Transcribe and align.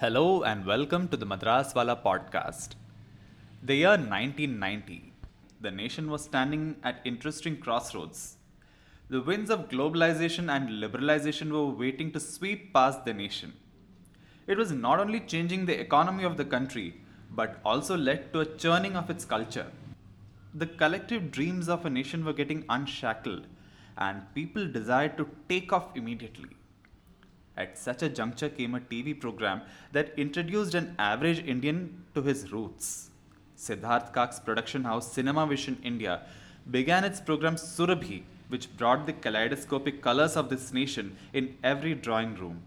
Hello 0.00 0.42
and 0.44 0.64
welcome 0.64 1.08
to 1.08 1.16
the 1.18 1.26
Madras 1.26 1.74
Wala 1.74 1.94
podcast. 1.94 2.68
The 3.62 3.74
year 3.74 3.98
1990, 3.98 5.12
the 5.60 5.70
nation 5.70 6.10
was 6.10 6.24
standing 6.24 6.76
at 6.82 7.02
interesting 7.04 7.58
crossroads. 7.58 8.38
The 9.10 9.20
winds 9.20 9.50
of 9.50 9.68
globalization 9.68 10.50
and 10.50 10.70
liberalization 10.82 11.50
were 11.50 11.66
waiting 11.66 12.12
to 12.12 12.18
sweep 12.18 12.72
past 12.72 13.04
the 13.04 13.12
nation. 13.12 13.52
It 14.46 14.56
was 14.56 14.72
not 14.72 15.00
only 15.00 15.20
changing 15.20 15.66
the 15.66 15.78
economy 15.78 16.24
of 16.24 16.38
the 16.38 16.46
country, 16.46 16.94
but 17.30 17.60
also 17.62 17.94
led 17.94 18.32
to 18.32 18.40
a 18.40 18.46
churning 18.56 18.96
of 18.96 19.10
its 19.10 19.26
culture. 19.26 19.70
The 20.54 20.68
collective 20.82 21.30
dreams 21.30 21.68
of 21.68 21.84
a 21.84 21.90
nation 21.90 22.24
were 22.24 22.32
getting 22.32 22.64
unshackled, 22.70 23.46
and 23.98 24.22
people 24.34 24.66
desired 24.66 25.18
to 25.18 25.28
take 25.50 25.74
off 25.74 25.94
immediately. 25.94 26.56
At 27.60 27.76
such 27.76 28.02
a 28.02 28.08
juncture 28.08 28.48
came 28.48 28.74
a 28.74 28.80
TV 28.80 29.12
program 29.20 29.60
that 29.92 30.12
introduced 30.16 30.74
an 30.74 30.94
average 30.98 31.40
Indian 31.54 31.80
to 32.14 32.22
his 32.22 32.50
roots. 32.52 33.10
Siddharth 33.64 34.14
Kak's 34.14 34.40
production 34.40 34.84
house 34.84 35.12
Cinema 35.12 35.46
Vision 35.46 35.76
India 35.90 36.22
began 36.70 37.04
its 37.04 37.20
program 37.20 37.56
Surabhi, 37.56 38.22
which 38.48 38.74
brought 38.78 39.04
the 39.04 39.12
kaleidoscopic 39.12 40.00
colors 40.00 40.36
of 40.38 40.48
this 40.48 40.72
nation 40.72 41.14
in 41.34 41.54
every 41.62 41.94
drawing 41.94 42.34
room. 42.36 42.62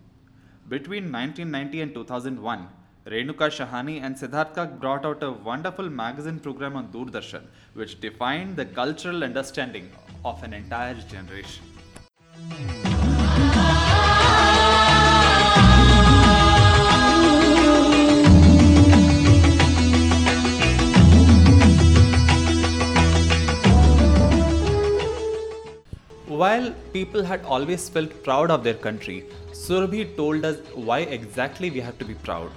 Between 0.69 1.11
1990 1.11 1.81
and 1.81 1.93
2001, 1.95 2.67
Renuka 3.07 3.49
Shahani 3.57 3.99
and 3.99 4.15
Siddharth 4.15 4.53
Kak 4.53 4.79
brought 4.79 5.07
out 5.07 5.23
a 5.23 5.31
wonderful 5.31 5.89
magazine 5.89 6.39
program 6.39 6.75
on 6.75 6.89
Doordarshan, 6.89 7.47
which 7.73 7.99
defined 7.99 8.55
the 8.55 8.65
cultural 8.65 9.23
understanding 9.23 9.91
of 10.23 10.43
an 10.43 10.53
entire 10.53 10.93
generation. 11.15 12.82
While 26.43 26.71
people 26.91 27.23
had 27.23 27.45
always 27.45 27.87
felt 27.87 28.11
proud 28.21 28.51
of 28.51 28.63
their 28.65 28.73
country, 28.73 29.25
Surabhi 29.51 30.17
told 30.17 30.43
us 30.43 30.57
why 30.73 30.97
exactly 31.17 31.69
we 31.69 31.79
have 31.79 31.97
to 31.99 32.03
be 32.03 32.15
proud. 32.15 32.51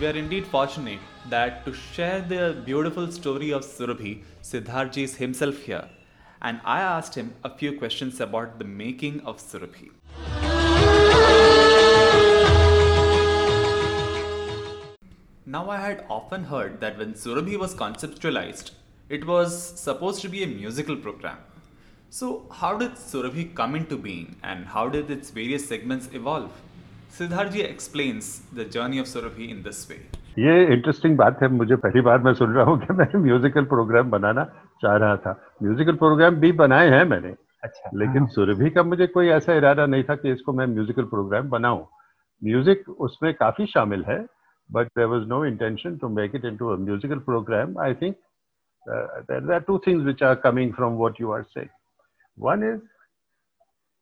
We 0.00 0.06
are 0.08 0.16
indeed 0.22 0.44
fortunate 0.46 0.98
that 1.28 1.64
to 1.66 1.72
share 1.72 2.20
the 2.22 2.60
beautiful 2.64 3.12
story 3.12 3.52
of 3.52 3.64
Surabhi, 3.64 4.24
Siddharji 4.42 5.04
is 5.04 5.14
himself 5.14 5.58
here. 5.58 5.88
And 6.42 6.60
I 6.64 6.80
asked 6.80 7.14
him 7.14 7.32
a 7.44 7.50
few 7.56 7.78
questions 7.78 8.20
about 8.20 8.58
the 8.58 8.64
making 8.64 9.20
of 9.20 9.38
Surabhi. 9.38 9.90
Now, 15.46 15.70
I 15.70 15.76
had 15.76 16.06
often 16.10 16.42
heard 16.44 16.80
that 16.80 16.98
when 16.98 17.14
Surabhi 17.14 17.56
was 17.56 17.72
conceptualized, 17.72 18.72
it 19.08 19.24
was 19.24 19.78
supposed 19.78 20.22
to 20.22 20.28
be 20.28 20.42
a 20.42 20.48
musical 20.48 20.96
program. 20.96 21.38
So, 22.11 22.45
how 22.51 22.77
did 22.77 22.95
Surabhi 22.95 23.55
come 23.55 23.75
into 23.75 23.97
being 23.97 24.35
and 24.43 24.65
how 24.65 24.89
did 24.89 25.09
its 25.09 25.29
various 25.29 25.67
segments 25.67 26.09
evolve? 26.13 26.51
Siddharji 27.11 27.63
explains 27.63 28.41
the 28.53 28.65
journey 28.65 28.99
of 28.99 29.05
Surabhi 29.05 29.49
in 29.49 29.63
this 29.63 29.87
way. 29.89 30.01
ये 30.39 30.65
interesting 30.73 31.17
बात 31.17 31.39
है 31.41 31.47
मुझे 31.53 31.75
पहली 31.85 32.01
बार 32.01 32.19
मैं 32.25 32.33
सुन 32.33 32.53
रहा 32.55 32.65
हूँ 32.65 32.79
कि 32.79 32.93
मैं 32.93 33.07
म्यूजिकल 33.23 33.63
प्रोग्राम 33.71 34.09
बनाना 34.11 34.43
चाह 34.81 34.95
रहा 35.03 35.15
था 35.23 35.31
म्यूजिकल 35.63 35.95
प्रोग्राम 36.03 36.35
भी 36.43 36.51
बनाए 36.61 36.89
हैं 36.89 37.03
मैंने 37.05 37.33
अच्छा 37.63 37.89
लेकिन 37.99 38.21
हाँ। 38.21 38.29
सुरभि 38.35 38.69
का 38.75 38.83
मुझे 38.83 39.07
कोई 39.15 39.27
ऐसा 39.37 39.53
इरादा 39.61 39.85
नहीं 39.85 40.03
था 40.09 40.15
कि 40.21 40.31
इसको 40.31 40.53
मैं 40.59 40.67
म्यूजिकल 40.75 41.03
प्रोग्राम 41.15 41.49
बनाऊं 41.49 41.83
म्यूजिक 42.41 42.89
उसमें 43.07 43.33
काफी 43.41 43.65
शामिल 43.73 44.05
है 44.09 44.19
but 44.69 44.87
there 44.95 45.09
was 45.09 45.27
no 45.27 45.43
intention 45.43 45.99
to 45.99 46.09
make 46.09 46.33
it 46.33 46.45
into 46.45 46.71
a 46.71 46.77
musical 46.77 47.19
program. 47.19 47.77
I 47.77 47.93
think 47.93 48.17
uh, 48.85 49.21
there, 49.27 49.41
there, 49.41 49.57
are 49.57 49.61
two 49.61 49.81
things 49.83 50.03
which 50.03 50.21
are 50.21 50.35
coming 50.35 50.73
from 50.73 50.95
what 50.95 51.19
you 51.19 51.31
are 51.31 51.45
saying. 51.53 51.69
One 52.38 52.62
is 52.62 52.80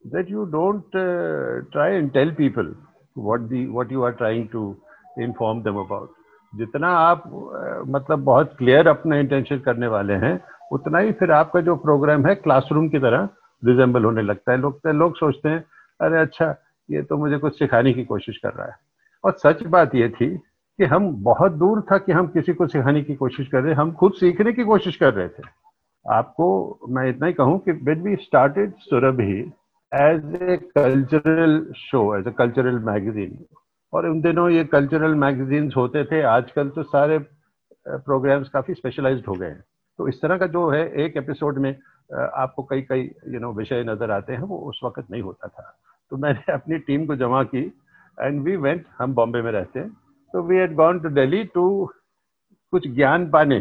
that 0.04 0.28
you 0.28 0.46
don't 0.50 0.94
uh, 0.94 1.62
try 1.72 1.90
and 1.98 2.12
tell 2.12 2.32
people 2.34 2.74
what 3.14 3.48
the 3.48 3.66
what 3.68 3.90
you 3.90 4.02
are 4.02 4.12
trying 4.12 4.48
to 4.54 4.76
inform 5.18 5.62
them 5.62 5.76
about. 5.76 6.08
जितना 6.52 6.88
आप 6.96 7.22
uh, 7.24 7.88
मतलब 7.94 8.24
बहुत 8.24 8.54
clear 8.58 8.88
अपना 8.88 9.16
intention 9.18 9.58
करने 9.58 9.86
वाले 9.86 10.14
हैं 10.26 10.38
उतना 10.72 10.98
ही 10.98 11.12
फिर 11.20 11.30
आपका 11.32 11.60
जो 11.60 11.76
प्रोग्राम 11.86 12.26
है 12.26 12.34
क्लासरूम 12.34 12.88
की 12.88 12.98
तरह 12.98 13.28
रिजेंबल 13.62 14.04
होने 14.04 14.22
लगता 14.22 14.52
है। 14.52 14.58
लोग 14.58 14.86
लोग 14.86 15.16
सोचते 15.16 15.48
हैं 15.48 15.64
अरे 16.00 16.20
अच्छा 16.20 16.54
ये 16.90 17.02
तो 17.02 17.16
मुझे 17.16 17.38
कुछ 17.38 17.58
सिखाने 17.58 17.92
की 17.92 18.04
कोशिश 18.04 18.38
कर 18.38 18.52
रहा 18.54 18.66
है। 18.66 18.76
और 19.24 19.36
सच 19.46 19.62
बात 19.74 19.94
ये 19.94 20.08
थी 20.20 20.36
कि 20.36 20.84
हम 20.84 21.10
बहुत 21.24 21.52
दूर 21.52 21.80
था 21.90 21.98
कि 21.98 22.12
हम 22.12 22.26
किसी 22.26 22.54
को 22.54 22.66
सिखाने 22.66 23.02
की 23.02 23.14
कोशिश 23.14 23.48
कर 23.48 23.62
रहे 23.62 23.74
हम 23.74 23.92
खुद 24.00 24.12
सीखने 24.12 24.52
की 24.52 24.64
कोशिश 24.64 24.96
कर 24.96 25.14
रहे 25.14 25.28
थे। 25.28 25.42
आपको 26.06 26.47
मैं 26.88 27.09
इतना 27.09 27.26
ही 27.26 27.32
कहूँ 27.32 27.59
कि 27.59 27.72
when 27.72 28.03
we 28.03 28.16
started 28.16 28.72
Surabhi 28.81 29.38
as 29.92 30.34
a 30.42 30.56
cultural 30.75 31.72
show 31.76 32.16
as 32.16 32.26
a 32.28 32.31
cultural 32.31 32.78
magazine 32.84 33.38
और 33.92 34.06
उन 34.09 34.20
दिनों 34.20 34.48
ये 34.50 34.64
कल्चरल 34.64 35.14
मैगजीन 35.14 35.70
होते 35.76 36.04
थे, 36.04 36.22
आजकल 36.22 36.69
तो 36.69 36.82
सारे 36.82 37.19
प्रोग्राम्स 37.87 38.48
काफ़ी 38.48 38.75
स्पेशलाइज्ड 38.75 39.26
हो 39.26 39.34
गए 39.34 39.48
हैं। 39.48 39.64
तो 39.98 40.09
इस 40.09 40.20
तरह 40.22 40.38
का 40.38 40.47
जो 40.47 40.69
है, 40.70 40.88
एक 41.04 41.16
एपिसोड 41.16 41.59
में 41.59 41.70
आपको 42.12 42.62
कई 42.62 42.81
कई 42.82 43.03
यू 43.28 43.41
नो 43.41 43.53
विषय 43.53 43.84
नज़र 43.84 44.10
आते 44.10 44.32
हैं, 44.32 44.41
वो 44.41 44.59
उस 44.59 44.81
वक्त 44.84 45.10
नहीं 45.10 45.22
होता 45.22 45.48
था। 45.48 45.75
तो 46.10 46.16
मैंने 46.16 46.53
अपनी 46.53 46.78
टीम 46.78 47.06
को 47.06 47.16
जमा 47.16 47.43
की 47.44 47.62
एंड 48.19 48.43
वी 48.43 48.56
वेंट 48.56 48.84
हम 48.98 49.14
बॉम्बे 49.14 49.43
में 49.43 49.50
रहते 49.53 49.78
हैं। 49.78 49.88
तो 50.34 50.43
we 50.43 50.56
had 50.56 50.75
gone 50.75 51.00
to 51.00 51.09
Delhi 51.10 51.44
to 51.44 51.64
कुछ 52.72 52.88
ज्ञान 52.88 53.31
पाने। 53.31 53.60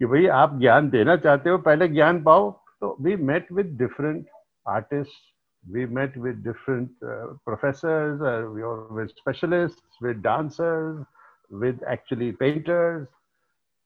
कि 0.00 0.06
भाई 0.06 0.26
आप 0.26 0.58
ज्ञान 0.58 0.90
देना 0.90 1.16
चाहते 1.16 1.50
हो 1.50 1.58
पहले 1.58 1.88
ज्ञान 1.88 2.22
पाओ 2.22 2.50
तो 2.80 2.96
we 3.00 3.16
met 3.16 3.52
with 3.52 3.66
different 3.78 4.26
artist 4.68 5.30
we 5.64 5.86
met 5.86 6.16
with 6.16 6.42
different 6.42 6.90
uh, 7.02 7.34
professors, 7.46 8.20
uh, 8.22 8.48
we 8.50 8.62
were 8.62 8.86
with 8.90 9.10
specialists, 9.16 9.82
with. 10.00 10.24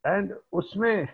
And 0.05 0.33
उसमें 0.53 1.09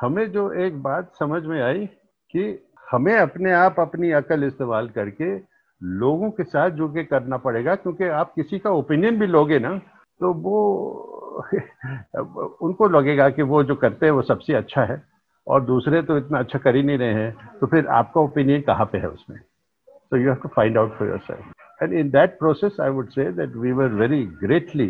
हमें 0.00 0.32
जो 0.32 0.52
एक 0.52 0.82
बात 0.82 1.12
समझ 1.18 1.42
में 1.42 1.62
आई 1.62 1.86
कि 2.30 2.66
हमें 2.90 3.18
अपने 3.18 3.52
आप 3.52 3.80
अपनी 3.80 4.10
अकल 4.10 4.44
इस्तेमाल 4.44 4.88
करके 4.88 5.36
लोगों 5.82 6.30
के 6.30 6.44
साथ 6.44 6.70
जुड़ 6.70 6.90
के 6.90 7.04
करना 7.04 7.36
पड़ेगा 7.36 7.74
क्योंकि 7.74 8.04
आप 8.04 8.34
किसी 8.34 8.58
का 8.58 8.70
ओपिनियन 8.70 9.18
भी 9.18 9.26
लोगे 9.26 9.58
ना 9.58 9.78
तो 10.20 10.32
वो 10.32 11.13
उनको 12.66 12.88
लगेगा 12.88 13.28
कि 13.30 13.42
वो 13.42 13.62
जो 13.64 13.74
करते 13.74 14.06
हैं 14.06 14.12
वो 14.12 14.22
सबसे 14.22 14.54
अच्छा 14.54 14.84
है, 14.84 15.02
और 15.46 15.64
दूसरे 15.64 16.02
तो 16.02 16.16
इतना 16.18 16.38
अच्छा 16.38 16.58
कर 16.58 16.76
ही 16.76 16.82
नहीं 16.82 16.98
रहे 16.98 17.14
हैं 17.14 17.58
तो 17.60 17.66
फिर 17.66 17.86
आपका 17.86 18.20
ओपिनियन 18.20 18.62
कहाँ 18.62 18.86
पे 18.92 18.98
है 18.98 19.08
उसमें? 19.08 19.40
So 20.12 20.20
you 20.20 20.28
have 20.28 20.42
to 20.42 20.50
find 20.56 20.78
out 20.80 20.92
for 20.98 21.06
yourself. 21.10 21.44
And 21.80 21.92
in 22.00 22.10
that 22.10 22.38
process, 22.40 22.78
i 22.80 22.88
would 22.96 23.12
say 23.14 23.24
that 23.38 23.54
we 23.62 23.72
were 23.78 23.88
very 23.88 24.24
greatly 24.42 24.88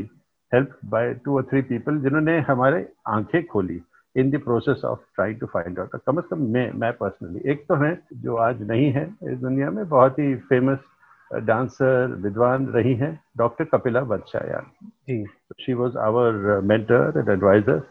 helped 0.53 0.79
by 0.95 1.03
two 1.25 1.37
or 1.39 1.43
three 1.53 1.63
people 1.71 2.01
जिन्होंने 2.03 2.39
हमारे 2.49 2.87
आँखें 3.09 3.45
खोली 3.47 3.81
in 4.17 4.31
the 4.31 4.41
process 4.45 4.85
of 4.85 4.99
trying 5.15 5.39
to 5.41 5.47
find 5.47 5.79
out 5.79 5.97
कम 6.07 6.17
अज 6.17 6.25
कम 6.31 6.43
मैं 6.57 6.71
मैं 6.81 6.93
personally 6.93 7.51
एक 7.53 7.65
तो 7.69 7.75
है 7.85 7.93
जो 8.15 8.37
आज 8.49 8.63
नहीं 8.71 8.91
है 8.93 9.05
इस 9.23 9.39
दुनिया 9.39 9.71
में, 9.71 9.89
बहुत 9.89 10.19
ही 10.19 10.35
फ़ेमस 10.51 10.79
डांसर 11.43 12.15
विद्वान 12.23 12.67
रही 12.67 12.95
हैं 12.95 13.13
doctor 13.39 13.65
Kapila 13.65 14.01
Vatsyayan 14.11 14.71
ji. 15.09 15.25
She 15.61 15.75
was 15.75 15.97
our 15.99 16.61
mentor 16.65 17.19
and 17.19 17.29
advisor 17.29 17.83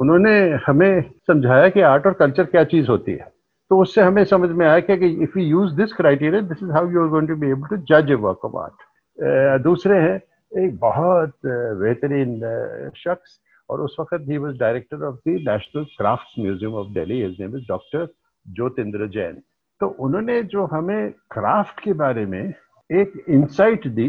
उन्होंने 0.00 0.38
हमें 0.66 1.02
समझाया 1.26 1.68
कि 1.68 1.80
आर्ट 1.80 2.06
और 2.06 2.12
कल्चर 2.12 2.44
क्या 2.44 2.64
चीज़ 2.64 2.88
होती 2.88 3.12
है। 3.12 3.32
तो 3.70 3.80
उससे 3.82 4.02
हमें 4.02 4.24
समझ 4.24 4.50
में 4.50 4.66
आया 4.66 4.80
कि 4.80 4.94
if 5.22 5.38
you 5.38 5.44
use 5.44 5.74
this 5.76 5.92
criteria 5.92 6.40
this 6.42 6.62
is 6.62 6.70
how 6.70 6.90
you 6.90 7.02
are 7.02 7.08
going 7.08 7.28
to 7.28 7.36
be 7.36 7.50
able 7.50 7.76
to 7.76 7.76
जज 7.90 8.10
ए 8.10 8.14
वर्क 8.26 8.44
ऑफ़ 8.44 8.56
आर्ट 8.56 9.62
दूसरे 9.62 9.98
हैं 9.98 10.20
एक 10.62 10.78
बहुत 10.78 11.30
uh, 11.30 11.74
बेहतरीन 11.80 12.38
uh, 12.40 12.94
शख्स 12.96 13.40
और 13.70 13.80
उस 13.80 13.96
वक्त 14.00 14.24
he 14.28 14.38
was 14.38 14.58
director 14.58 15.04
of 15.04 15.16
the 15.16 15.34
national 15.48 15.84
crafts 15.98 16.38
museum 16.38 16.74
of 16.74 16.92
Delhi 16.94 17.20
his 17.22 17.36
name 17.40 17.56
is 17.56 17.64
doctor 17.68 18.06
Jyotindra 18.46 19.08
Jain 19.08 19.42
तो 19.80 19.86
उन्होंने 20.06 20.42
जो 20.52 20.64
हमें 20.66 21.10
क्राफ्ट 21.30 21.80
के 21.80 21.92
बारे 21.92 22.24
में 22.26 22.54
एक 22.90 23.12
इंसाइट 23.28 23.86
दी, 23.88 24.08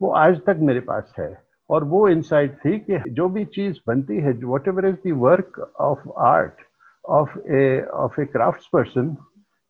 वो 0.00 0.10
आज 0.12 0.40
तक 0.46 0.56
मेरे 0.60 0.80
पास 0.80 1.12
है। 1.18 1.36
और 1.70 1.84
वो 1.84 2.08
इंसाइट 2.08 2.56
थी 2.64 2.78
कि 2.80 2.98
जो 3.10 3.28
भी 3.28 3.44
चीज़ 3.54 3.78
बनती 3.86 4.16
है 4.20 4.32
whatever 4.68 4.86
is 4.86 4.94
the 5.04 5.12
work 5.22 5.58
of 5.80 6.08
art 6.26 6.62
of 7.04 7.38
a 7.38 7.80
of 7.94 8.20
a 8.20 8.24
craft 8.26 8.68
person 8.72 9.16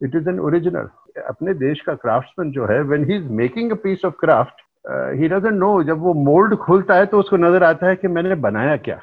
it 0.01 0.15
is 0.17 0.29
an 0.29 0.39
original 0.41 0.89
अपने 1.29 1.55
देश 1.55 1.81
का 1.87 1.95
क्राफ्ट्समैन 1.95 2.51
जो 2.53 2.67
है 2.67 2.81
when 2.83 3.05
he 3.11 3.17
is 3.17 3.29
making 3.41 3.71
a 3.73 3.75
piece 3.85 4.05
of 4.05 4.15
craft 4.21 4.63
he 5.21 5.29
doesn't 5.29 5.59
know 5.61 5.83
जब 5.85 6.01
वो 6.01 6.15
मोल्ड 6.25 6.57
खुलता 6.57 6.95
है 6.95 7.07
तो 7.07 7.19
उसको 7.21 7.37
नज़र 7.37 7.65
आता 7.65 7.87
है 7.89 7.97
कि 7.97 8.09
मैंने 8.09 8.35
बनाया 8.47 8.77
क्या। 8.79 9.01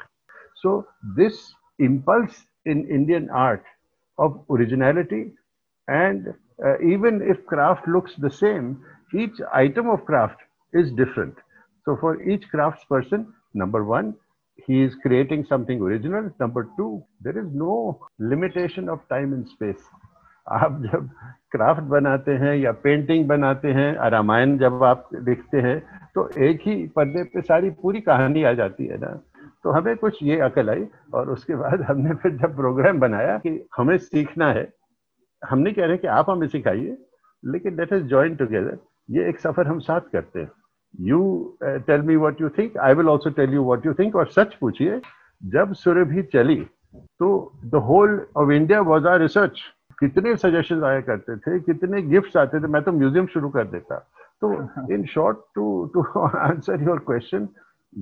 So 0.56 0.78
this 1.16 1.40
impulse 1.78 2.44
in 2.66 2.86
Indian 2.90 3.28
art 3.38 3.60
of 4.18 4.52
originality 4.52 5.20
and 5.88 6.32
even 6.92 7.22
if 7.30 7.46
craft 7.48 7.88
looks 7.88 8.20
the 8.20 8.28
same 8.34 8.74
each 9.16 9.40
item 9.54 9.90
of 9.90 10.04
craft 10.04 10.46
is 10.72 10.92
different. 10.92 11.34
So 11.86 11.96
for 11.96 12.22
each 12.22 12.48
crafts 12.50 12.84
person, 12.84 13.26
number 13.54 13.84
one 13.84 14.14
he 14.66 14.82
is 14.82 14.94
creating 15.02 15.44
something 15.48 15.80
original 15.80 16.30
number 16.40 16.68
two 16.76 17.04
there 17.20 17.38
is 17.38 17.48
no 17.52 17.74
limitation 18.18 18.88
of 18.88 19.00
time 19.08 19.32
and 19.32 19.48
space 19.48 19.82
आप 20.46 20.74
जब 20.82 21.08
craft 21.52 21.82
बनाते 21.92 22.32
हैं 22.42 22.54
या 22.56 22.72
painting 22.82 23.26
बनाते 23.28 23.68
हैं 23.78 24.10
रामायण 24.10 24.56
जब 24.58 24.82
आप 24.84 25.08
लिखते 25.28 25.60
हैं 25.60 25.78
तो 26.14 26.28
एक 26.48 26.60
ही 26.66 26.74
पर्दे 26.96 27.24
पे 27.32 27.40
सारी 27.48 27.70
पूरी 27.80 28.00
कहानी 28.00 28.42
आ 28.42 28.52
जाती 28.60 28.86
है 28.86 28.98
ना 29.00 29.08
तो 29.64 29.70
हमें 29.76 29.96
कुछ 29.96 30.22
ये 30.22 30.38
अकल 30.48 30.70
आई 30.70 30.86
और 31.14 31.30
उसके 31.30 31.56
बाद 31.62 31.82
हमने 31.88 32.14
फिर 32.22 32.36
जब 32.42 32.54
प्रोग्राम 32.56 33.00
बनाया 33.00 33.36
कि 33.46 33.58
हमें 33.76 33.96
सीखना 33.98 34.52
है 34.52 34.68
हम 35.42 35.58
नहीं 35.58 35.74
कह 35.74 35.86
रहे 35.86 35.96
कि 35.98 36.08
आप 36.18 36.30
हमें 36.30 36.46
सिखाइए 36.48 36.96
लेकिन 37.42 37.76
लेट 37.80 37.92
इज़ 37.92 38.04
ज्वाइन 38.14 38.36
टुगेदर 38.36 38.78
ये 39.08 39.28
एक 39.28 39.40
सफ़र 39.40 39.66
हम 39.66 39.78
साथ 39.80 40.00
करते 40.12 40.40
हैं। 40.40 40.50
You 40.94 41.58
tell 41.62 42.02
me 42.02 42.16
what 42.16 42.40
you 42.40 42.48
think 42.58 42.76
I 42.78 42.94
will 42.94 43.08
also 43.08 43.30
tell 43.30 43.54
you 43.54 43.62
what 43.62 43.86
you 43.86 43.92
think 43.94 44.16
और 44.16 44.26
सच 44.30 44.54
पूछिए। 44.60 45.00
जब 45.42 45.72
सूर्य 45.74 46.04
भी 46.04 46.22
चली 46.34 46.56
तो 47.20 47.28
the 47.64 47.82
whole 47.88 48.20
of 48.36 48.50
India 48.52 48.80
was 48.82 49.06
our 49.08 49.20
research 49.20 49.60
कितने 50.00 50.36
सजेशन 50.36 50.82
आया 50.84 51.00
करते 51.00 51.36
थे, 51.36 51.58
कितने 51.60 52.02
गिफ्ट 52.02 52.36
आते 52.36 52.60
थे। 52.60 52.66
मैं 52.66 52.82
तो 52.82 52.92
म्यूज़ियम 52.92 53.26
शुरू 53.26 53.48
कर 53.50 53.64
देता। 53.66 53.96
तो 54.40 54.52
in 54.94 55.04
short 55.06 55.36
to 55.54 55.64
to 55.94 56.02
answer 56.20 56.82
your 56.82 56.98
question 57.06 57.48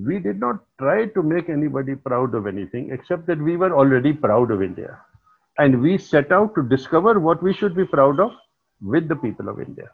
we 0.07 0.17
did 0.19 0.39
not 0.39 0.59
try 0.77 1.05
to 1.15 1.21
make 1.23 1.49
anybody 1.75 1.95
proud 2.07 2.35
of 2.35 2.47
anything 2.73 2.91
except 2.93 3.27
that 3.27 3.39
we 3.39 3.55
were 3.55 3.71
already 3.83 4.11
proud 4.23 4.51
of 4.51 4.61
India 4.61 4.97
and 5.57 5.75
we 5.81 5.97
set 6.07 6.33
out 6.33 6.55
to 6.55 6.61
discover 6.69 7.17
what 7.27 7.43
we 7.43 7.53
should 7.53 7.75
be 7.75 7.83
proud 7.91 8.19
of 8.19 8.33
with 8.81 9.11
the 9.11 9.17
people 9.21 9.49
of 9.49 9.59
India 9.59 9.87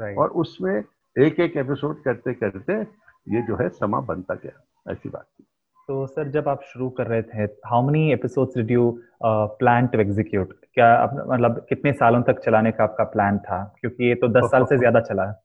और 0.00 0.28
उसमें 0.40 0.74
एक 1.16 1.40
एक 1.40 1.56
episode 1.56 2.02
करते 2.02 2.32
करते 2.34 2.80
ये 3.28 3.42
जो 3.42 3.56
है 3.56 3.68
समा 3.70 4.00
बनता 4.02 4.34
गया 4.34 4.92
ऐसी 4.92 5.08
बात 5.08 5.24
थी। 5.24 5.44
तो 5.88 6.06
सर 6.06 6.28
जब 6.30 6.48
आप 6.48 6.62
शुरू 6.64 6.88
कर 6.90 7.06
रहे 7.06 7.22
थे 7.24 7.42
how 7.66 7.86
many 7.86 8.12
episodes 8.12 8.56
did 8.56 8.70
you 8.70 8.90
plan 9.24 9.86
to 9.86 10.00
execute 10.00 10.54
क्या 10.74 10.88
मतलब 11.28 11.64
कितने 11.68 11.92
सालों 11.92 12.22
तक 12.22 12.38
चलाने 12.44 12.72
का 12.72 12.84
आपका 12.84 13.04
प्लान 13.06 13.38
था? 13.38 13.62
क्योंकि 13.80 14.08
ये 14.08 14.14
तो 14.14 14.28
दस 14.30 14.50
साल 14.50 14.64
से 14.64 14.78
ज़्यादा 14.78 15.00
चला। 15.02 15.24
है 15.24 15.40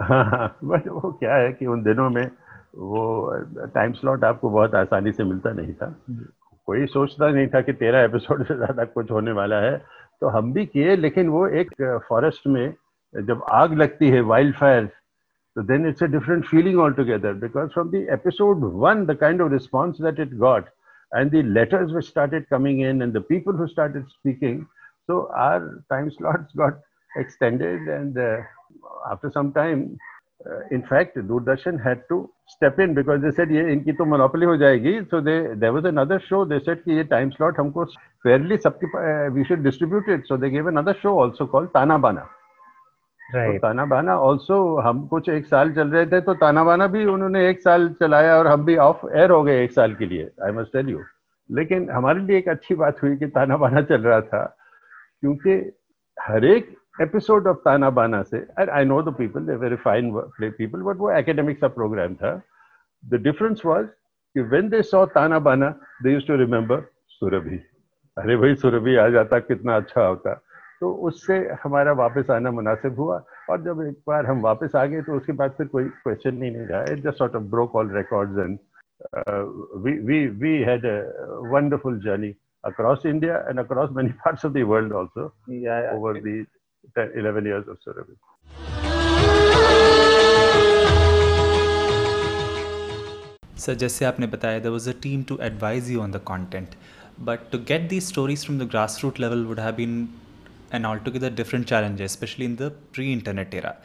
हाँ 0.00 0.24
हाँ 0.26 0.56
बट 0.64 0.88
वो 0.88 1.12
क्या 1.12 1.34
है 1.34 1.52
कि 1.52 1.66
उन 1.66 1.82
दिनों 1.82 2.08
में 2.10 2.24
वो 2.76 3.66
टाइम 3.74 3.92
स्लॉट 3.92 4.24
आपको 4.24 4.50
बहुत 4.50 4.74
आसानी 4.76 5.12
से 5.12 5.24
मिलता 5.24 5.52
नहीं 5.52 5.72
था। 5.74 5.94
कोई 6.68 6.86
सोचता 6.88 7.28
नहीं 7.28 7.46
था 7.48 7.60
कि 7.60 7.72
तेरह 7.74 8.04
एपिसोड 8.04 8.44
से 8.46 8.54
ज़्यादा 8.56 8.84
कुछ 8.86 9.10
होने 9.10 9.32
वाला 9.32 9.60
है। 9.60 9.76
तो 10.20 10.28
हम 10.28 10.52
भी 10.52 10.66
किए 10.66 10.96
लेकिन 10.96 11.28
वो 11.28 11.46
एक 11.48 11.70
फॉरेस्ट 12.08 12.46
में 12.46 12.74
जब 13.27 13.43
आग 13.51 13.73
लगती 13.77 14.09
है 14.09 14.21
wildfire 14.55 14.91
So 15.55 15.61
then 15.61 15.85
it's 15.85 16.01
a 16.01 16.07
different 16.07 16.47
feeling 16.47 16.79
altogether 16.79 17.33
because 17.35 17.71
from 17.73 17.91
the 17.91 18.09
episode 18.09 18.59
one, 18.59 19.05
the 19.05 19.15
kind 19.15 19.39
of 19.39 19.51
response 19.51 19.99
that 19.99 20.17
it 20.17 20.39
got 20.39 20.69
and 21.11 21.29
the 21.29 21.43
letters 21.43 21.93
which 21.93 22.05
started 22.05 22.49
coming 22.49 22.79
in 22.79 23.03
and 23.03 23.13
the 23.13 23.21
people 23.21 23.53
who 23.53 23.67
started 23.67 24.07
speaking, 24.09 24.65
so 25.05 25.31
our 25.35 25.83
time 25.91 26.09
slots 26.09 26.51
got 26.53 26.79
extended 27.17 27.81
and 27.81 28.17
uh, 28.17 28.37
after 29.11 29.29
some 29.31 29.53
time, 29.53 29.95
uh, 30.49 30.61
in 30.71 30.81
fact, 30.81 31.15
Doordarshan 31.17 31.81
had 31.81 32.01
to 32.09 32.29
step 32.47 32.79
in 32.79 32.93
because 32.93 33.21
they 33.21 33.31
said, 33.31 33.49
"ये 33.49 33.71
इनकी 33.73 33.93
तो 33.97 34.05
monopoly 34.05 34.45
हो 34.45 34.57
जाएगी." 34.57 35.09
So 35.09 35.21
they 35.21 35.55
there 35.55 35.71
was 35.71 35.85
another 35.85 36.19
show. 36.19 36.43
They 36.45 36.59
said 36.65 36.83
कि 36.83 36.97
ये 36.97 37.09
time 37.09 37.31
slot 37.31 37.59
हमको 37.59 37.85
fairly 38.25 38.57
सबके 38.57 38.89
uh, 39.03 39.33
we 39.33 39.45
should 39.45 39.63
distribute 39.63 40.07
it. 40.07 40.27
So 40.27 40.35
they 40.35 40.49
gave 40.49 40.67
another 40.67 40.95
show 41.01 41.19
also 41.19 41.47
called 41.47 41.73
Tana 41.73 41.99
Bana. 41.99 42.25
Right. 43.34 43.52
तो 43.52 43.58
ताना 43.58 43.84
बाना 43.84 44.16
ऑल्सो 44.18 44.56
हम 44.80 45.06
कुछ 45.06 45.28
एक 45.28 45.46
साल 45.46 45.72
चल 45.72 45.88
रहे 45.88 46.06
थे 46.06 46.20
तो 46.20 46.34
ताना 46.34 46.64
बाना 46.64 46.86
भी 46.86 47.04
उन्होंने 47.04 47.48
एक 47.48 47.60
साल 47.60 47.88
चलाया 48.00 48.36
और 48.38 48.46
हम 48.46 48.64
भी 48.64 48.76
ऑफ़ 48.76 49.06
एयर 49.12 49.30
हो 49.30 49.42
गए 49.42 49.64
एक 49.64 49.72
साल 49.72 49.94
के 49.94 50.06
लिए 50.06 50.30
आई 50.44 50.52
मस्ट 50.52 50.72
टेल 50.72 50.88
यू 50.88 51.00
लेकिन 51.50 51.90
हमारे 51.90 52.20
लिए 52.20 52.38
एक 52.38 52.48
अच्छी 52.48 52.74
बात 52.74 53.02
हुई 53.02 53.16
कि 53.16 53.26
ताना 53.26 53.56
बाना 53.56 53.82
चल 53.82 54.02
रहा 54.02 54.20
था 54.20 54.44
क्योंकि 55.20 55.54
हर 56.16 56.44
एक 56.44 56.74
एपिसोड 57.00 57.46
ऑफ़ 57.46 57.56
ताना 57.64 57.90
बाना 57.90 58.22
से 58.22 58.46
I 58.70 58.84
know 58.84 59.02
the 59.02 59.14
people 59.18 59.46
they 59.46 59.56
very 59.56 59.76
fine 59.84 60.10
people 60.40 60.82
but 60.82 60.96
वो 60.96 61.10
एकेडमिक 61.10 61.58
सा 61.58 61.68
प्रोग्राम 61.68 62.14
था. 62.14 62.40
द 63.04 63.22
डिफरेंस 63.22 63.62
वॉज़ 63.66 63.86
कि 63.86 64.40
when 64.40 64.68
they 64.68 64.82
saw 64.82 65.04
Tana 65.14 65.38
Bana 65.38 65.74
they 66.02 66.12
used 66.12 66.26
to 66.26 66.36
remember 66.36 66.82
Surabhi 67.20 67.60
अरे 68.16 68.36
भाई 68.36 68.54
सुरभि 68.54 68.96
आ 68.96 69.08
जाता 69.08 69.38
कितना 69.38 69.76
अच्छा 69.76 70.06
होता. 70.06 70.40
तो 70.80 70.90
उससे 71.08 71.36
हमारा 71.62 71.92
वापस 72.00 72.30
आना 72.30 72.50
मुनासिब 72.50 72.98
हुआ 73.00 73.16
और 73.50 73.62
जब 73.62 73.80
एक 73.86 73.96
बार 74.08 74.26
हम 74.26 74.40
वापस 74.42 74.74
आ 74.76 74.84
गए 74.92 75.02
तो 75.02 75.16
उसके 75.16 75.32
बाद 75.40 75.54
फिर 75.58 75.66
कोई 75.66 75.84
क्वेश्चन 76.04 76.34
नहीं 76.34 76.50
रहा। 76.56 76.82
It 76.92 77.02
just 77.04 77.18
sort 77.18 77.34
of 77.36 77.42
broke 77.54 77.74
all 77.76 77.90
records 77.96 78.38
and 78.38 78.58
we 80.42 80.52
had 80.68 80.86
a 80.86 80.96
wonderful 81.54 81.98
journey 82.04 82.34
across 82.64 83.06
India 83.06 83.38
and 83.48 83.58
across 83.60 83.90
many 83.96 84.10
parts 84.24 84.44
of 84.46 84.52
the 84.52 84.62
world 84.68 84.94
also 85.00 85.26
over 85.96 86.20
the 86.26 86.44
10 86.98 87.16
11 87.22 87.68
of 87.70 87.76
service 87.80 88.16
sir 93.64 93.74
जैसे 93.74 94.04
आपने 94.04 94.26
बताया 94.26 94.58
there 94.58 94.72
was 94.72 94.88
a 94.88 94.92
team 95.02 95.22
to 95.28 95.38
advise 95.42 95.90
you 95.90 96.00
on 96.00 96.10
the 96.12 96.20
content 96.28 96.74
but 97.24 97.50
to 97.52 97.58
get 97.68 97.88
the 97.90 98.00
stories 98.08 98.44
from 98.44 98.58
the 98.58 98.68
grass 98.70 99.00
root 99.04 99.20
level 99.20 99.44
would 99.46 99.60
have 99.60 99.74
been 99.76 100.08
an 100.72 100.84
altogether 100.84 101.30
different 101.30 101.66
challenge, 101.66 102.00
especially 102.00 102.44
in 102.44 102.56
the 102.56 102.70
pre 102.70 103.12
internet 103.12 103.54
era. 103.54 103.76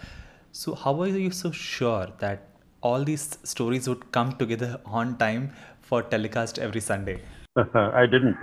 So, 0.52 0.76
how 0.76 1.02
are 1.02 1.08
you 1.08 1.32
so 1.32 1.52
sure 1.52 2.08
that 2.20 2.50
all 2.82 3.04
these 3.04 3.38
stories 3.44 3.88
would 3.88 4.12
come 4.12 4.34
together 4.38 4.80
on 4.86 5.18
time 5.18 5.52
for 5.82 6.04
telecast 6.04 6.60
every 6.60 6.82
Sunday? 6.82 7.22
I 7.56 8.06
didn't. 8.06 8.38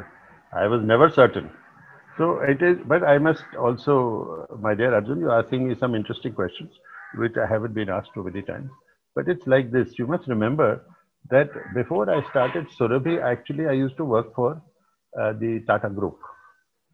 I 0.53 0.67
was 0.67 0.83
never 0.83 1.11
certain. 1.11 1.51
So 2.17 2.41
it 2.41 2.61
is, 2.61 2.77
but 2.87 3.03
I 3.03 3.19
must 3.19 3.45
also, 3.59 4.47
my 4.61 4.75
dear 4.75 4.95
Arjun, 4.95 5.21
you're 5.21 5.39
asking 5.39 5.69
me 5.69 5.77
some 5.79 5.95
interesting 5.95 6.33
questions, 6.33 6.71
which 7.15 7.37
I 7.37 7.47
haven't 7.47 7.73
been 7.75 7.89
asked 7.89 8.11
too 8.15 8.25
many 8.25 8.43
times. 8.43 8.71
But 9.15 9.29
it's 9.29 9.47
like 9.47 9.71
this 9.71 9.99
you 9.99 10.07
must 10.07 10.29
remember 10.29 10.85
that 11.31 11.49
before 11.75 12.11
I 12.11 12.29
started 12.31 12.67
Surabhi, 12.79 13.23
actually, 13.23 13.69
I 13.69 13.73
used 13.73 13.97
to 13.97 14.05
work 14.05 14.35
for 14.35 14.61
uh, 15.19 15.33
the 15.33 15.63
Tata 15.67 15.89
Group. 15.89 16.19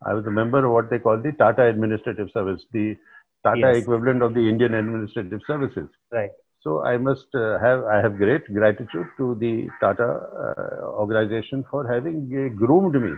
I 0.04 0.14
was 0.14 0.26
a 0.26 0.30
member 0.30 0.64
of 0.64 0.72
what 0.72 0.90
they 0.90 0.98
call 0.98 1.18
the 1.18 1.32
Tata 1.32 1.64
Administrative 1.66 2.30
Service, 2.32 2.62
the 2.72 2.96
Tata 3.44 3.60
yes. 3.60 3.76
equivalent 3.76 4.22
of 4.22 4.34
the 4.34 4.48
Indian 4.48 4.74
Administrative 4.74 5.40
Services. 5.46 5.88
Right. 6.12 6.30
So 6.60 6.84
I 6.84 6.96
must 6.96 7.26
uh, 7.34 7.58
have 7.60 7.84
I 7.84 7.98
have 8.02 8.16
great 8.16 8.52
gratitude 8.52 9.06
to 9.18 9.36
the 9.36 9.68
Tata 9.80 10.04
uh, 10.04 10.86
organization 11.02 11.64
for 11.70 11.86
having 11.86 12.28
uh, 12.34 12.54
groomed 12.56 13.00
me. 13.00 13.12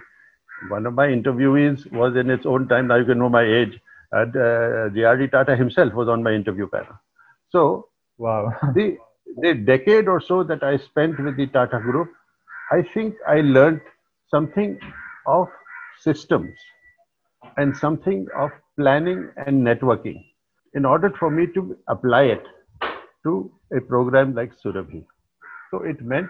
One 0.69 0.87
of 0.87 0.95
my 0.95 1.07
interviewees 1.07 1.91
was 1.93 2.17
in 2.17 2.31
its 2.31 2.45
own 2.45 2.69
time. 2.69 2.89
Now 2.89 2.97
you 2.97 3.07
can 3.07 3.19
know 3.19 3.29
my 3.29 3.45
age. 3.45 3.81
And 4.11 4.37
uh, 4.37 4.89
J.R.D. 4.95 5.29
Tata 5.29 5.55
himself 5.55 5.93
was 5.93 6.09
on 6.09 6.23
my 6.23 6.33
interview 6.33 6.67
panel. 6.69 6.99
So 7.51 7.89
wow, 8.19 8.53
the 8.75 8.99
the 9.41 9.55
decade 9.55 10.09
or 10.09 10.21
so 10.21 10.43
that 10.45 10.63
I 10.63 10.77
spent 10.79 11.19
with 11.19 11.37
the 11.37 11.47
Tata 11.47 11.79
Group, 11.79 12.11
I 12.71 12.83
think 12.95 13.15
I 13.27 13.41
learned 13.41 13.81
something 14.31 14.79
of 15.27 15.49
systems 16.00 16.54
and 17.58 17.76
something 17.76 18.28
of 18.38 18.52
planning 18.78 19.30
and 19.38 19.66
networking 19.66 20.24
in 20.74 20.86
order 20.86 21.12
for 21.20 21.30
me 21.30 21.48
to 21.54 21.78
apply 21.88 22.24
it 22.24 22.44
to 23.24 23.52
a 23.76 23.82
program 23.82 24.34
like 24.36 24.52
Surabhi. 24.64 25.06
So 25.72 25.84
it 25.84 26.02
meant 26.02 26.30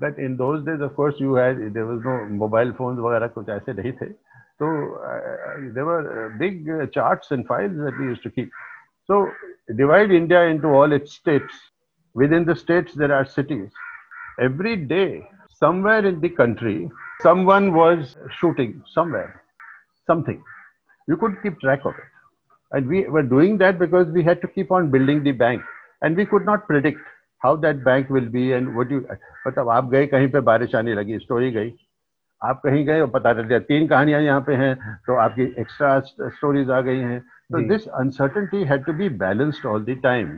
that 0.00 0.18
in 0.18 0.36
those 0.36 0.64
days, 0.64 0.80
of 0.80 0.94
course, 0.94 1.14
you 1.18 1.34
had 1.34 1.74
there 1.74 1.86
was 1.86 2.00
no 2.04 2.26
mobile 2.26 2.72
phones, 2.78 2.98
वगैरह 3.00 3.28
कुछ 3.34 3.48
ऐसे 3.48 3.74
नहीं 3.74 3.92
थे. 4.00 4.14
So 4.58 4.66
uh, 4.66 5.72
there 5.74 5.84
were 5.84 6.26
uh, 6.26 6.38
big 6.38 6.68
uh, 6.68 6.86
charts 6.86 7.30
and 7.30 7.46
files 7.46 7.76
that 7.76 7.98
we 7.98 8.06
used 8.06 8.22
to 8.22 8.30
keep. 8.30 8.50
So 9.06 9.28
divide 9.76 10.10
India 10.10 10.42
into 10.42 10.68
all 10.68 10.92
its 10.92 11.12
states. 11.12 11.54
Within 12.14 12.44
the 12.44 12.56
states, 12.56 12.94
there 12.94 13.14
are 13.14 13.24
cities. 13.24 13.70
Every 14.40 14.76
day, 14.76 15.28
somewhere 15.63 16.05
in 16.05 16.19
the 16.19 16.29
country, 16.29 16.89
someone 17.21 17.73
was 17.73 18.15
shooting 18.39 18.71
somewhere, 18.95 19.41
something. 20.07 20.41
You 21.07 21.17
could 21.17 21.41
keep 21.43 21.59
track 21.59 21.85
of 21.85 21.93
it. 21.93 22.09
And 22.71 22.87
we 22.87 23.05
were 23.07 23.23
doing 23.23 23.57
that 23.59 23.79
because 23.79 24.07
we 24.07 24.23
had 24.23 24.41
to 24.41 24.47
keep 24.47 24.71
on 24.71 24.89
building 24.89 25.23
the 25.23 25.31
bank. 25.31 25.61
And 26.01 26.17
we 26.17 26.25
could 26.25 26.45
not 26.45 26.67
predict 26.67 26.99
how 27.41 27.55
that 27.57 27.83
bank 27.83 28.09
will 28.09 28.29
be 28.35 28.45
and 28.53 28.75
what 28.75 28.91
you 28.91 28.99
मतलब 29.47 29.69
आप 29.69 29.89
गए 29.91 30.05
कहीं 30.07 30.27
पे 30.31 30.39
बारिश 30.49 30.75
आने 30.75 30.93
लगी 30.95 31.17
story 31.19 31.51
गई 31.51 31.71
आप 32.41 32.61
कहीं 32.65 32.85
गए 32.85 32.99
और 33.01 33.09
पता 33.15 33.33
चल 33.33 33.47
गया 33.49 33.59
तीन 33.71 33.87
कहानियाँ 33.87 34.21
यहाँ 34.21 34.41
पे 34.47 34.55
हैं 34.61 34.75
तो 35.07 35.15
आपकी 35.25 35.43
एक्स्ट्रा 35.61 35.99
स्टोरीज 36.37 36.69
आ 36.71 36.79
गई 36.87 36.99
हैं 37.09 37.19
तो 37.51 37.61
this 37.69 37.87
uncertainty 38.01 38.63
had 38.71 38.85
to 38.85 38.93
be 39.01 39.09
balanced 39.23 39.65
all 39.73 39.83
the 39.85 39.99
time 40.03 40.29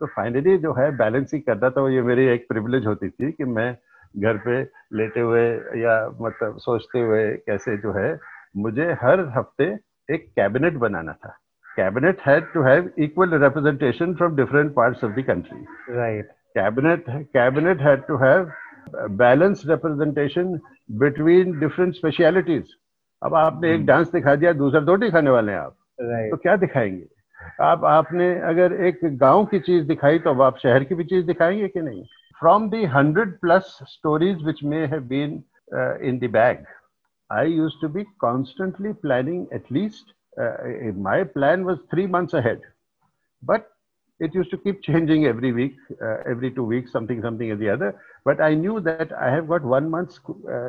तो 0.00 0.06
फाइनली 0.16 0.56
जो 0.58 0.72
है 0.80 0.90
बैलेंस 0.96 1.34
ही 1.34 1.40
करना 1.48 1.70
तो 1.78 1.88
ये 1.90 2.02
मेरी 2.10 2.26
एक 2.34 2.46
प्रिविलेज 2.48 2.86
होती 2.86 3.08
थी 3.10 3.32
कि 3.32 3.44
मैं 3.56 3.70
घर 4.16 4.36
पे 4.36 4.62
लेते 4.96 5.20
हुए 5.20 5.50
या 5.56 6.16
मतलब 6.20 6.58
सोचते 6.58 7.00
हुए 7.00 7.34
कैसे 7.34 7.76
जो 7.76 7.92
है 7.92 8.20
मुझे 8.56 8.92
हर 8.92 9.20
हफ़्ते 9.20 9.78
एक 10.14 10.26
कैबिनेट 10.36 10.74
बनाना 10.74 11.12
था। 11.12 11.38
Cabinet 11.76 12.18
had 12.26 12.52
to 12.54 12.62
have 12.62 12.90
equal 12.98 13.34
representation 13.42 14.14
from 14.14 14.36
different 14.36 14.74
parts 14.74 15.04
of 15.04 15.12
the 15.12 15.22
country 15.22 15.66
right 15.96 16.24
cabinet 16.30 17.04
cabinet 17.08 17.80
had 17.80 18.02
to 18.06 18.16
have 18.16 18.52
balance 18.96 19.62
representation 19.66 20.60
between 20.90 21.60
different 21.60 21.94
specialities 21.94 22.64
अब 23.22 23.34
आपने 23.34 23.70
एक 23.70 23.78
hmm. 23.78 23.88
डांस 23.88 24.12
दिखा 24.12 24.34
दिया 24.34 24.52
दूसरा 24.52 24.80
दो 24.80 24.96
दिखाने 24.96 25.30
वाले 25.30 25.52
हैं 25.52 25.58
आप। 25.58 25.76
तो 26.00 26.36
क्या 26.36 26.56
दिखाएँगे? 26.56 27.06
आप 27.60 27.84
आपने 27.84 28.40
अगर 28.40 28.72
एक 28.72 29.00
गाँव 29.04 29.44
की 29.44 29.60
चीज़ 29.60 29.86
दिखाई 29.86 30.18
तो 30.18 30.30
अब 30.30 30.42
आप 30.42 30.58
शहर 30.58 30.84
की 30.84 30.94
भी 30.94 31.04
चीज़ 31.04 31.26
दिखाएँगे 31.26 31.68
कि 31.68 31.80
नहीं? 31.80 32.04
From 32.40 32.68
the 32.70 32.84
hundred 32.94 33.38
plus 33.40 33.78
stories 33.88 34.44
which 34.44 34.64
may 34.64 34.84
have 34.86 35.02
been 35.08 35.42
in 36.08 36.18
the 36.18 36.30
bag 36.32 36.64
I 37.30 37.52
used 37.52 37.80
to 37.80 37.88
be 37.88 38.04
constantly 38.20 38.92
planning 39.02 39.46
at least 39.54 40.14
my 40.38 41.24
plan 41.24 41.64
was 41.64 41.78
three 41.90 42.06
months 42.06 42.34
ahead 42.34 42.60
but 43.42 43.70
it 44.20 44.34
used 44.34 44.50
to 44.50 44.58
keep 44.58 44.82
changing 44.82 45.26
every 45.26 45.52
week 45.52 45.76
uh, 46.02 46.18
every 46.26 46.50
two 46.50 46.64
weeks 46.64 46.92
something 46.92 47.22
something 47.22 47.50
or 47.50 47.56
the 47.56 47.68
other 47.68 47.94
but 48.24 48.40
i 48.40 48.54
knew 48.54 48.80
that 48.80 49.12
i 49.12 49.30
have 49.30 49.48
got 49.48 49.62
one 49.62 49.90
month 49.90 50.18
uh, 50.28 50.68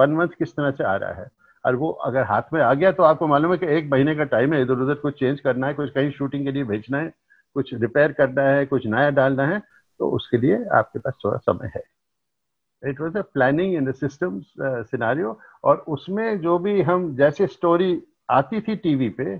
one 0.00 0.14
month 0.14 0.34
किस 0.38 0.54
तरह 0.56 0.70
से 0.70 0.84
आ 0.84 0.96
रहा 0.96 1.20
है 1.20 1.28
और 1.64 1.76
वो 1.76 1.90
अगर 2.06 2.24
हाथ 2.24 2.52
में 2.52 2.60
आ 2.62 2.72
गया 2.74 2.92
तो 2.92 3.02
आपको 3.02 3.26
मालूम 3.26 3.52
है 3.52 3.58
कि 3.58 3.66
एक 3.76 3.90
महीने 3.90 4.14
का 4.14 4.24
टाइम 4.34 4.52
है 4.54 4.62
इधर 4.62 4.82
उधर 4.82 4.94
कुछ 5.02 5.18
चेंज 5.18 5.40
करना 5.40 5.66
है 5.66 5.74
कुछ 5.74 5.90
कहीं 5.94 6.10
शूटिंग 6.10 6.44
के 6.44 6.52
लिए 6.52 6.64
भेजना 6.64 6.98
है 6.98 7.12
कुछ 7.56 7.74
रिपेयर 7.74 8.12
करना 8.12 8.42
है 8.42 8.66
कुछ 8.66 8.86
नया 8.86 9.10
डालना 9.18 9.46
है 9.46 9.60
तो 9.98 10.10
उसके 10.10 10.38
लिए 10.38 10.64
आपके 10.74 10.98
पास 10.98 11.18
थोड़ा 11.24 11.36
समय 11.38 11.70
है। 11.76 11.82
It 12.82 13.00
was 13.00 13.18
a 13.18 13.22
planning 13.34 13.74
in 13.74 13.90
the 13.90 13.94
system 13.94 14.40
scenario 14.60 15.38
और 15.64 15.84
उसमें 15.88 16.40
जो 16.40 16.58
भी 16.58 16.80
हम 16.82 17.14
जैसे 17.16 17.46
स्टोरी 17.46 18.02
आती 18.30 18.60
थी 18.60 18.76
टीवी 18.76 19.08
पे 19.10 19.36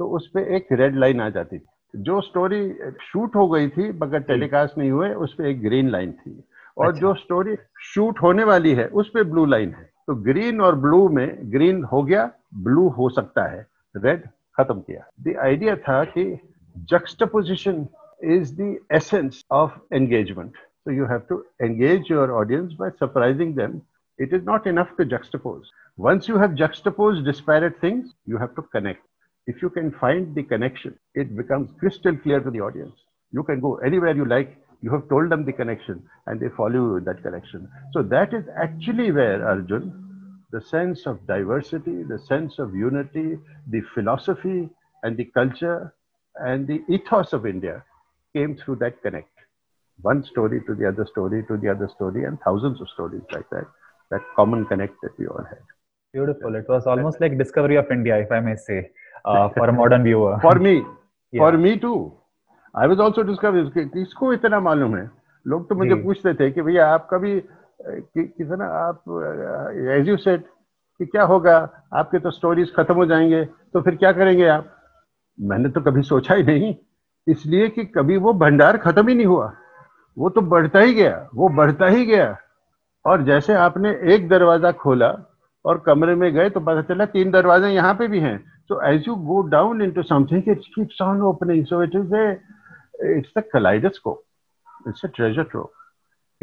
तो 0.00 0.08
उस 0.08 0.26
पर 0.26 0.52
एक 0.54 0.66
रेड 0.72 0.96
लाइन 0.96 1.20
आ 1.20 1.28
जाती 1.28 1.58
थी। 1.58 1.66
जो 1.94 2.20
स्टोरी 2.20 2.62
शूट 3.02 3.36
हो 3.36 3.48
गई 3.48 3.68
थी 3.68 3.90
मगर 3.98 4.20
टेलीकास्ट 4.22 4.78
नहीं 4.78 4.90
हुए 4.90 5.12
उस 5.14 5.34
पर 5.34 5.46
एक 5.46 5.60
ग्रीन 5.62 5.90
लाइन 5.90 6.12
थी। 6.12 6.42
और 6.78 6.88
अच्छा। 6.88 7.00
जो 7.00 7.14
स्टोरी 7.14 7.56
शूट 7.84 8.20
होने 8.22 8.44
वाली 8.44 8.74
है 8.74 8.86
उस 8.88 9.10
पर 9.10 9.24
ब्लू 9.24 9.44
लाइन 9.46 9.74
है। 9.74 9.90
तो 10.06 10.14
ग्रीन 10.22 10.60
और 10.60 10.74
ब्लू 10.76 11.08
में 11.08 11.52
ग्रीन 11.52 11.82
हो 11.84 12.02
गया 12.02 12.30
ब्लू 12.58 12.88
हो 12.88 13.08
सकता 13.08 13.46
है। 13.46 13.66
रेड 13.96 14.28
खत्म 14.58 14.80
किया। 14.80 15.08
द 15.20 15.36
आइडिया 15.40 15.76
था 15.78 16.02
कि 16.04 16.24
juxtaposition 16.76 17.86
is 18.22 18.54
the 18.54 18.78
essence 18.90 19.44
of 19.50 19.72
engagement. 19.92 20.52
So 20.84 20.90
you 20.90 21.06
have 21.06 21.28
to 21.28 21.44
engage 21.62 22.08
your 22.08 22.36
audience 22.36 22.74
by 22.74 22.90
surprising 22.98 23.54
them. 23.54 23.82
It 24.18 24.32
is 24.32 24.44
not 24.44 24.66
enough 24.66 24.96
to 24.96 25.04
juxtapose. 25.04 25.64
Once 25.96 26.28
you 26.28 26.38
have 26.38 26.54
juxtaposed 26.54 27.24
disparate 27.24 27.80
things, 27.80 28.14
you 28.26 28.38
have 28.38 28.54
to 28.56 28.62
connect. 28.62 29.02
If 29.46 29.62
you 29.62 29.70
can 29.70 29.92
find 29.92 30.34
the 30.34 30.42
connection, 30.42 30.98
it 31.14 31.36
becomes 31.36 31.70
crystal 31.78 32.16
clear 32.16 32.40
to 32.40 32.50
the 32.50 32.60
audience. 32.60 32.94
You 33.32 33.42
can 33.42 33.60
go 33.60 33.76
anywhere 33.76 34.14
you 34.14 34.24
like. 34.24 34.56
You 34.82 34.90
have 34.92 35.08
told 35.08 35.30
them 35.30 35.44
the 35.44 35.52
connection 35.52 36.02
and 36.26 36.40
they 36.40 36.48
follow 36.48 36.74
you 36.74 36.96
in 36.96 37.04
that 37.04 37.22
connection. 37.22 37.68
So 37.92 38.02
that 38.04 38.32
is 38.32 38.44
actually 38.56 39.12
where 39.12 39.46
Arjun, 39.46 40.40
the 40.52 40.60
sense 40.60 41.06
of 41.06 41.26
diversity, 41.26 42.02
the 42.02 42.18
sense 42.18 42.58
of 42.58 42.74
unity, 42.74 43.38
the 43.68 43.82
philosophy 43.94 44.70
and 45.02 45.16
the 45.16 45.26
culture 45.26 45.94
and 46.36 46.66
the 46.66 46.82
ethos 46.88 47.32
of 47.32 47.46
India 47.46 47.84
came 48.34 48.56
through 48.56 48.76
that 48.76 49.02
connect. 49.02 49.28
One 50.02 50.24
story 50.24 50.60
to 50.66 50.74
the 50.74 50.88
other 50.88 51.06
story 51.10 51.44
to 51.48 51.56
the 51.56 51.68
other 51.68 51.88
story 51.94 52.24
and 52.24 52.38
thousands 52.40 52.80
of 52.80 52.88
stories 52.88 53.22
like 53.32 53.48
that. 53.50 53.66
That 54.10 54.22
common 54.34 54.64
connect 54.66 54.94
that 55.02 55.18
we 55.18 55.26
all 55.26 55.44
had. 55.48 55.62
Beautiful. 56.14 56.54
It 56.56 56.68
was 56.68 56.86
almost 56.86 57.20
like 57.20 57.38
discovery 57.38 57.76
of 57.76 57.90
India, 57.90 58.18
if 58.18 58.32
I 58.32 58.40
may 58.40 58.56
say, 58.56 58.90
uh, 59.24 59.48
for 59.50 59.68
a 59.68 59.72
modern 59.72 60.02
viewer. 60.02 60.38
for 60.40 60.58
me, 60.58 60.82
yeah. 61.32 61.40
for 61.40 61.58
me 61.58 61.76
too. 61.78 61.98
I 62.78 62.86
was 62.88 63.00
also 63.00 63.22
discover 63.22 63.84
किसको 63.94 64.32
इतना 64.32 64.58
मालूम 64.60 64.96
है 64.96 65.10
लोग 65.46 65.68
तो 65.68 65.74
मुझे 65.74 65.94
पूछते 66.02 66.34
थे 66.34 66.50
कि 66.50 66.62
भैया 66.62 66.86
आप 66.94 67.08
कभी 67.10 67.32
कि, 67.40 68.24
कितना 68.26 68.64
आप 68.64 69.02
एज 69.98 70.08
यू 70.08 70.16
सेट 70.16 70.44
कि 70.98 71.06
क्या 71.06 71.22
होगा 71.32 71.56
आपके 72.00 72.18
तो 72.18 72.30
स्टोरीज 72.30 72.74
खत्म 72.76 72.94
हो 72.94 73.06
जाएँगे 73.06 73.44
तो 73.44 73.80
फिर 73.82 73.96
क्या 73.96 74.12
करेंगे 74.12 74.46
आप 74.48 74.70
मैंने 75.40 75.68
तो 75.68 75.80
कभी 75.80 76.02
सोचा 76.02 76.34
ही 76.34 76.42
नहीं 76.42 76.74
इसलिए 77.26 77.68
कि 77.68 77.84
कभी 77.96 78.16
वो 78.26 78.32
भंडार 78.42 78.76
खत्म 78.84 79.08
ही 79.08 79.14
नहीं 79.14 79.26
हुआ 79.26 79.52
वो 80.16 80.28
तो 80.30 80.40
बढ़ता 80.52 80.80
ही 80.80 80.94
गया 80.94 81.28
वो 81.34 81.48
बढ़ता 81.56 81.86
ही 81.86 82.04
गया 82.06 82.36
और 83.04 83.22
जैसे 83.24 83.54
आपने 83.54 83.90
एक 84.14 84.28
दरवाज़ा 84.28 84.72
खोला 84.82 85.14
और 85.64 85.82
कमरे 85.86 86.14
में 86.14 86.32
गए 86.34 86.50
तो 86.50 86.60
पता 86.60 86.82
चला 86.88 87.04
तीन 87.16 87.30
दरवाजे 87.30 87.68
यहाँ 87.74 87.94
पे 87.94 88.08
भी 88.08 88.20
हैं 88.20 88.38
तो 88.68 88.80
as 88.92 89.04
you 89.08 89.14
go 89.30 89.40
down 89.50 89.82
into 89.82 90.02
something 90.02 90.48
it 90.48 90.62
keeps 90.74 91.02
on 91.02 91.22
opening 91.32 91.64
so 91.66 91.82
it 91.82 91.94
is 91.96 92.14
a 92.16 92.26
it's 93.02 93.28
the 93.34 93.42
kaleidoscope. 93.42 94.24
It's 94.86 95.04
a 95.04 95.08
treasure 95.08 95.44
trove. 95.44 95.70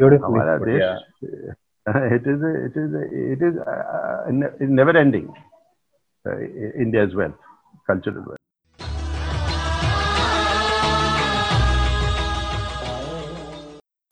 Beautiful. 0.00 0.36
Yeah. 0.36 0.98
it 1.86 2.22
is 2.26 2.42
a, 2.42 2.64
it 2.66 2.76
is 2.76 2.94
a, 2.94 3.32
it 3.32 3.42
is 3.42 3.56
a, 3.56 4.24
a 4.28 4.64
never 4.64 4.96
ending. 4.96 5.32
Uh, 6.24 6.38
India's 6.76 7.14
wealth, 7.14 7.34
cultural 7.86 8.22
wealth. 8.26 8.37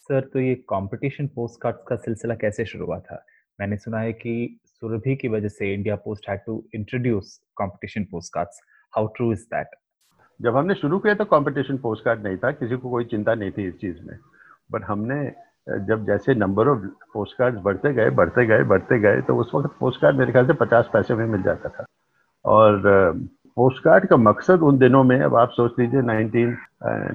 Sir 0.08 0.20
तो 0.32 0.40
ये 0.40 0.54
competition 0.70 1.26
post 1.34 1.60
cards 1.62 1.82
का 1.88 1.96
सिलसिला 1.96 2.34
कैसे 2.34 2.64
शुरू 2.64 2.86
हुआ 2.86 2.98
था? 3.00 3.24
मैंने 3.58 3.76
सुना 3.76 3.98
है 4.00 4.12
कि 4.12 4.60
सुरभि 4.64 5.14
की 5.16 5.28
वजह 5.28 5.48
से 5.48 5.72
India 5.74 5.96
post 6.04 6.28
had 6.30 6.40
to 6.46 6.62
introduce 6.74 7.36
competition 7.58 8.04
post 8.10 8.32
cards 8.34 8.60
how 8.96 9.06
true 9.16 9.32
is 9.32 9.42
that 9.54 9.74
जब 10.40 10.56
हमने 10.56 10.74
शुरू 10.74 10.98
किया 10.98 11.14
तो 11.14 11.24
कंपटीशन 11.24 11.78
पोस्ट 11.78 12.04
कार्ड 12.04 12.22
नहीं 12.24 12.36
था, 12.36 12.50
किसी 12.52 12.76
को 12.76 12.90
कोई 12.90 13.04
चिंता 13.04 13.34
नहीं 13.34 13.50
थी 13.50 13.66
इस 13.68 13.74
चीज़ 13.80 14.00
में। 14.06 14.18
बट 14.72 14.84
हमने, 14.84 15.24
जब 15.86 16.04
जैसे 16.06 16.34
नंबर 16.34 16.68
ऑफ़ 16.68 16.86
पोस्ट 17.12 17.36
कार्ड 17.38 17.58
बढ़ते 17.62 17.92
गए 17.94 18.10
बढ़ते 18.18 18.46
गए 18.46 18.62
बढ़ते 18.64 18.98
गए 19.00 19.20
तो 19.22 19.36
उस 19.36 19.50
वक्त 19.54 19.76
पोस्ट 19.80 20.00
कार्ड 20.00 20.16
मेरे 20.16 20.32
ख्याल 20.32 20.46
से 20.46 20.52
पचास 20.60 20.90
पैसे 20.92 21.14
में 21.14 21.26
मिल 21.26 21.42
जाता 21.42 21.68
था। 21.68 21.84
और 22.44 22.82
पोस्ट 23.56 23.82
कार्ड 23.84 24.06
का 24.06 24.16
मकसद 24.16 24.60
उन 24.62 24.78
दिनों 24.78 25.02
में, 25.04 25.20
अब 25.20 25.36
आप 25.36 25.50
सोच 25.52 25.78
लीजिए 25.78 26.02
नाइनटीन 26.02 26.56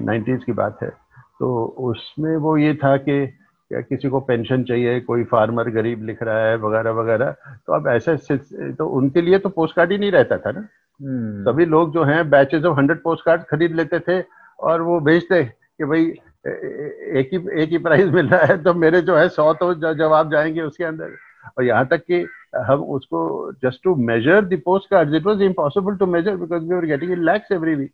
नाइन्टीज़ 0.00 0.44
की 0.46 0.52
बात 0.54 0.82
है 0.82 0.90
तो 1.42 1.48
उसमें 1.90 2.36
वो 2.38 2.56
ये 2.56 2.74
था 2.74 2.96
कि 2.96 3.14
क्या 3.26 3.80
किसी 3.80 4.08
को 4.08 4.18
पेंशन 4.20 4.62
चाहिए 4.64 5.00
कोई 5.00 5.24
फार्मर 5.24 5.70
गरीब 5.70 6.02
लिख 6.06 6.22
रहा 6.22 6.44
है 6.46 6.56
वगैरह 6.58 6.90
वगैरह। 6.92 7.30
तो 7.66 7.72
अब 7.74 7.88
ऐसे 7.88 8.16
तो 8.72 8.86
उनके 8.98 9.20
लिए 9.20 9.38
तो 9.38 9.48
पोस्ट 9.48 9.76
कार्ड 9.76 9.92
ही 9.92 9.98
नहीं 9.98 10.10
रहता 10.12 10.38
था 10.38 10.50
ना। 10.50 10.60
हम्म। 11.00 11.42
सभी 11.44 11.64
लोग 11.66 11.92
जो 11.94 12.04
हैं 12.04 12.28
batches 12.30 12.64
of 12.64 12.78
hundred 12.78 13.02
post 13.02 13.24
card 13.26 13.42
खरीद 13.50 13.74
लेते 13.76 13.98
थे 14.00 14.20
और 14.60 14.82
वो 14.82 15.00
भेजते 15.00 15.42
कि 15.44 15.84
भाई 15.84 16.04
एक 17.20 17.30
ही 17.32 17.38
एक 17.62 17.70
ही 17.70 17.78
प्राइस 17.78 18.08
मिल 18.12 18.28
रहा 18.28 18.44
है 18.44 18.62
तो 18.62 18.74
मेरे 18.74 19.00
जो 19.02 19.16
है 19.16 19.28
सौ 19.30 19.52
तो 19.54 19.74
जवाब 19.94 20.30
जाएँगे 20.32 20.60
उसके 20.62 20.84
अंदर। 20.84 21.16
और 21.58 21.64
यहाँ 21.64 21.86
तक 21.88 22.04
कि 22.10 22.26
हम 22.66 22.82
उसको 22.96 23.20
just 23.64 23.82
to 23.84 23.94
measure 24.08 24.44
the 24.44 24.60
post 24.64 24.90
card 24.90 25.14
it 25.14 25.26
was 25.26 25.42
impossible 25.42 25.96
to 25.96 26.06
measure 26.08 26.36
because 26.36 26.64
we 26.64 26.76
are 26.76 26.86
getting 26.86 27.12
in 27.12 27.24
lakhs 27.24 27.52
every 27.52 27.74
week 27.74 27.92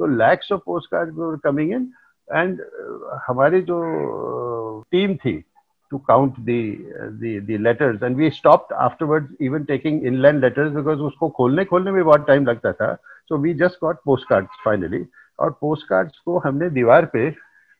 तो 0.00 0.06
lakhs 0.18 0.52
of 0.52 0.60
post 0.66 0.90
card 0.90 1.40
coming 1.44 1.72
in 1.72 1.90
and 2.28 2.60
हमारी 3.28 3.60
जो 3.62 3.82
टीम 4.92 5.14
थी 5.16 5.42
to 5.92 5.98
count 6.00 6.34
the 6.44 6.78
the 7.20 7.38
the 7.40 7.58
letters. 7.58 8.02
And 8.02 8.16
we 8.16 8.30
stopped 8.30 8.72
afterwards 8.72 9.30
even 9.40 9.66
taking 9.66 10.00
inland 10.04 10.42
letters 10.42 10.72
because 10.72 11.00
उसको 11.00 11.28
खोलने 11.36 11.64
खोलने 11.64 11.90
में 11.90 12.04
बहुत 12.04 12.26
time 12.26 12.46
लगता 12.46 12.72
था. 12.72 12.96
So 13.26 13.38
we 13.38 13.54
just 13.54 13.80
got 13.80 14.02
postcards 14.04 14.60
finally. 14.64 15.04
और 15.38 15.58
postcards 15.64 16.18
को 16.24 16.38
हमने 16.46 16.68
दीवार 16.70 17.04
पे 17.06 17.28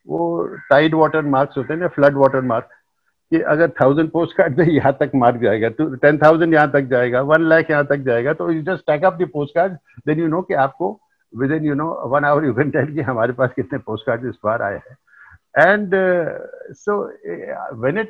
वो 0.07 0.45
टाइड 0.71 0.95
वाटर 0.95 1.23
मार्क्स 1.26 1.57
होते 1.59 1.73
हैं 1.73 1.81
ना 1.81 1.88
फ्लड 1.97 2.17
वाटर 2.17 2.40
मार्क 2.50 2.69
कि 3.33 3.40
अगर 3.55 3.69
थाउज़ेंड 3.81 4.11
पोस्ट 4.11 4.37
कार्ड 4.37 4.59
में 4.59 4.67
यहाँ 4.67 4.93
तक 5.00 5.11
मार्क 5.14 5.40
जाएगा 5.40 5.69
तो 5.71 5.95
टेन 6.05 6.19
थाउज़ेंड 6.19 6.55
यहाँ 6.55 6.71
तक 6.73 6.87
जाएगा 6.90 7.21
वन 7.31 7.43
लाख 7.49 7.71
यहाँ 7.71 7.85
तक 7.87 8.05
जाएगा 8.05 8.33
तो 8.35 8.50
you 8.50 8.62
just 8.62 8.87
stack 8.87 9.05
up 9.05 9.19
the 9.19 9.28
post 9.33 9.55
card 9.55 9.73
then 10.07 10.21
you 10.21 10.28
know 10.28 10.43
कि 10.43 10.55
आपको 10.64 10.93
Within 11.51 11.65
you 11.65 11.74
know 11.75 11.89
one 12.15 12.25
hour 12.25 12.45
you 12.45 12.53
can 12.53 12.72
tell 12.72 12.93
कि 12.93 13.01
हमारे 13.12 13.33
पास 13.33 13.53
कितने 13.55 13.79
पोस्ट 13.88 14.05
कार्ड 14.07 14.25
इस 14.29 14.36
बार 14.43 14.62
आए 14.62 14.75
हैं 14.75 14.98
And 15.55 15.93
uh, 15.93 16.39
so 16.74 17.12
uh, 17.29 17.75
when 17.75 17.98
it 17.98 18.10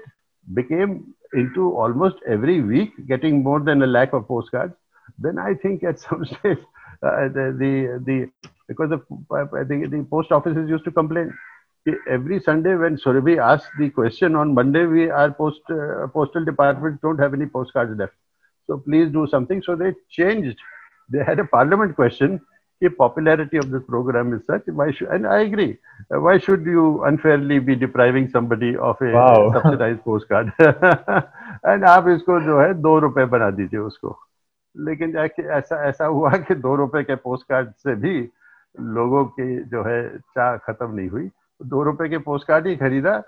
became 0.54 1.14
into 1.34 1.72
almost 1.72 2.16
every 2.28 2.62
week 2.62 2.92
getting 3.08 3.44
more 3.44 3.60
than 3.60 3.84
a 3.84 3.88
lakh 3.88 4.14
of 4.14 4.28
postcards, 4.28 4.74
then 5.20 5.38
I 5.38 5.54
think 5.56 5.84
at 5.84 6.00
some 6.00 6.26
stage 6.26 6.60
uh, 7.04 7.28
the, 7.28 7.56
the, 7.60 8.04
the 8.06 8.50
because 8.68 8.90
the, 8.92 9.02
the, 9.30 9.88
the 9.90 10.08
post 10.10 10.32
offices 10.32 10.70
used 10.70 10.86
to 10.86 10.92
complain 10.92 11.34
every 12.10 12.40
Sunday 12.40 12.76
when 12.76 12.96
Surabhi 12.96 13.38
asked 13.38 13.68
the 13.78 13.90
question 13.90 14.36
on 14.38 14.54
Monday, 14.54 14.86
we 14.86 15.10
our 15.10 15.32
post 15.32 15.60
uh, 15.70 16.08
postal 16.08 16.46
department 16.46 17.02
don't 17.02 17.20
have 17.20 17.34
any 17.34 17.46
postcards 17.46 17.98
left. 17.98 18.14
So 18.68 18.78
please 18.78 19.12
do 19.12 19.28
something. 19.28 19.62
So 19.62 19.76
they 19.76 19.94
changed. 20.10 20.58
They 21.10 21.24
had 21.26 21.40
a 21.40 21.46
parliament 21.46 21.98
question 21.98 22.40
the 22.81 22.91
popularity 22.91 23.57
of 23.57 23.71
this 23.71 23.83
program 23.83 24.33
is 24.33 24.41
such. 24.47 24.63
Why 24.67 24.91
should, 24.93 25.09
and 25.09 25.27
I 25.27 25.41
agree. 25.41 25.79
Why 26.09 26.39
should 26.39 26.65
you 26.65 27.05
unfairly 27.05 27.59
be 27.59 27.75
depriving 27.75 28.29
somebody 28.31 28.77
of 28.77 28.97
a 29.01 29.13
wow. 29.13 29.53
subsidized 29.55 30.05
postcard? 30.05 30.53
and 31.65 31.85
आप 31.85 32.09
इसको 32.09 32.41
जो 32.41 32.61
है 32.61 32.73
दो 32.83 32.99
रुपए 33.07 33.25
बना 33.35 33.51
दीजिए 33.51 33.81
उसको 33.81 34.19
लेकिन 34.75 35.17
ऐसा 35.17 35.83
ऐसा 35.89 36.07
हुआ 36.07 36.31
कि 36.47 36.55
दो 36.55 36.75
रुपए 36.77 37.03
के 37.03 37.15
पोस्ट 37.27 37.49
कार्ड 37.49 37.73
से 37.83 37.95
भी 38.03 38.17
लोगों 38.99 39.25
की 39.39 39.49
जो 39.71 39.83
है 39.85 40.03
चाह 40.19 40.57
खत्म 40.67 40.91
नहीं 40.95 41.09
हुई 41.09 41.31
दो 41.61 41.83
रुपए 41.83 42.09
के 42.09 42.19
पोस्ट 42.27 42.47
कार्ड 42.49 42.67
ही 42.67 42.77
खरीदा 42.77 43.23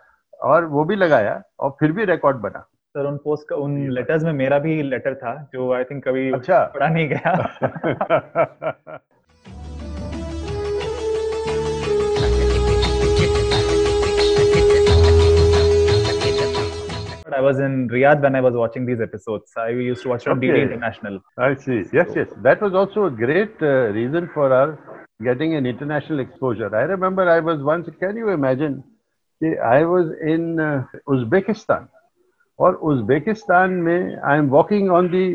और 0.50 0.64
वो 0.75 0.85
भी 0.85 0.97
लगाया 0.97 1.42
और 1.61 1.76
फिर 1.80 1.92
भी 1.92 2.04
रिकॉर्ड 2.04 2.37
बना 2.40 2.66
सर 2.97 3.07
उन 3.07 3.16
पोस्ट 3.25 3.52
उन 3.52 3.76
लेटर्स 3.90 4.25
में 4.25 4.33
मेरा 4.33 4.59
भी 4.59 4.83
लेटर 4.83 5.14
था 5.14 5.35
जो 5.52 5.73
आई 5.73 5.85
थिंक 5.85 6.02
कभी 6.09 6.30
अच्छा 6.33 6.64
पढ़ा 6.75 6.88
नहीं 6.88 7.09
गया 7.09 8.99
I 17.38 17.41
was 17.41 17.60
in 17.60 17.89
Riyadh 17.89 18.22
when 18.22 18.36
I 18.36 18.41
was 18.41 18.53
watching 18.53 18.86
these 18.86 19.01
episodes. 19.01 19.51
I 19.57 19.69
used 19.69 20.03
to 20.03 20.10
watch 20.10 20.24
from 20.24 20.39
DD 20.41 20.51
Okay. 20.51 20.62
International. 20.62 21.19
I 21.38 21.55
see. 21.55 21.84
Yes, 21.93 22.10
yes. 22.15 22.29
That 22.43 22.62
was 22.62 22.74
also 22.74 23.05
a 23.05 23.12
great 23.12 23.55
uh, 23.62 23.91
reason 24.00 24.29
for 24.34 24.53
our 24.53 24.79
getting 25.24 25.55
an 25.55 25.65
international 25.65 26.19
exposure. 26.19 26.75
I 26.75 26.84
remember 26.84 27.29
I 27.29 27.39
was 27.39 27.62
once, 27.62 27.89
can 28.00 28.15
you 28.17 28.29
imagine? 28.29 28.84
कि 29.41 29.60
I 29.60 29.84
was 29.86 30.12
in 30.22 30.60
uh, 30.60 30.84
Uzbekistan. 31.07 31.88
और 32.60 32.74
Uzbekistan 32.89 33.72
में 33.86 34.15
I 34.25 34.38
am 34.38 34.48
walking 34.50 34.91
on 34.98 35.07
the 35.13 35.25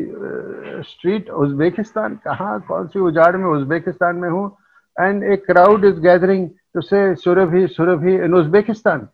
street 0.91 1.29
Uzbekistan 1.31 2.15
कहाँ 2.25 2.61
कौन 2.69 2.87
सी 2.89 2.99
उजाड़ 3.09 3.37
में 3.37 3.45
Uzbekistan 3.47 4.17
में 4.17 4.29
हूँ 4.29 4.47
and 5.01 5.25
a 5.33 5.37
crowd 5.47 5.85
is 5.85 5.99
gathering 6.07 6.49
to 6.75 6.81
say 6.81 7.15
Surbhi 7.25 7.67
Surbhi 7.77 8.15
in 8.25 8.35
Uzbekistan 8.35 9.07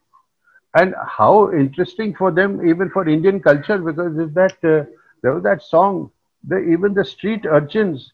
and 0.73 0.93
how 1.17 1.51
interesting 1.51 2.13
for 2.17 2.31
them 2.31 2.53
even 2.71 2.89
for 2.89 3.07
indian 3.13 3.39
culture 3.47 3.77
because 3.77 4.17
is 4.25 4.29
that 4.35 4.67
uh, 4.73 4.83
there 5.23 5.33
was 5.33 5.43
that 5.47 5.61
song 5.69 5.97
the 6.43 6.59
even 6.75 6.93
the 6.99 7.03
street 7.03 7.45
urchins 7.57 8.05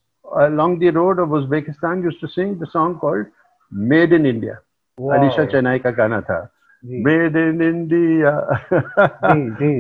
along 0.46 0.78
the 0.80 0.90
road 0.96 1.20
of 1.26 1.36
uzbekistan 1.40 2.02
used 2.08 2.20
to 2.24 2.30
sing 2.38 2.58
the 2.64 2.70
song 2.72 2.96
called 3.04 3.28
made 3.94 4.18
in 4.20 4.26
india 4.36 4.58
Wow. 4.98 5.12
Alisha 5.16 5.44
Chinai 5.52 5.80
का 5.80 5.90
गाना 5.98 6.20
था 6.28 6.38
जी, 6.84 7.04
made 7.06 7.36
in 7.38 7.62
India 7.62 8.32
जी, 9.26 9.50
जी. 9.60 9.74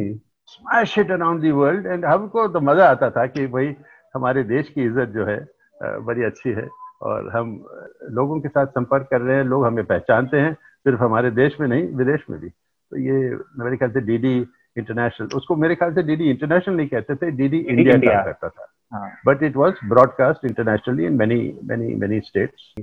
Smash 0.50 0.98
it 1.00 1.12
around 1.12 1.42
the 1.42 1.52
world 1.52 1.86
and 1.86 2.06
हमको 2.06 2.48
तो 2.54 2.60
मज़ा 2.68 2.90
आता 2.90 3.10
था 3.18 3.26
कि 3.28 3.46
भाई 3.56 3.76
हमारे 4.16 4.44
देश 4.52 4.70
की 4.76 4.84
इज़्ज़त 4.86 5.10
जो 5.16 5.26
है 5.26 5.38
अ, 5.38 5.98
बड़ी 6.10 6.24
अच्छी 6.24 6.50
है 6.60 6.68
और 7.10 7.30
हम 7.36 7.58
अ, 7.60 7.88
लोगों 8.20 8.40
के 8.42 8.50
साथ 8.50 8.68
संपर्क 8.78 9.08
कर 9.12 9.22
रहे 9.22 9.36
हैं 9.38 9.44
लोग 9.44 9.66
हमें 9.66 9.84
पहचानते 9.86 10.40
हैं 10.46 10.54
सिर्फ़ 10.54 11.02
हमारे 11.04 11.32
देश 11.42 11.60
में 11.62 11.68
नहीं 11.68 11.88
विदेश 12.04 12.26
में 12.30 12.40
भी 12.40 12.50
तो 12.92 12.98
ये 12.98 13.36
मेरे 13.60 13.78
ख्याल 13.78 13.92
से 13.92 14.02
डीडी 14.02 14.48
इंटरनेशनल 14.78 15.28
उसको 15.36 15.56
मेरे 15.56 15.76
ख्याल 15.76 15.94
से 15.94 16.04
डीडी 16.04 16.30
इंटरनेशनल 16.30 16.76
नहीं 16.76 16.88
कहते 16.88 17.16
थे 17.16 17.32
डीडी 17.32 17.58
इंडिया. 17.58 17.98
कहा 17.98 18.24
करता 18.24 18.50
था 18.50 18.68
हाँ. 18.94 19.12
But 19.26 19.44
it 19.44 19.56
was 19.56 19.74
broadcast 19.86 20.46
internationally 20.46 21.06
in 21.06 21.14
many 21.14 21.60
many 21.64 21.96
many 21.96 22.20
states 22.20 22.74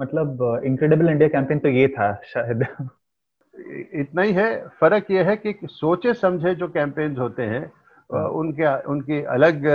मतलब 0.00 0.60
इनक्रेडिबल 0.64 1.08
इंडिया 1.08 1.28
कैंपेन 1.28 1.58
तो 1.58 1.68
ये 1.68 1.88
था 1.88 2.20
शायद 2.24 2.66
इतना 3.94 4.22
ही 4.22 4.32
है 4.32 4.68
फ़र्क 4.80 5.10
ये 5.10 5.22
है 5.22 5.36
कि 5.36 5.54
सोचे 5.64 6.14
समझे 6.14 6.54
जो 6.54 6.68
कैंपेन्स 6.68 7.18
होते 7.18 7.42
हैं 7.42 7.72
अ, 8.14 8.16
उनके 8.16 8.82
उनकी 8.82 9.22
अलग 9.22 9.66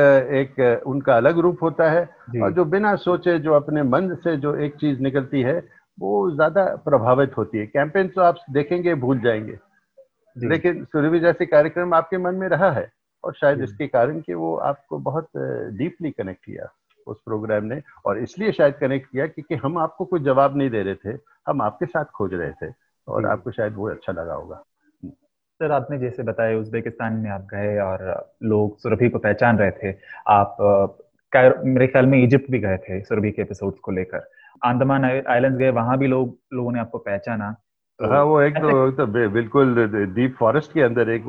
एक 0.42 0.84
उनका 0.88 1.18
अलग 1.18 1.40
रूप 1.40 1.64
होता 1.64 1.90
है 1.92 2.10
और 2.44 2.52
जो 2.54 2.66
बिना 2.66 2.96
सोचे 2.96 3.40
जो 3.40 3.54
अपने 3.54 3.84
मन 3.84 4.14
से 4.16 4.38
जो 4.38 4.56
एक 4.56 4.76
चीज़ 4.76 5.00
निकलती 5.00 5.42
है 5.42 5.58
वो 6.00 6.32
ज़्यादा 6.32 6.66
प्रभावित 6.86 7.38
होती 7.38 7.58
है 7.58 7.66
कैंपेन 7.66 8.08
तो 8.08 8.22
आप 8.22 8.36
देखेंगे 8.52 8.96
भूल 8.96 9.20
जाएँगे. 9.20 9.58
लेकिन 10.44 10.84
सुरभि 10.86 11.20
जैसे 11.20 11.46
कार्यक्रम 11.46 11.94
आपके 11.94 12.18
मन 12.18 12.36
में 12.36 12.48
रहा 12.48 12.72
है 12.72 12.92
और 13.24 13.34
शायद 13.34 13.62
इसके 13.62 13.88
कारण 13.88 14.20
कि 14.20 14.34
वो 14.34 14.56
आपको 14.56 14.98
बहुत 15.00 15.30
डीपली 15.78 16.12
कनेक्ट 16.12 16.46
किया 16.46 16.68
उस 17.08 17.22
प्रोग्राम 17.26 17.64
ने 17.64 17.82
और 18.06 18.18
इसलिए 18.20 18.52
शायद 18.52 18.74
कनेक्ट 18.74 19.12
किया 19.12 19.28
क्योंकि 19.28 19.56
हम 19.56 19.78
आपको 19.78 20.06
कोई 20.06 20.20
जवाब 20.20 20.58
नहीं 20.58 20.70
दे 20.70 20.82
रहे 20.84 20.96
थे 20.96 21.18
हम 21.48 21.62
आपके 21.62 21.86
साथ 21.86 22.06
खोज 22.06 22.34
रहे 22.34 22.52
थे 22.52 22.72
और 23.08 23.26
आपको 23.26 23.52
शायद 23.52 23.74
वो 23.74 23.90
अच्छा 23.90 24.14
लगा 24.14 24.34
होगा। 24.34 24.64
सर 25.04 25.72
आपने 25.72 25.98
जैसे 26.00 26.24
बताया 26.24 26.58
उज्बेकिस्तान 26.60 27.14
में 27.14 27.30
आप 27.32 27.48
गए 27.54 27.78
और 27.80 28.34
लोग 28.44 28.78
सुरभि 28.78 29.10
को 29.10 29.20
पहचान 29.20 29.58
रहे 29.58 29.72
थे 29.72 29.96
आप 30.28 30.58
मेरे 31.66 31.88
ख्याल 31.88 32.06
में 32.06 32.18
इजिप्ट 32.24 32.52
भी 32.52 32.60
गए 32.60 32.78
थे 32.78 33.02
सुरभि 33.02 33.32
के 33.32 33.42
एपिसोड्स 33.42 33.80
को 33.80 33.92
लेकर। 33.92 34.30
आंदमान 34.66 35.06
आइलैंड्स 35.06 35.58
गए 35.58 35.70
वहाँ 35.70 35.98
भी 35.98 36.08
लोग 36.08 36.38
लोगों 36.54 36.72
ने 36.72 36.80
आपको 36.80 36.98
पहचाना। 36.98 37.56
तो 38.00 38.10
हाँ 38.10 38.24
वो 38.24 38.42
एक 38.42 38.58
तो 38.58 38.92
तो 38.92 39.06
बिल्कुल 39.30 39.76
डीप 40.16 40.36
फॉरेस्ट 40.40 40.74
के 40.74 40.82
अंदर 40.82 41.10
एक 41.10 41.24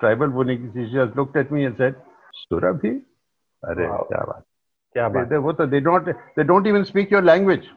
ट्राइबल 0.00 0.26
वो 0.26 0.42
नहीं 0.42 0.58
किसी 0.58 1.04
look 1.16 1.36
at 1.36 1.52
me 1.52 1.64
and 1.64 1.74
said 1.74 1.94
सुरा 2.32 2.72
भी 2.72 2.90
अरे 3.62 3.86
क्या 3.86 4.24
बात। 4.24 4.42
क्या 4.92 5.08
बात। 5.08 5.32
वो 5.32 5.52
तो 5.52 5.66
they 5.66 5.80
don't 5.80 6.08
they 6.08 6.44
don't 6.44 6.66
even 6.66 6.82
speak 6.82 7.12
your 7.12 7.22
language 7.22 7.70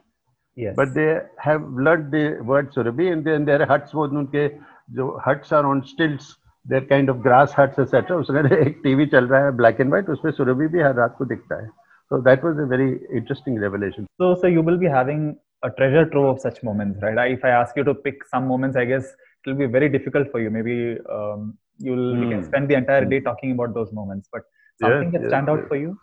but 0.78 0.88
they 0.88 1.06
have 1.46 1.80
learn 1.80 2.10
the 2.10 2.38
word 2.42 2.70
Surabhi 2.70 3.06
and 3.06 3.46
there 3.46 3.72
huts 3.72 3.96
वो 3.96 4.08
उनके 4.08 4.48
जो 4.92 5.22
huts 5.28 5.54
are 5.54 5.64
on 5.64 5.82
stilts 5.82 6.36
there 6.68 6.84
kind 6.84 7.10
of 7.10 7.18
grass 7.18 7.56
huts 7.60 7.80
et cetera 7.80 8.18
उसमें 8.18 8.52
एक 8.52 8.80
टीवी 8.84 9.06
चल 9.06 9.28
रहा 9.28 9.46
है 9.46 9.52
ब्लैक 9.52 9.82
एंड 9.82 9.90
व्हाइट 9.90 10.10
उसमें 10.10 10.32
सुरभि 10.32 10.68
भी 10.68 10.82
हर 10.82 10.96
रात 10.96 11.16
को 11.18 11.26
दिखता 11.26 11.62
है। 11.64 11.70
So 12.12 12.18
that 12.22 12.44
was 12.44 12.60
a 12.60 12.66
very 12.68 13.00
interesting 13.12 13.56
revelation. 13.60 14.06
So, 14.22 14.36
so 14.36 14.48
you 14.48 14.62
will 14.62 14.78
be 14.78 14.86
having 14.86 15.38
a 15.64 15.70
treasure 15.72 16.06
trove 16.10 16.36
of 16.36 16.40
such 16.42 16.64
moments, 16.64 17.00
right? 17.02 17.18
I, 17.18 17.26
if 17.28 17.44
I 17.44 17.50
ask 17.50 17.76
you 17.76 17.84
to 17.84 17.94
pick 17.94 18.24
some 18.26 18.48
moments, 18.48 18.76
I 18.78 18.86
guess 18.86 19.04
it 19.06 19.50
will 19.50 19.56
be 19.56 19.66
very 19.66 19.90
difficult 19.90 20.30
for 20.32 20.40
you. 20.40 20.50
Maybe 20.50 20.98
um, 21.12 21.58
you'll 21.80 22.18
you 22.20 22.28
can 22.28 22.42
Hmm. 22.42 22.44
spend 22.44 22.70
the 22.70 22.76
entire 22.76 23.06
day 23.06 23.20
talking 23.22 23.52
about 23.52 23.74
those 23.74 23.92
moments, 23.94 24.30
but 24.32 24.42
something 24.82 25.12
that 25.12 25.26
yes, 25.26 25.36
stand 25.36 25.50
out 25.50 25.62
yes. 25.62 25.68
for 25.68 25.76
you. 25.76 25.98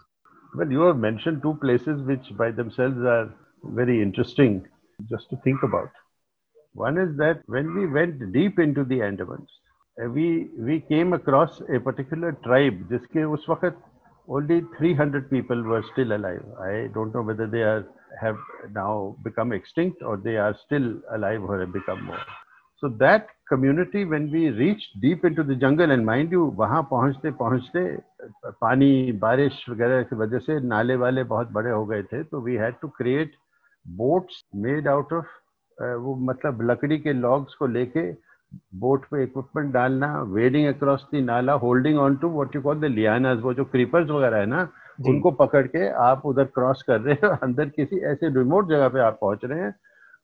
well 0.58 0.70
you 0.76 0.82
have 0.82 0.98
mentioned 1.04 1.42
two 1.42 1.54
places 1.64 2.00
which 2.10 2.26
by 2.40 2.50
themselves 2.58 2.98
are 3.14 3.26
very 3.80 3.96
interesting 4.02 4.54
just 5.10 5.28
to 5.30 5.36
think 5.44 5.62
about 5.68 5.90
one 6.84 6.98
is 7.04 7.16
that 7.16 7.42
when 7.46 7.72
we 7.76 7.86
went 7.96 8.20
deep 8.36 8.58
into 8.66 8.84
the 8.92 8.98
andamans 9.08 9.52
uh, 10.02 10.08
we 10.18 10.26
we 10.68 10.76
came 10.92 11.12
across 11.18 11.60
a 11.76 11.80
particular 11.88 12.32
tribe 12.48 12.78
us 12.98 13.46
waqt 13.52 13.76
only 14.38 14.58
300 14.78 15.28
people 15.34 15.62
were 15.72 15.82
still 15.92 16.12
alive 16.18 16.44
i 16.70 16.74
don't 16.96 17.14
know 17.18 17.24
whether 17.30 17.48
they 17.56 17.64
are 17.72 17.82
have 18.20 18.37
now 18.72 19.16
become 19.22 19.53
extinct 19.53 20.03
or 20.03 20.16
they 20.16 20.37
are 20.37 20.55
still 20.64 20.94
alive 21.11 21.42
or 21.42 21.61
have 21.61 21.72
become 21.72 22.05
more 22.05 22.25
so 22.83 22.88
that 22.88 23.29
community, 23.48 24.05
when 24.05 24.31
we 24.33 24.48
reached 24.51 25.01
deep 25.01 25.25
into 25.25 25.42
the 25.44 25.55
jungle, 25.55 25.92
and 25.92 26.05
mind 26.05 26.33
you, 26.33 26.46
वहाँ 26.61 26.83
पहुँचते 26.90 27.31
पहुँचते, 27.40 27.83
पानी, 28.61 29.12
बारिश 29.22 29.64
वगैरह 29.68 30.03
की 30.03 30.16
वजह 30.16 30.38
से 30.46 30.59
नाले 30.66 30.96
वाले 31.03 31.25
बहुत 31.33 31.51
बड़े 31.53 31.70
हो 31.70 31.85
गए 31.87 32.03
थे 32.03 32.22
तो 32.25 32.40
we 32.40 32.57
had 32.57 32.75
to 32.83 32.88
create 32.96 33.33
boats 33.87 34.42
made 34.64 34.88
out 34.88 35.12
of 35.12 35.27
वो 35.79 36.14
मतलब 36.31 36.62
लकड़ी 36.70 36.98
के 36.98 37.12
लॉग्स 37.12 37.55
को 37.55 37.66
लेके 37.66 38.11
बोट 38.81 39.05
पे 39.11 39.22
इक्विपमेंट 39.25 39.72
डालना 39.75 40.09
wading 40.38 40.66
across 40.68 41.07
the 41.12 41.20
nala 41.25 41.53
holding 41.66 41.98
on 41.98 42.16
to 42.22 42.29
what 42.31 42.57
you 42.57 42.62
call 42.62 42.81
the 42.81 42.92
lianas 42.98 43.38
वो 43.42 43.55
जो 43.55 43.64
क्रीपर्स 43.64 44.11
वगैरह 44.11 44.38
है 44.38 44.46
ना. 44.46 44.68
उनको 45.09 45.31
पकड़ 45.31 45.66
के 45.66 45.88
आप 45.88 46.26
उधर 46.26 46.44
क्रॉस 46.44 46.83
कर 46.83 47.00
रहे 47.00 47.14
हो, 47.14 47.28
अंदर 47.42 47.68
किसी 47.68 47.98
ऐसे 48.12 48.28
रिमोट 48.35 48.68
जगह 48.68 48.88
पे 48.88 49.00
आप 49.00 49.18
पहुँच 49.20 49.44
रहे 49.44 49.61
हैं। 49.61 49.74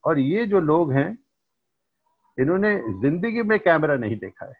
और 0.04 0.18
ये 0.18 0.46
जो 0.46 0.60
लोग 0.60 0.92
हैं, 0.92 1.18
इन्होंने 2.38 2.74
ज़िंदगी 3.02 3.42
में 3.42 3.58
कैमरा 3.58 3.96
नहीं 3.96 4.16
देखा 4.16 4.46
है। 4.46 4.56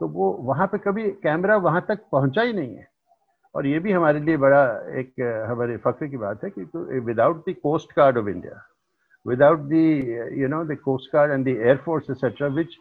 तो 0.00 0.08
वो 0.08 0.30
वहाँ 0.40 0.66
पे 0.66 0.78
कभी 0.78 1.10
कैमरा 1.22 1.56
वहाँ 1.56 1.84
तक 1.88 2.00
पहुँचा 2.12 2.42
ही 2.42 2.52
नहीं 2.52 2.76
है। 2.76 2.88
और 3.54 3.66
ये 3.66 3.78
भी 3.78 3.92
हमारे 3.92 4.20
लिए 4.20 4.36
बड़ा 4.36 4.62
एक, 4.98 5.12
हमारे 5.50 5.76
फख्र 5.76 6.06
की 6.06 6.16
बात 6.16 6.44
है 6.44 6.50
कि 6.50 6.64
without 7.00 7.48
the 7.48 7.54
coast 7.62 7.96
guard 7.96 8.18
of 8.18 8.28
India 8.28 8.62
without 9.26 9.60
you 10.36 10.48
know, 10.48 10.64
the 10.64 10.76
coast 10.76 11.10
guard 11.12 11.30
and 11.30 11.46
the 11.46 11.56
air 11.58 11.78
force 11.84 12.08
etc 12.10 12.50
which 12.50 12.74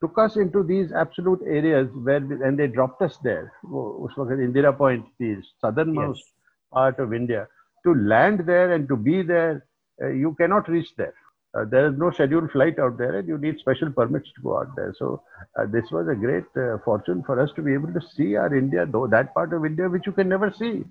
took 0.00 0.18
us 0.18 0.36
into 0.36 0.62
these 0.62 0.92
absolute 0.92 1.40
areas 1.46 1.88
where 2.02 2.16
and 2.18 2.58
they 2.58 2.66
dropped 2.66 3.02
us 3.02 3.18
there. 3.22 3.52
Indira 3.64 4.76
point 4.76 5.04
the 5.18 5.36
southernmost 5.60 6.22
yes. 6.24 6.32
part 6.72 6.98
of 6.98 7.12
india. 7.12 7.48
To 7.84 7.94
land 7.94 8.44
there 8.46 8.72
and 8.72 8.88
to 8.88 8.96
be 8.96 9.22
there 9.22 9.64
uh, 10.02 10.08
you 10.08 10.34
cannot 10.34 10.68
reach 10.68 10.94
there. 10.96 11.14
Uh, 11.54 11.64
there 11.64 11.88
is 11.88 11.98
no 11.98 12.10
scheduled 12.10 12.50
flight 12.50 12.78
out 12.78 12.98
there 12.98 13.18
and 13.18 13.26
you 13.26 13.38
need 13.38 13.58
special 13.58 13.90
permits 13.90 14.30
to 14.34 14.42
go 14.42 14.58
out 14.58 14.76
there. 14.76 14.94
So 14.98 15.22
uh, 15.58 15.66
this 15.66 15.90
was 15.90 16.06
a 16.08 16.14
great 16.14 16.44
uh, 16.56 16.78
fortune 16.84 17.22
for 17.24 17.40
us 17.40 17.50
to 17.56 17.62
be 17.62 17.72
able 17.72 17.92
to 17.92 18.00
see 18.14 18.36
our 18.36 18.54
india 18.54 18.86
though 18.86 19.06
that 19.06 19.34
part 19.34 19.52
of 19.52 19.64
india 19.64 19.88
which 19.88 20.06
you 20.06 20.12
can 20.12 20.28
never 20.28 20.52
see. 20.52 20.84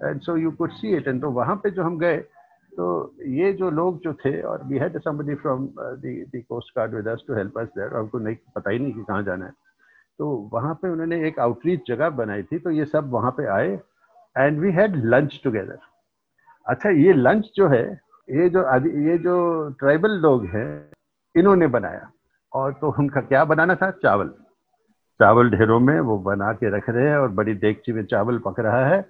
And 0.00 0.22
so 0.22 0.34
you 0.34 0.52
could 0.52 0.72
see 0.80 0.92
it. 0.94 1.06
And 1.06 1.20
so 1.20 1.30
wahan 1.30 1.62
pe 1.62 1.70
jo 1.70 1.82
hum 1.82 1.98
gaye 1.98 2.24
तो 2.72 3.14
ये 3.28 3.52
जो 3.52 3.70
लोग 3.70 4.00
जो 4.02 4.12
थे, 4.14 4.40
और 4.42 4.62
we 4.64 4.78
had 4.78 4.98
somebody 5.00 5.34
from 5.36 5.66
the 5.76 6.42
coast 6.48 6.76
guard 6.76 6.94
with 6.94 7.08
us 7.08 7.24
to 7.28 7.34
help 7.34 7.58
us 7.58 7.68
there 7.68 7.96
हमको 7.96 8.18
नहीं, 8.18 8.36
पता 8.54 8.70
ही 8.70 8.78
नहीं 8.78 8.92
कि 8.92 9.02
कहाँ 9.02 9.22
जाना 9.22 9.44
है। 9.44 9.52
तो 10.18 10.26
वहाँ 10.52 10.74
पे 10.82 10.88
उन्होंने 10.88 11.26
एक 11.28 11.38
आउटरीच 11.40 11.88
जगह 11.88 12.10
बनाई 12.16 12.42
थी 12.42 12.58
तो 12.58 12.70
ये 12.70 12.84
सब 12.86 13.10
वहाँ 13.10 13.30
पे 13.36 13.46
आए 13.50 13.78
and 14.36 14.58
we 14.60 14.72
had 14.72 14.96
lunch 15.06 15.40
together 15.44 15.78
अच्छा 16.66 16.90
ये 16.90 17.12
लंच 17.12 17.50
जो 17.56 17.68
है, 17.68 17.82
ये 18.28 18.48
जो 18.50 18.62
ये 19.04 19.16
जो 19.18 19.34
ट्राइबल 19.78 20.10
लोग 20.22 20.44
हैं, 20.46 20.90
इन्होंने 21.34 21.66
बनाया। 21.68 22.10
और 22.52 22.72
तो 22.72 22.90
उनका 22.98 23.20
क्या 23.22 23.44
बनाना 23.44 23.74
था? 23.74 23.90
चावल। 23.92 24.28
चावल 25.20 25.50
ढेरों 25.50 25.78
में 25.80 25.98
वो 26.00 26.18
बना 26.20 26.52
के 26.52 26.76
रख 26.76 26.88
रहे 26.90 27.08
हैं, 27.08 27.16
और 27.16 27.28
बड़ी 27.30 27.54
देगची 27.56 27.92
में 27.92 28.04
चावल 28.04 28.38
पक 28.46 28.60
रहा 28.60 28.86
है 28.86 29.00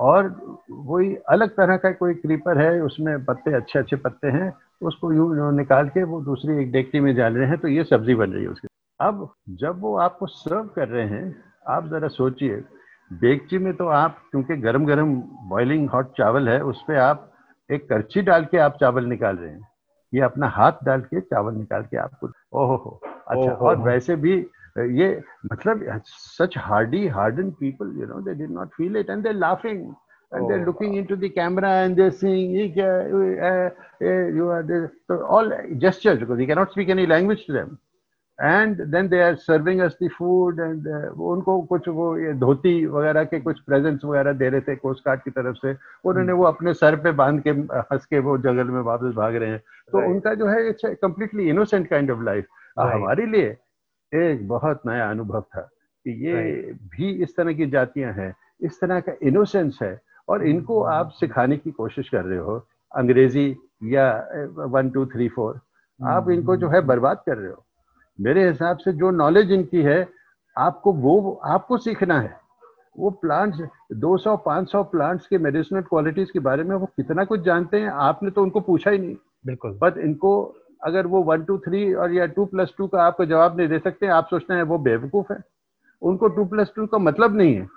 और 0.00 0.28
वही 0.70 1.14
अलग 1.28 1.50
तरह 1.50 1.76
का 1.76 1.90
कोई 1.92 2.14
क्रीपर 2.14 2.58
है 2.58 2.80
उसमें 2.82 3.24
पत्ते 3.24 3.54
अच्छे 3.54 3.78
अच्छे 3.78 3.96
पत्ते 3.96 4.28
हैं 4.28 4.52
उसको 4.82 5.12
यूँ 5.12 5.52
निकाल 5.52 5.88
के 5.88 6.02
वो 6.04 6.20
दूसरी 6.20 6.60
एक 6.62 6.72
डेक्टी 6.72 7.00
में 7.00 7.14
डाल 7.16 7.36
रहे 7.36 7.48
हैं 7.48 7.58
तो 7.58 7.68
ये 7.68 7.84
सब्ज़ी 7.84 8.14
बन 8.14 8.32
रही 8.32 8.42
है 8.42 8.48
उसकी। 8.48 8.68
अब 9.00 9.28
जब 9.60 9.80
वो 9.80 9.96
आपको 9.98 10.26
सर्व 10.26 10.68
कर 10.76 10.88
रहे 10.88 11.06
हैं 11.06 11.36
आप 11.68 11.86
ज़रा 11.88 12.08
सोचिए 12.08 12.56
डेगची 13.10 13.58
में 13.58 13.72
तो 13.76 13.86
आप 13.86 14.16
क्योंकि 14.30 14.56
गरम 14.56 14.86
गरम 14.86 15.14
बॉइलिंग 15.48 15.88
हॉट 15.90 16.12
चावल 16.18 16.48
है 16.48 16.60
उस 16.64 16.82
पर 16.88 16.96
आप 16.98 17.30
एक 17.70 17.88
करछी 17.88 18.22
डाल 18.22 18.44
के 18.44 18.58
आप 18.58 18.76
चावल 18.80 19.04
निकाल 19.04 19.36
रहे 19.36 19.50
हैं। 19.50 19.68
ये 20.12 20.20
अपना 20.20 20.48
हाथ 20.48 20.84
डाल 20.84 21.00
के 21.00 21.20
चावल 21.20 21.54
निकाल 21.54 21.82
के 21.82 21.96
आपको 21.96 22.28
ओहो 22.52 22.76
हो 22.76 23.00
अच्छा 23.28 23.52
और 23.52 23.76
वैसे 23.78 24.16
भी 24.16 24.36
ये 24.98 25.08
मतलब 25.52 26.02
such 26.06 26.58
hardy 26.58 27.06
harden 27.16 27.50
people 27.60 27.94
you 28.00 28.06
know 28.06 28.20
they 28.28 28.34
did 28.34 28.50
not 28.50 28.68
feel 28.76 28.96
it 28.96 29.10
and 29.10 29.22
they 29.22 29.32
laughing 29.32 29.90
and 30.32 30.44
oh, 30.44 30.48
they're 30.48 30.64
looking 30.64 30.92
wow. 30.92 30.98
into 30.98 31.16
the 31.16 31.28
camera 31.30 31.68
and 31.82 31.96
they're 31.96 32.10
saying 32.12 32.50
you 32.54 34.48
are 34.48 34.62
this 34.62 34.90
so 35.06 35.24
all 35.26 35.52
gestures 35.78 36.18
because 36.18 36.38
he 36.38 36.46
cannot 36.46 36.70
speak 36.72 36.90
any 36.90 37.06
language 37.06 37.44
to 37.46 37.54
them 37.54 37.78
and 38.38 38.76
then 38.92 39.08
they 39.08 39.20
are 39.20 39.36
serving 39.36 39.80
us 39.80 39.94
the 40.00 40.08
food 40.16 40.58
and 40.58 40.86
uh, 40.86 41.10
उनको 41.10 41.60
कुछ 41.66 41.88
वो 41.88 42.16
ये 42.18 42.32
धोती 42.38 42.74
वगैरह 42.86 43.24
के 43.24 43.40
कुछ 43.40 43.60
presents 43.60 44.04
वगैरह 44.04 44.32
दे 44.32 44.48
रहे 44.48 44.60
थे 44.60 44.76
कोस्ट 44.76 45.04
गार्ड 45.06 45.20
की 45.22 45.30
तरफ़ 45.30 45.56
से 45.62 45.74
उन्होंने 46.08 46.32
वो 46.32 46.44
अपने 46.44 46.74
सर 46.74 46.96
पे 47.02 47.12
बाँध 47.20 47.42
के 47.46 47.50
हंस 47.90 48.04
के 48.06 48.18
वो 48.28 48.36
जंगल 48.46 48.70
में 48.74 48.80
वापस 48.80 49.14
भाग 49.16 49.36
रहे 49.36 49.50
हैं 49.50 49.58
तो. 49.58 50.10
उनका 50.10 50.34
जो 50.34 50.46
है 50.46 50.68
it's 50.68 50.84
completely 51.02 51.48
innocent 51.50 51.88
kind 51.88 52.10
of 52.10 52.22
life 52.24 52.46
हमारे 52.78 53.26
लिए 53.26 53.56
एक 54.14 54.48
बहुत 54.48 54.82
नया 54.86 55.10
अनुभव 55.10 55.40
था 55.40 55.60
कि 56.04 56.26
ये 56.26 56.62
भी 56.72 57.22
इस 57.22 57.36
तरह 57.36 57.52
की 57.52 57.66
जातियाँ 57.66 58.12
हैं 58.12 58.36
इस 58.60 58.80
तरह 58.80 59.00
का 59.00 59.12
इनोसेंस 59.22 59.78
है 59.82 60.00
और 60.28 60.46
इनको 60.46 60.80
hmm. 60.80 60.92
आप 60.92 61.10
सिखाने 61.10 61.56
की 61.56 61.70
कोशिश 61.70 62.08
कर 62.08 62.24
रहे 62.24 62.38
हो 62.38 62.66
अंग्रेज़ी 62.96 63.56
या 63.84 64.28
वन 64.56 64.90
टू 64.90 65.06
थ्री 65.06 65.28
फोर 65.28 65.60
आप 66.06 66.30
इनको 66.30 66.56
जो 66.56 66.68
है 66.68 66.80
बर्बाद 66.80 67.22
कर 67.26 67.36
रहे 67.36 67.50
हो। 67.50 67.64
मेरे 68.20 68.48
हिसाब 68.48 68.76
से 68.76 68.92
जो 68.92 69.10
नॉलेज 69.10 69.52
इनकी 69.52 69.82
है 69.82 70.08
आपको 70.58 70.92
वो 70.92 71.40
आपको 71.44 71.78
सीखना 71.78 72.20
है। 72.20 72.36
वो 72.98 73.10
प्लांट्स 73.10 73.58
200 73.92 74.36
500 74.36 74.84
प्लांट्स 74.84 75.26
के 75.26 75.38
मेडिसिनल 75.38 75.80
क्वालिटीज 75.80 76.30
के 76.30 76.38
बारे 76.38 76.62
में 76.62 76.76
वो 76.76 76.86
कितना 76.86 77.24
कुछ 77.24 77.40
जानते 77.40 77.80
हैं 77.80 77.88
आपने 77.88 78.30
तो 78.30 78.42
उनको 78.42 78.60
पूछा 78.60 78.90
ही 78.90 78.98
नहीं। 78.98 79.16
बिल्कुल। 79.46 79.78
बट 79.82 79.98
इनको 79.98 80.54
अगर 80.82 81.06
वो 81.06 81.22
वन 81.24 81.44
टू 81.44 81.58
थ्री 81.58 81.92
और 81.94 82.12
या 82.12 82.26
टू 82.36 82.44
प्लस 82.46 82.72
टू 82.78 82.86
का 82.86 83.02
आपको 83.02 83.24
जवाब 83.26 83.56
नहीं 83.58 83.68
दे 83.68 83.78
सकते 83.78 84.06
आप 84.16 84.28
सोचते 84.30 84.54
हैं 84.54 84.62
वो 84.62 84.78
बेवकूफ़ 84.78 85.32
है। 85.32 85.38
उनको 86.02 86.28
टू 86.28 86.44
प्लस 86.44 86.72
टू 86.76 86.86
का 86.86 86.98
मतलब 86.98 87.36
नहीं 87.36 87.54
है 87.54 87.68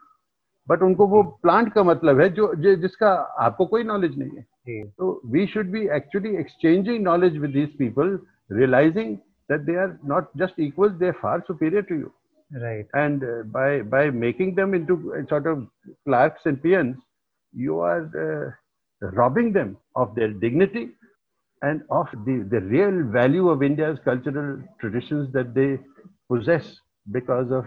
बट 0.67 0.81
उनको 0.83 1.07
वो 1.07 1.21
प्लांट 1.43 1.73
का 1.73 1.83
मतलब 1.83 2.19
है 2.21 2.29
जो 2.33 2.53
जिसका 2.55 3.11
आपको 3.45 3.65
कोई 3.65 3.83
नॉलेज 3.83 4.17
नहीं 4.19 4.37
है। 4.37 4.81
तो 4.83 5.21
we 5.31 5.45
should 5.47 5.71
be 5.71 5.87
actually 5.95 6.35
exchanging 6.39 7.03
knowledge 7.03 7.37
with 7.37 7.51
this 7.51 7.69
people 7.77 8.17
realising 8.51 9.15
that 9.49 9.61
they 9.61 9.75
are 9.75 9.97
not 10.09 10.29
just 10.37 10.59
equal 10.59 10.89
they 10.99 11.11
far 11.21 11.39
superior 11.47 11.83
to 11.83 11.95
you 11.95 12.11
right 12.51 12.95
and 12.95 13.23
by 13.53 13.81
by 13.91 14.09
making 14.11 14.55
them 14.55 14.75
into 14.75 14.97
sort 15.29 15.47
of 15.47 15.59
clerks 15.87 16.47
and 16.47 16.57
peons 16.61 16.95
you 17.53 17.79
are 17.89 18.09
robbing 19.01 19.53
them 19.53 19.75
of 19.95 20.13
their 20.15 20.37
dignity 20.39 20.85
and 21.62 21.82
of 21.90 22.06
the, 22.24 22.46
the 22.50 22.60
real 22.60 23.02
value 23.10 23.48
of 23.48 23.62
India's 23.62 23.98
cultural 24.04 24.62
traditions 24.80 25.32
that 25.32 25.54
they 25.54 25.78
possess 26.28 26.80
because 27.12 27.50
of 27.50 27.64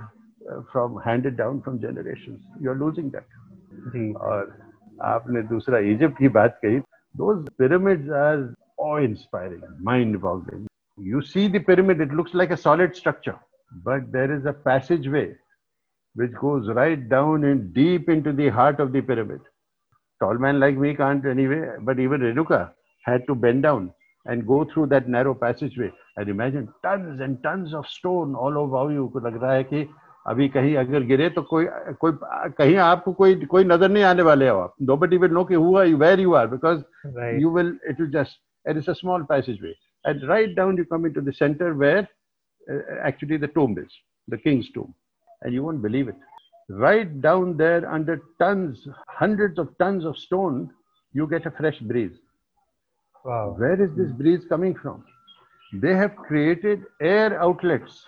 uh, 0.51 0.62
from 0.71 0.99
handed 1.03 1.38
down 1.38 1.62
from 1.62 1.82
generations. 1.82 2.41
You're 2.62 2.79
losing 2.86 3.10
that. 3.12 3.25
जी. 3.93 4.13
और 4.13 4.58
आपने 5.05 5.41
दूसरा 5.49 5.79
Egypt 5.93 6.17
की 6.17 6.29
बात 6.38 6.60
कही 6.63 6.82
those 7.17 7.45
pyramids 7.58 8.10
are 8.10 8.55
awe-inspiring, 8.77 9.62
mind-boggling. 9.82 10.67
You 10.97 11.21
see 11.21 11.47
the 11.47 11.60
pyramid, 11.60 12.01
it 12.01 12.12
looks 12.13 12.34
like 12.34 12.51
a 12.51 12.58
solid 12.58 12.95
structure, 12.95 13.38
but 13.84 14.12
there 14.12 14.34
is 14.36 14.45
a 14.45 14.53
passageway 14.53 15.36
which 16.15 16.32
goes 16.34 16.67
right 16.69 17.08
down 17.10 17.43
and 17.45 17.73
deep 17.73 18.10
into 18.10 18.32
the 18.32 18.49
heart 18.49 18.79
of 18.79 18.91
the 18.91 19.01
pyramid. 19.01 19.41
Tall 20.21 20.36
man 20.36 20.60
like 20.60 20.77
me 20.77 20.95
can't 20.95 21.25
anyway, 21.25 21.62
but 21.82 21.99
even 21.99 22.21
Renuka 22.21 22.71
had 23.05 23.25
to 23.27 23.36
bend 23.36 23.63
down 23.63 23.93
and 24.25 24.45
go 24.45 24.65
through 24.65 24.88
that 24.88 25.08
narrow 25.08 25.34
passageway. 25.34 25.91
And 26.17 26.29
imagine 26.29 26.67
tons 26.84 27.21
and 27.21 27.41
tons 27.43 27.73
of 27.73 27.86
stone 27.88 28.36
all 28.36 28.58
over 28.58 28.91
you. 28.93 29.10
को 29.10 29.19
लग 29.27 29.41
रहा 29.41 29.53
है 29.53 29.63
कि 29.63 29.88
अभी 30.27 30.47
कहीं 30.49 30.75
अगर 30.77 31.03
गिरे 31.10 31.29
तो 31.36 31.41
कोई 31.49 31.65
कोई 32.01 32.12
कहीं 32.58 32.75
आपको 32.86 33.13
कोई 33.19 33.36
कोई 33.51 33.63
नजर 33.65 33.89
नहीं 33.89 34.03
आने 34.03 34.23
वाले 34.23 34.49
हो 34.49 34.58
आप 34.60 34.73
nobody 34.89 35.17
will 35.17 35.34
know 35.38 35.45
कि 35.49 35.55
who 35.55 35.75
are 35.82 35.86
you 35.86 35.97
where 35.97 36.19
you 36.19 36.36
are 36.36 36.47
because 36.47 36.84
right. 37.15 37.39
you 37.39 37.49
will 37.49 37.71
it 37.91 37.99
will 37.99 38.12
just 38.15 38.38
it 38.65 38.77
is 38.82 38.88
a 38.88 38.95
small 38.95 39.23
passageway 39.32 39.73
and 40.05 40.27
right 40.27 40.55
down 40.55 40.77
you 40.77 40.86
come 40.86 41.05
into 41.05 41.21
the 41.21 41.34
center 41.34 41.73
where 41.73 42.08
uh, 42.71 42.82
actually 43.03 43.38
the 43.38 43.47
tomb 43.47 43.77
is 43.84 43.95
the 44.27 44.38
king's 44.38 44.69
tomb 44.71 44.93
and 45.41 45.53
you 45.53 45.63
won't 45.63 45.82
believe 45.82 46.10
it 46.10 46.15
right 46.88 47.21
down 47.21 47.58
there 47.58 47.89
under 47.89 48.21
tons 48.43 48.88
hundreds 49.08 49.58
of 49.58 49.75
tons 49.79 50.05
of 50.05 50.17
stone 50.17 50.69
you 51.13 51.27
get 51.27 51.45
a 51.45 51.51
fresh 51.62 51.79
breeze 51.79 52.17
Wow 53.24 53.54
where 53.58 53.80
is 53.82 53.90
this 53.96 54.10
breeze 54.12 54.44
coming 54.48 54.74
from 54.74 55.04
they 55.84 55.94
have 55.94 56.14
created 56.16 56.84
air 57.00 57.40
outlets 57.40 58.04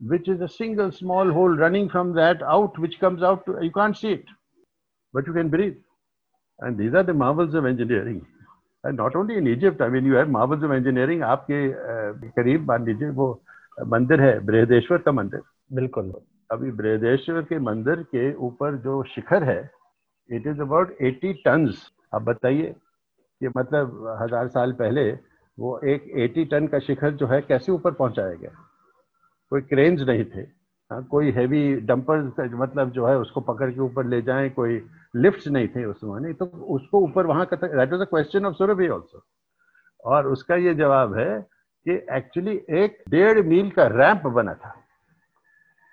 which 0.00 0.28
is 0.28 0.40
a 0.40 0.48
single 0.48 0.90
small 0.90 1.30
hole 1.30 1.56
running 1.64 1.88
from 1.88 2.12
that 2.12 2.42
out 2.42 2.78
which 2.78 2.98
comes 3.00 3.22
out 3.22 3.44
to, 3.46 3.56
you 3.62 3.70
can't 3.70 3.96
see 3.96 4.12
it 4.12 4.24
but 5.14 5.26
you 5.26 5.32
can 5.32 5.48
breathe 5.48 5.76
and 6.60 6.78
these 6.78 6.94
are 6.94 7.02
the 7.02 7.14
marvels 7.14 7.54
of 7.54 7.66
engineering 7.66 8.24
and 8.84 8.96
not 8.96 9.14
only 9.14 9.36
in 9.36 9.46
Egypt, 9.46 9.80
I 9.80 9.88
mean, 9.88 10.04
you 10.04 10.14
have 10.14 10.28
marvels 10.28 10.62
of 10.64 10.72
engineering. 10.72 11.22
आपके 11.22 12.30
करीब 12.38 12.66
मान 12.68 12.84
लीजिए 12.86 13.10
वो 13.18 13.28
मंदिर 13.88 14.20
है 14.20 14.38
बृहदेश्वर 14.46 14.98
का 15.06 15.12
मंदिर 15.12 15.42
बिल्कुल 15.78 16.12
अभी 16.52 16.70
बृहदेश्वर 16.80 17.42
के 17.50 17.58
मंदिर 17.58 18.02
के 18.14 18.32
ऊपर 18.46 18.76
जो 18.86 19.02
शिखर 19.14 19.44
है 19.50 19.60
इट 20.28 20.46
इज़ 20.46 20.60
अबाउट 20.60 20.96
80 21.10 21.32
टन्स 21.44 21.86
अब 22.14 22.24
बताइए 22.24 22.74
कि 23.42 23.48
मतलब 23.56 24.16
हज़ार 24.20 24.48
साल 24.48 24.72
पहले 24.72 25.10
वो 25.58 25.78
एक 25.84 26.04
80 26.24 26.44
टन 26.50 26.66
का 26.66 26.78
शिखर 26.78 27.10
जो 27.12 27.26
है 27.26 27.40
कैसे 27.42 27.72
ऊपर 27.72 27.92
पहुँचाया 27.92 28.34
गया? 28.34 28.50
कोई 29.52 29.60
क्रेन्स 29.62 30.02
नहीं 30.08 30.24
थे। 30.24 30.40
हाँ 30.90 31.02
कोई 31.04 31.30
हैवी 31.30 31.62
डंपर 31.80 32.18
मतलब 32.54 32.90
जो 32.90 33.06
है 33.06 33.16
उसको 33.18 33.40
पकड़ 33.40 33.70
के 33.70 33.80
ऊपर 33.80 34.06
ले 34.06 34.20
जाएँ 34.22 34.50
कोई 34.50 34.80
लिफ्ट 35.16 35.46
नहीं 35.48 35.68
थे 35.68 35.84
उस 35.84 36.00
जमाने 36.00 36.32
तो 36.32 36.46
उसको 36.76 37.00
ऊपर 37.00 37.26
वहाँ 37.26 37.46
का 37.46 37.56
that 37.56 37.92
was 37.92 38.00
a 38.00 38.04
question 38.04 38.46
of 38.46 38.54
Surabhi 38.54 38.88
also 38.88 39.22
और 40.04 40.26
उसका 40.26 40.56
ये 40.56 40.74
जवाब 40.74 41.16
है 41.18 41.40
कि 41.86 41.94
एक्चुअली 42.16 42.60
एक 42.82 43.02
डेढ़ 43.08 43.40
मील 43.46 43.70
का 43.70 43.86
रैंप 43.88 44.26
बना 44.28 44.54
था। 44.54 44.74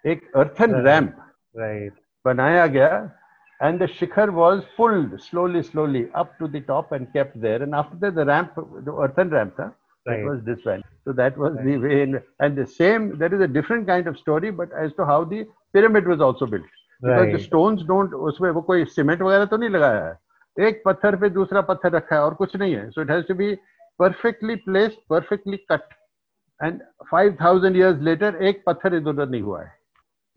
एक 0.06 0.32
अर्थन 0.36 0.76
रैंप 0.86 1.16
राइट 1.56 1.94
बनाया 2.26 2.66
गया 2.68 2.90
and 3.61 3.81
the 3.81 3.87
shikhar 3.87 4.29
was 4.33 4.63
pulled 4.77 5.21
slowly 5.23 5.63
slowly 5.63 6.09
up 6.15 6.39
to 6.39 6.49
the 6.49 6.61
top 6.61 6.93
and 6.93 7.13
kept 7.13 7.41
there 7.41 7.63
and 7.63 7.75
after 7.75 7.97
that 7.97 8.15
the 8.15 8.25
ramp 8.25 8.55
the 8.85 8.93
earthen 8.93 9.31
ramp 9.31 9.55
huh, 9.57 9.69
right. 10.07 10.21
it 10.21 10.25
was 10.25 10.41
this 10.45 10.65
way 10.65 10.79
so 11.05 11.13
that 11.13 11.37
was 11.39 11.55
right. 11.55 11.67
the 11.67 11.77
way 11.79 12.03
in, 12.03 12.21
and 12.41 12.57
the 12.57 12.67
same 12.67 13.17
there 13.19 13.33
is 13.33 13.41
a 13.41 13.51
different 13.59 13.87
kind 13.87 14.07
of 14.07 14.19
story 14.19 14.51
but 14.51 14.73
as 14.73 14.93
to 14.95 15.05
how 15.05 15.21
the 15.25 15.47
pyramid 15.75 16.07
was 16.07 16.21
also 16.21 16.47
built 16.47 16.73
stones 17.03 17.83
don't 17.87 18.13
उसमें 18.15 18.51
वो 18.51 18.61
कोई 18.63 18.85
cement 18.85 19.23
वगैरह 19.23 19.45
तो 19.45 19.57
नहीं 19.57 19.71
लगाया 19.71 20.05
है 20.05 20.67
एक 20.67 20.83
पत्थर 20.87 21.17
पे 21.21 21.29
दूसरा 21.31 21.61
पत्थर 21.71 21.91
रखा 21.93 22.17
है 22.17 22.23
और 22.23 22.35
कुछ 22.35 22.55
नहीं 22.57 22.75
है 22.75 22.89
so 22.91 23.03
it 23.03 23.11
has 23.11 23.27
to 23.29 23.35
be 23.35 23.55
perfectly 24.01 24.57
placed 24.67 24.97
perfectly 25.11 25.57
cut 25.73 25.95
and 26.61 26.81
five 27.11 27.37
thousand 27.41 27.77
years 27.77 28.01
later 28.09 28.43
एक 28.51 28.63
पत्थर 28.67 28.95
इधर 28.95 29.11
उधर 29.11 29.29
नहीं 29.29 29.43
हुआ 29.43 29.63
है 29.63 29.73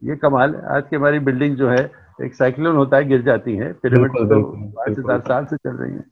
ये 0.02 0.16
कमाल 0.24 0.56
आज 0.76 0.84
की 0.90 0.96
हमारी 0.96 1.20
बिल्डिंग 1.30 1.56
जो 1.58 1.70
है 1.70 1.90
एक 2.21 2.35
साइक्लोन 2.35 2.77
होता 2.77 2.97
है 2.97 3.05
गिर 3.09 3.23
जाती 3.23 3.57
है 3.57 3.73
पिरामिड 3.73 4.11
तो 4.13 4.41
पाँच 4.77 4.99
हज़ार 4.99 5.21
साल 5.21 5.45
से 5.45 5.57
चल 5.57 5.77
रही 5.77 5.93
है। 5.93 6.05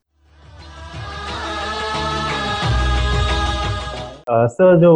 सर 4.30 4.74
uh, 4.74 4.80
जो 4.80 4.92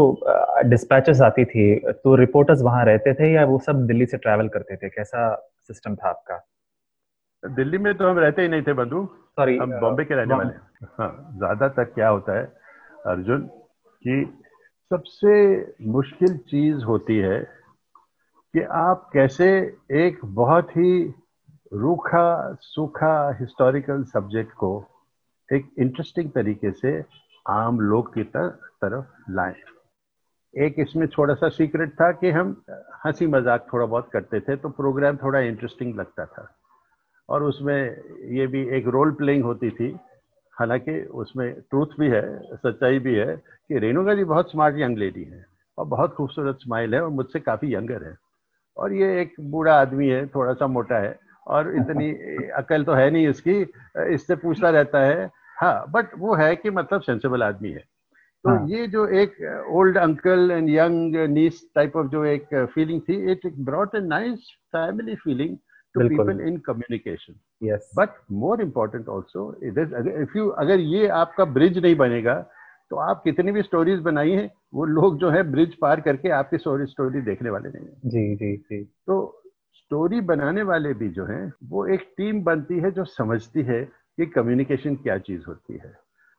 डिस्पैचेस 0.69 1.17
uh, 1.17 1.23
आती 1.23 1.45
थी 1.45 1.65
तो 1.95 2.15
रिपोर्टर्स 2.17 2.63
वहाँ 2.63 2.85
रहते 2.85 3.15
थे 3.15 3.33
या 3.33 3.45
वो 3.45 3.59
सब 3.59 3.87
दिल्ली 3.87 4.07
से 4.07 4.17
ट्रैवल 4.17 4.49
करते 4.49 4.77
थे? 4.77 4.89
कैसा 4.89 5.35
सिस्टम 5.67 5.95
था 5.95 6.09
आपका? 6.09 6.37
दिल्ली 7.43 7.79
में 7.79 7.95
तो 7.95 8.09
हम 8.09 8.19
रहते 8.19 8.43
ही 8.43 8.49
नहीं 8.49 8.63
थे 8.63 8.73
बंधु। 8.73 9.05
सॉरी 9.37 9.57
हम 9.59 9.73
बॉम्बे 9.81 10.05
के 10.05 10.15
रहने 10.15 10.35
वाले 10.35 10.53
हाँ 10.99 11.11
ज़्यादातर 11.39 11.85
क्या 11.85 12.09
होता 12.09 12.39
है 12.39 12.45
अर्जुन 13.07 13.41
कि 14.03 14.25
सबसे 14.91 15.33
मुश्किल 15.91 16.37
चीज़ 16.51 16.85
होती 16.85 17.17
है 17.19 17.39
कि 18.55 18.63
आप 18.63 19.09
कैसे 19.13 19.47
एक 19.93 20.19
बहुत 20.25 20.71
ही 20.71 21.03
रूखा, 21.73 22.55
सूखा 22.55 23.37
हिस्टोरिकल 23.41 24.03
सब्जेक्ट 24.05 24.53
को 24.53 24.71
एक 25.53 25.71
इंटरेस्टिंग 25.79 26.31
तरीके 26.31 26.71
से 26.73 26.93
आम 27.47 27.81
लोग 27.81 28.15
की 28.15 28.23
तरफ़ 28.37 29.33
लाएँ। 29.33 29.55
एक 30.55 30.75
इसमें 30.79 31.07
थोड़ा 31.09 31.35
सा 31.35 31.49
सीक्रेट 31.49 31.93
था 31.93 32.11
कि 32.13 32.31
हम 32.31 32.57
हँसी 33.07 33.27
मज़ाक 33.27 33.67
थोड़ा 33.73 33.87
बहुत 33.87 34.11
करते 34.13 34.41
थे 34.41 34.57
तो 34.57 34.69
प्रोग्राम 34.69 35.17
थोड़ा 35.17 35.41
इंटरेस्टिंग 35.41 35.95
लगता 35.95 36.27
था। 36.27 36.49
और 37.29 37.43
उसमें 37.43 37.79
ये 38.31 38.47
भी 38.47 38.67
एक 38.69 38.89
रोल 38.89 39.13
प्लेइंग 39.13 39.45
होती 39.45 39.71
थी। 39.71 39.97
हालाँकि 40.57 41.01
उसमें 41.01 41.53
ट्रूथ 41.61 41.99
भी 42.01 42.09
है, 42.09 42.57
सच्चाई 42.57 42.99
भी 42.99 43.15
है 43.15 43.37
कि 43.37 43.79
रेणुका 43.79 44.15
जी 44.15 44.25
बहुत 44.25 44.51
स्मार्ट 44.51 44.77
यंग 44.79 44.99
लेडी 44.99 45.25
है 45.25 45.45
और 45.79 45.87
बहुत 45.87 46.15
खूबसूरत 46.15 46.59
स्माइल 46.61 46.95
है 46.95 47.03
और 47.03 47.09
मुझसे 47.11 47.41
काफ़ी 47.41 47.75
यंगर 47.75 48.05
है। 48.05 48.24
और 48.77 48.93
ये 48.93 49.21
एक 49.21 49.35
बूढ़ा 49.41 49.75
आदमी 49.81 50.09
है 50.09 50.27
थोड़ा 50.27 50.53
सा 50.53 50.67
मोटा 50.67 50.99
है 50.99 51.19
और 51.47 51.75
इतनी 51.77 52.11
अकल 52.57 52.85
तो 52.85 52.93
है 52.93 53.11
नहीं 53.11 53.29
इसकी 53.29 53.61
इससे 54.15 54.37
पूछता 54.37 54.71
रहता 54.71 55.01
है 55.01 55.31
हाँ 55.61 55.85
बट 55.91 56.19
वो 56.19 56.35
है 56.35 56.55
कि 56.57 56.71
मतलब 56.71 57.01
सेंसेबल 57.01 57.43
आदमी 57.43 57.71
है। 57.71 57.85
तो 58.45 58.51
हाँ. 58.51 58.67
ये 58.69 58.87
जो 58.87 59.07
एक 59.09 59.37
old 59.71 59.99
uncle 59.99 60.51
and 60.51 60.69
young 60.71 61.17
niece 61.31 61.63
type 61.75 61.97
of 61.97 62.07
जो 62.07 62.25
एक 62.25 62.55
फीलिंग 62.75 63.01
थी 63.01 63.33
it 63.33 63.47
brought 63.59 63.95
a 63.95 64.01
nice 64.01 64.51
family 64.73 65.15
feeling 65.15 65.57
to 65.95 66.09
people 66.09 66.41
in 66.41 66.57
communication 66.57 67.35
but 67.97 68.09
more 68.33 68.63
important 68.63 69.09
also 69.09 69.55
if 69.63 70.37
you 70.39 70.49
अगर 70.49 70.81
ये 70.81 71.07
आपका 71.09 71.45
ब्रिज 71.45 71.79
नहीं 71.79 71.97
बनेगा 71.97 72.35
तो 72.91 72.97
आप 72.97 73.23
कितनी 73.25 73.53
भी 73.53 73.63
स्टोरीज 73.63 74.01
बनाई 74.01 74.31
हैं 74.31 74.51
वो 74.75 74.85
लोग 74.85 75.19
जो 75.19 75.31
है 75.31 75.43
ब्रिज 75.51 75.75
पार 75.75 76.01
करके 76.01 76.31
आपकी 76.33 76.59
स्टोरी 76.59 76.87
स्टोरी 76.87 77.21
देखने 77.23 77.51
वाले 77.51 77.69
नहीं 77.69 77.87
है। 77.87 78.11
जी 78.11 78.35
जी 78.37 78.57
जी। 78.57 78.83
तो 79.07 79.43
स्टोरी 79.75 80.21
बनाने 80.23 80.63
वाले 80.63 80.93
भी 80.95 81.09
जो 81.09 81.25
हैं 81.27 81.53
वो 81.71 81.87
एक 81.87 82.03
टीम 82.17 82.43
बनती 82.45 82.79
है 82.81 82.91
जो 82.91 83.05
समझती 83.05 83.63
है 83.63 83.83
कि 83.85 84.27
कम्युनिकेशन 84.27 84.95
क्या 84.97 85.19
चीज़ 85.19 85.45
होती 85.49 85.79
है। 85.79 85.93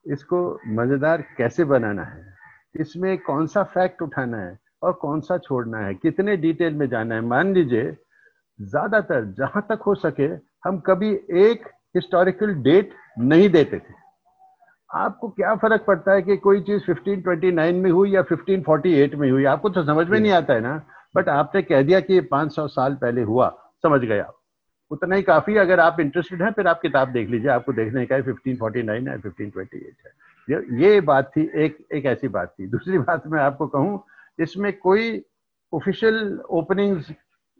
इसको 0.06 0.40
मज़ेदार 0.76 1.24
कैसे 1.38 1.64
बनाना 1.66 2.04
है? 2.04 2.24
इसमें 2.76 3.18
कौन 3.18 3.48
सा 3.48 3.64
फैक्ट 3.66 4.02
उठाना 4.02 4.38
है 4.38 4.58
और 4.84 4.94
कौन 4.94 5.22
सा 5.22 5.38
छोड़ना 5.38 5.80
है? 5.80 5.94
कितने 5.94 6.38
डिटेल 6.38 6.74
में 6.74 6.88
जाना 6.90 7.16
है? 7.16 7.22
मान 7.22 7.54
लीजिए 7.54 7.92
ज़्यादातर 8.60 9.26
जहाँ 9.38 9.66
तक 9.70 9.82
हो 9.82 9.96
सके 9.96 10.28
हम 10.66 10.80
कभी 10.80 11.10
एक 11.42 11.68
हिस्टोरिकल 11.96 12.54
डेट 12.64 12.94
नहीं 13.20 13.50
देते 13.50 13.78
थे। 13.80 13.94
आपको 14.96 15.30
क्या 15.30 15.56
फ़र्क 15.56 15.86
पड़ता 15.88 16.12
है 16.12 16.22
कि 16.22 16.38
कोई 16.38 16.62
चीज़ 16.62 16.82
1529 16.84 17.76
में 17.76 17.92
हुई 17.92 18.12
या 18.12 18.22
1548 18.22 19.16
में 19.16 19.32
हुई? 19.32 19.46
आपको 19.46 19.70
तो 19.70 19.84
समझ 19.84 20.08
में 20.08 20.20
नहीं 20.20 20.32
आता 20.32 20.54
है 20.54 20.62
ना? 20.62 20.82
बट 21.16 21.30
आपने 21.30 21.62
कह 21.62 21.82
दिया 21.82 22.00
कि 22.00 22.20
500 22.22 22.68
साल 22.68 22.96
पहले 22.96 23.22
हुआ। 23.22 23.50
समझ 23.84 24.02
गया 24.02 24.32
उतना 24.92 25.16
ही 25.16 25.22
काफ़ी 25.22 25.56
अगर 25.58 25.80
आप 25.80 26.00
इंटरेस्टेड 26.00 26.42
हैं 26.44 26.52
फिर 26.52 26.68
आप 26.68 26.82
किताब 26.82 27.12
देख 27.12 27.30
लीजिए। 27.30 27.50
आपको 27.50 27.74
देखने 27.74 28.06
का 28.06 28.16
है 28.16 28.22
1549 28.22 29.08
है 29.08 29.22
1528 29.22 29.98
है। 30.06 30.12
ये, 30.50 30.86
ये 30.86 31.02
बात 31.02 31.32
थी 31.38 31.52
एक 31.56 31.78
एक 31.94 32.06
ऐसी 32.06 32.28
बात 32.28 32.54
थी। 32.60 32.68
दूसरी 32.68 32.98
बात 32.98 33.28
मैं 33.28 33.40
आपको 33.40 33.68
कहूँ 33.68 34.04
इसमें 34.40 34.78
कोई 34.78 35.24
ऑफिशियल 35.74 36.40
ओपनिंग्स 36.50 37.12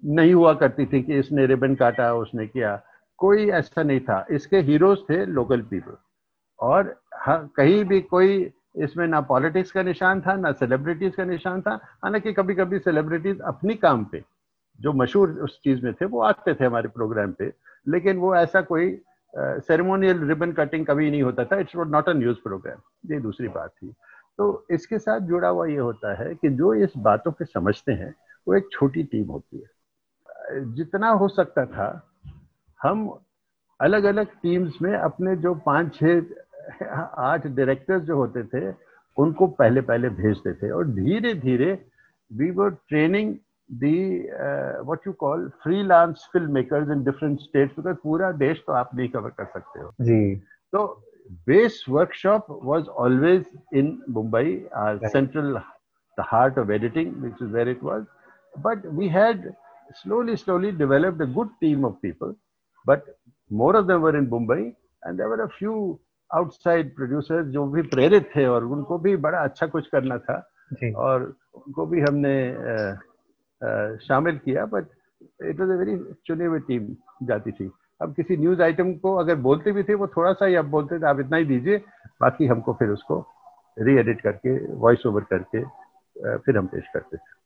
नहीं 0.06 0.34
हुआ 0.34 0.54
करती 0.54 0.86
थी 0.86 1.02
कि 1.02 1.14
इसने 1.14 1.46
रिबन 1.46 1.76
काटा 1.76 2.14
उसने 2.14 2.48
किया। 2.48 2.82
कोई 3.18 3.50
ऐसा 3.50 3.84
नहीं 3.84 4.00
था। 4.00 4.26
इसके 4.32 4.58
हीरोज 4.58 5.00
थे 5.10 5.26
लोकल 5.26 5.62
पीपल 5.62 5.98
और 6.60 7.02
कहीं 7.28 7.84
भी 7.86 8.02
कोई 8.02 8.52
इसमें 8.76 9.06
ना 9.08 9.20
पॉलिटिक्स 9.22 9.72
का 9.72 9.82
निशान 9.84 10.22
था, 10.22 10.36
ना 10.36 10.52
सेलिब्रिटीज 10.52 11.16
का 11.16 11.24
निशान 11.24 11.62
था। 11.62 11.74
हालाँकि 12.04 12.34
कभी 12.34 12.56
कभी 12.56 12.80
सेलिब्रिटीज 12.80 13.40
अपनी 13.42 13.76
काम 13.76 14.04
पे, 14.06 14.24
जो 14.80 14.94
मशहूर 14.94 15.30
उस 15.44 15.60
चीज़ 15.64 15.84
में 15.84 15.94
थे, 15.94 16.06
वो 16.06 16.22
आते 16.22 16.54
थे 16.54 16.66
हमारे 16.66 16.90
प्रोग्राम 16.90 17.32
पे। 17.32 17.52
लेकिन 17.88 18.18
वो 18.18 18.36
ऐसा 18.36 18.62
कोई 18.62 18.98
सेरेमोनियल 19.34 20.20
रिबन 20.28 20.52
कटिंग 20.52 20.86
कभी 20.86 21.10
नहीं 21.12 21.22
होता 21.24 21.46
था। 21.46 21.60
It's 21.60 21.76
not 21.76 22.10
a 22.10 22.14
news 22.14 22.38
program 22.44 23.14
ये 23.14 23.20
दूसरी 23.20 23.48
बात 23.48 23.70
थी। 23.70 23.94
तो 24.38 24.66
इसके 24.72 25.00
साथ 25.00 25.20
जुड़ा 25.20 25.48
हुआ 25.48 25.66
ये 25.66 25.78
होता 25.78 26.14
है 26.14 26.34
कि 26.36 26.50
जो 26.50 26.74
इस 26.74 26.94
बातों 26.98 27.32
के 27.32 27.46
समझते 27.46 27.92
हैं, 27.92 28.14
वो 28.48 28.54
एक 28.56 28.68
छोटी 28.72 29.04
टीम 29.04 29.28
होती 29.28 29.58
है। 29.58 30.74
जितना 30.74 31.10
हो 31.10 31.28
सकता 31.28 31.66
था, 31.66 31.88
हम 32.82 33.20
अलग 33.80 34.04
अलग 34.04 34.28
टीम्स 34.44 34.82
में 34.82 34.94
अपने 34.94 35.36
जो 35.36 35.54
पाँच 35.56 35.96
छह 35.96 36.20
आठ 36.84 37.48
डायरेक्टर्स 37.48 38.04
जो 38.04 38.16
होते 38.16 38.44
थे 38.44 38.72
उनको 39.18 39.48
पहले 39.48 39.82
पहले 39.82 40.10
भेजते 40.10 40.54
थे 40.54 40.70
और 40.70 40.88
धीरे 40.88 41.34
धीरे 41.34 41.86
we 42.32 42.52
were 42.52 42.70
training 42.70 43.36
the 43.70 44.20
what 44.30 45.08
you 45.08 45.14
call 45.14 45.48
free 45.64 45.84
film 46.32 46.52
makers 46.54 46.90
in 46.90 47.04
different 47.04 47.40
states 47.40 47.76
because 47.76 47.96
पूरा 48.04 48.32
देश 48.32 48.64
तो 48.68 48.74
आप 48.74 48.96
नहीं 48.96 49.10
कवर 49.10 49.30
कर 49.30 49.46
सकते 49.46 49.80
हो। 49.80 49.92
जी। 50.02 50.36
तो 50.74 50.86
base 51.48 51.86
workshop 51.90 52.46
was 52.64 52.88
always 52.88 53.46
in 53.74 54.04
Mumbai 54.10 54.68
central 55.06 55.54
the 56.18 56.26
heart 56.32 56.58
of 56.60 56.72
editing 56.72 57.14
which 57.24 57.34
is 57.42 57.50
where 57.50 57.70
it 57.70 57.84
was 57.84 58.04
but 58.54 58.86
we 58.86 59.08
had 59.08 59.52
slowly 59.92 60.36
slowly 60.36 60.72
developed 60.72 61.22
a 61.22 61.26
good 61.26 61.50
team 61.62 61.86
of 61.86 61.94
people 62.02 62.36
but 62.88 63.14
more 63.52 63.76
of 63.76 63.86
them 63.86 64.08
in 64.08 64.28
Mumbai 64.30 64.62
and 65.08 65.18
there 65.18 65.42
a 65.42 65.46
few 65.46 66.00
outside 66.38 66.90
producers 67.00 67.44
जो 67.54 67.66
भी 67.68 67.82
प्रेरित 67.82 68.30
थे 68.36 68.46
और 68.48 68.64
उनको 68.66 68.98
भी 68.98 69.16
बड़ा 69.18 69.40
अच्छा 69.40 69.68
कुछ 69.68 69.88
करना 69.88 70.18
था। 70.18 70.38
और 70.96 71.24
उनको 71.56 71.86
भी 71.86 72.02
हमने 72.02 72.36
आ, 72.52 72.76
आ, 73.62 73.96
शामिल 73.98 74.38
किया 74.38 74.66
but 74.66 74.86
it 75.44 75.60
was 75.60 75.72
a 75.72 75.76
very 75.76 75.98
चुने 76.26 76.46
हुई 76.46 76.60
टीम 76.60 76.96
जाती 77.24 77.52
थी। 77.52 77.72
अब 78.02 78.14
किसी 78.14 78.38
न्यूज़ 78.38 78.62
आइटम 78.62 78.94
को 78.94 79.16
अगर 79.16 79.36
बोलते 79.36 79.72
भी 79.72 79.84
थे 79.84 79.94
वो 79.94 80.08
थोड़ा 80.08 80.34
सा 80.34 80.46
ही 80.46 80.56
अब 80.56 80.66
बोलते 80.66 81.00
थे 81.00 81.06
आप 81.08 81.20
इतना 81.20 81.38
ही 81.38 81.46
दीजिए 81.46 81.78
बाकी 82.22 82.48
हमको 82.48 82.74
फिर 82.74 82.90
उसको 82.90 83.26
री 83.80 83.96
एडिट 83.98 84.22
करके 84.22 84.58
वॉइस 84.74 85.06
ओवर 85.06 85.24
करके 85.34 85.64
फिर 86.38 86.58
हम 86.58 86.68
पेश 86.68 86.84
करते 86.94 87.18
थे। 87.18 87.45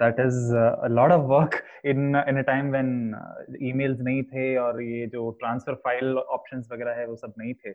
That 0.00 0.18
is 0.18 0.34
a 0.52 0.88
lot 0.88 1.10
of 1.10 1.24
work 1.24 1.64
in 1.84 2.14
in 2.22 2.36
a 2.36 2.44
time 2.44 2.70
when 2.70 3.14
uh, 3.14 3.44
emails 3.60 4.00
नहीं 4.00 4.22
थे 4.24 4.56
और 4.56 4.82
ये 4.82 5.06
जो 5.06 5.30
ट्रांसफ़र 5.40 5.74
फ़ाइल 5.84 6.18
ऑप्शंस 6.18 6.68
वगैरह 6.72 7.00
है 7.00 7.06
वो 7.06 7.16
सब 7.16 7.32
नहीं 7.38 7.54
थे 7.54 7.74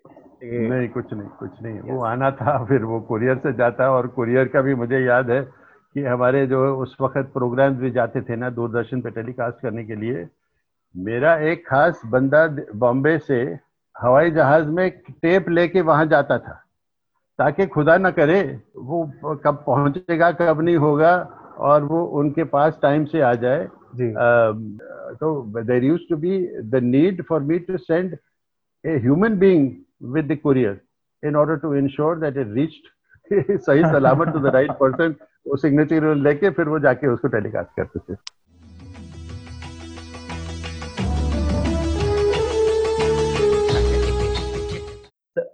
नहीं 0.69 0.89
कुछ 0.89 1.13
नहीं 1.13 1.27
कुछ 1.39 1.61
नहीं 1.61 1.79
yes. 1.79 1.89
वो 1.89 2.03
आना 2.03 2.31
था 2.31 2.57
फिर 2.65 2.83
वो 2.83 2.99
कुरियर 3.09 3.37
से 3.37 3.53
जाता 3.53 3.89
और 3.91 4.07
कुरियर 4.17 4.47
का 4.47 4.61
भी 4.61 4.75
मुझे 4.75 4.99
याद 4.99 5.31
है 5.31 5.41
कि 5.95 6.03
हमारे 6.03 6.45
जो 6.47 6.61
उस 6.77 6.95
वक्त 7.01 7.31
प्रोग्राम्स 7.33 7.79
भी 7.79 7.91
जाते 7.91 8.21
थे 8.21 8.35
ना 8.35 8.49
दूरदर्शन 8.49 9.01
पे 9.01 9.11
टेलीकास्ट 9.11 9.61
करने 9.61 9.83
के 9.85 9.95
लिए 9.95 10.27
मेरा 10.95 11.35
एक 11.51 11.67
खास 11.67 12.01
बंदा 12.05 12.47
बॉम्बे 12.75 13.17
से 13.27 13.41
हवाई 13.95 14.31
जहाज़ 14.31 14.67
में 14.69 14.89
टेप 15.21 15.49
लेके 15.49 15.81
वहाँ 15.81 16.05
जाता 16.05 16.37
था 16.39 16.53
ताकि 17.39 17.65
खुदा 17.67 17.97
ना 17.97 18.09
करे 18.11 18.41
वो 18.77 19.05
कब 19.43 19.63
पहुंचेगा 19.67 20.31
कब 20.31 20.61
नहीं 20.61 20.75
होगा 20.77 21.13
और 21.57 21.83
वो 21.83 22.03
उनके 22.19 22.43
पास 22.53 22.79
टाइम 22.81 23.05
से 23.05 23.21
आ 23.21 23.33
जाए। 23.43 23.67
तो 25.19 25.61
there 25.61 25.83
used 25.83 26.01
to 26.09 26.17
be 26.17 26.37
the 26.71 26.79
need 26.83 27.23
for 27.29 27.41
me 27.43 27.59
to 27.59 27.77
send 27.77 28.17
a 28.83 28.97
human 28.97 29.37
being 29.39 29.69
with 30.13 30.31
the 30.31 30.37
courier 30.43 30.79
in 31.23 31.35
order 31.35 31.57
to 31.59 31.73
ensure 31.75 32.19
that 32.19 32.37
it 32.37 32.53
reached 32.55 33.59
सही 33.59 33.83
सलामत 33.83 34.33
टू 34.33 34.39
द 34.39 34.53
राइट 34.55 34.71
पर्सन 34.79 35.15
वो 35.47 35.55
सिग्नेचर 35.57 36.13
लेके 36.15 36.49
फिर 36.49 36.69
वो 36.69 36.79
जाके 36.79 37.07
उसको 37.07 37.27
टेलीकास्ट 37.27 37.69
करते 37.79 37.99
थे। 37.99 38.15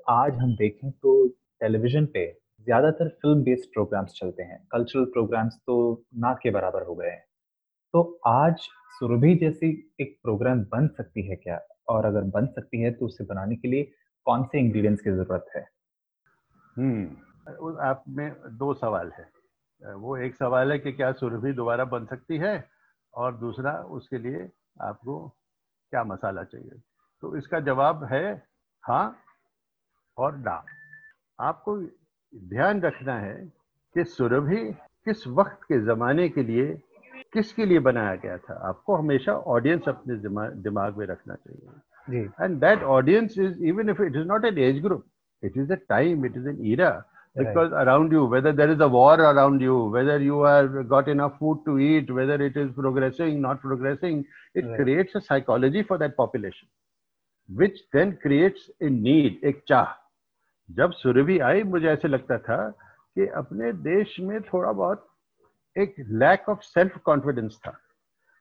आज 0.10 0.38
हम 0.38 0.52
देखें 0.56 0.90
तो 0.92 1.28
टेलीविज़न 1.28 2.06
पे 2.14 2.26
ज़्यादातर 2.68 3.08
फ़िल्म 3.22 3.44
बेस्ड 3.44 3.70
प्रोग्राम्स 3.74 4.14
चलते 4.14 4.44
हैं। 4.44 4.58
कल्चरल 4.72 5.06
प्रोग्राम्स 5.06 5.54
तो 5.68 5.76
ना 6.16 6.34
के 6.34 6.52
बराबर 6.52 6.84
हो 6.84 6.96
गए 6.96 7.10
हैं। 7.10 7.24
तो 7.94 8.02
आज 8.28 8.68
सुरभि 9.00 9.34
जैसी 9.36 9.70
एक 10.02 10.18
प्रोग्राम 10.24 10.64
बन 10.66 10.88
सकती 10.88 11.28
है 11.28 11.36
क्या? 11.36 11.60
और 11.90 12.06
अगर 12.06 12.22
बन 12.32 12.46
सकती 12.48 12.82
है 12.82 12.92
तो 12.92 13.06
उसे 13.06 13.24
बनाने 13.24 13.56
के 13.56 13.68
लिए 13.68 13.92
कौन 14.28 14.44
से 14.44 14.60
इंग्रेडिएंट्स 14.60 15.04
की 15.04 15.12
ज़रूरत 15.12 15.46
है? 15.56 15.66
हम्म 16.78 17.78
आप 17.82 18.04
में 18.10 18.32
दो 18.58 18.74
सवाल 18.74 19.12
है। 19.20 19.94
वो 19.96 20.18
एक 20.18 20.36
सवाल 20.36 20.72
है 20.72 20.80
कि 20.80 20.92
क्या 20.92 21.12
सुरभि 21.14 21.54
दोबारा 21.54 21.86
बन 21.86 22.06
सकती 22.06 22.38
है? 22.38 22.68
और 23.14 23.38
दूसरा, 23.38 23.72
उसके 23.74 24.18
लिए 24.18 24.50
आपको 24.82 25.28
क्या 25.94 26.04
मसाला 26.04 26.44
चाहिए? 26.44 26.82
तो 27.24 27.36
इसका 27.38 27.60
जवाब 27.62 28.04
है 28.04 28.26
हाँ 28.84 29.16
और 30.18 30.38
ना। 30.38 30.64
आपको 31.40 31.82
ध्यान 32.34 32.82
रखना 32.82 33.18
है 33.20 33.36
कि 33.96 34.04
सुरभि 34.04 34.64
किस 35.06 35.28
वक्त 35.30 35.64
के 35.64 35.80
जमाने 35.86 36.28
के 36.30 36.44
लिए 36.44 36.66
किसके 37.34 37.66
लिए 37.66 37.80
बनाया 37.80 38.16
गया 38.16 38.38
था। 38.38 38.54
आपको 38.70 38.96
हमेशा 38.96 39.34
ऑडियंस 39.56 39.88
अपने 39.88 40.16
दिमाग 40.62 40.98
में 40.98 41.06
रखना 41.06 41.36
चाहिए। 41.36 42.24
And 42.42 42.60
that 42.60 42.84
audience 42.96 43.38
is 43.40 43.64
even 43.64 43.90
if 43.90 44.02
it 44.04 44.16
is 44.16 44.28
not 44.28 44.46
an 44.46 44.58
age 44.58 44.82
group 44.84 45.06
it 45.44 45.58
is 45.58 45.72
a 45.74 45.76
time 45.90 46.26
it 46.26 46.38
is 46.38 46.48
an 46.50 46.58
era 46.72 46.90
because 47.36 47.74
around 47.82 48.14
you 48.14 48.26
whether 48.28 48.52
there 48.56 48.72
is 48.72 48.82
a 48.82 48.86
war 48.92 49.20
around 49.22 49.62
you 49.62 49.78
whether 49.92 50.22
you 50.22 50.42
are 50.46 50.68
got 50.68 51.10
in 51.10 51.20
a 51.20 51.28
food 51.40 51.64
to 51.66 51.78
eat 51.80 52.12
whether 52.12 52.42
it 52.42 52.58
is 52.58 52.72
progressing 52.72 53.40
not 53.42 53.62
progressing 53.62 54.24
it 54.56 54.76
creates 54.78 55.16
a 55.16 55.20
psychology 55.20 55.82
for 55.90 55.98
that 55.98 56.16
population 56.18 56.68
which 57.50 57.80
then 57.96 58.12
creates 58.24 58.70
a 58.84 58.90
need 58.90 59.46
एक 59.48 59.64
चाह 59.68 59.94
जब 60.72 60.92
सुरभि 60.92 61.40
आई 61.40 61.64
मुझे 61.64 61.88
ऐसे 61.88 62.08
लगता 62.08 62.38
था 62.38 62.70
कि 63.16 63.28
अपने 63.28 63.74
देश 63.74 64.16
में 64.20 64.42
थोड़ा 64.42 64.72
बहुत 64.72 65.08
एक 65.78 65.96
लैक 66.00 66.50
ऑफ़ 66.50 66.60
सेल्फ 66.62 66.98
कॉन्फिडेंस 66.98 67.60
था। 67.68 67.78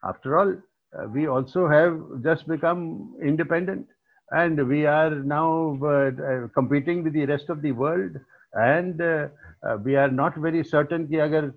After 0.05 0.33
all 0.33 0.61
uh, 0.95 1.07
we 1.07 1.27
also 1.27 1.67
have 1.67 1.97
just 2.23 2.47
become 2.47 3.13
independent 3.21 3.85
and 4.31 4.67
we 4.67 4.85
are 4.85 5.09
now 5.09 5.77
uh, 5.83 6.11
uh 6.21 7.25
rest 7.27 7.49
of 7.49 7.61
the 7.61 7.71
world 7.71 8.11
and 8.53 9.01
uh, 9.01 9.27
uh, 9.63 9.77
we 9.83 9.95
are 9.95 10.11
not 10.11 10.37
very 10.37 10.63
certain 10.63 11.07
कि 11.07 11.17
अगर 11.17 11.51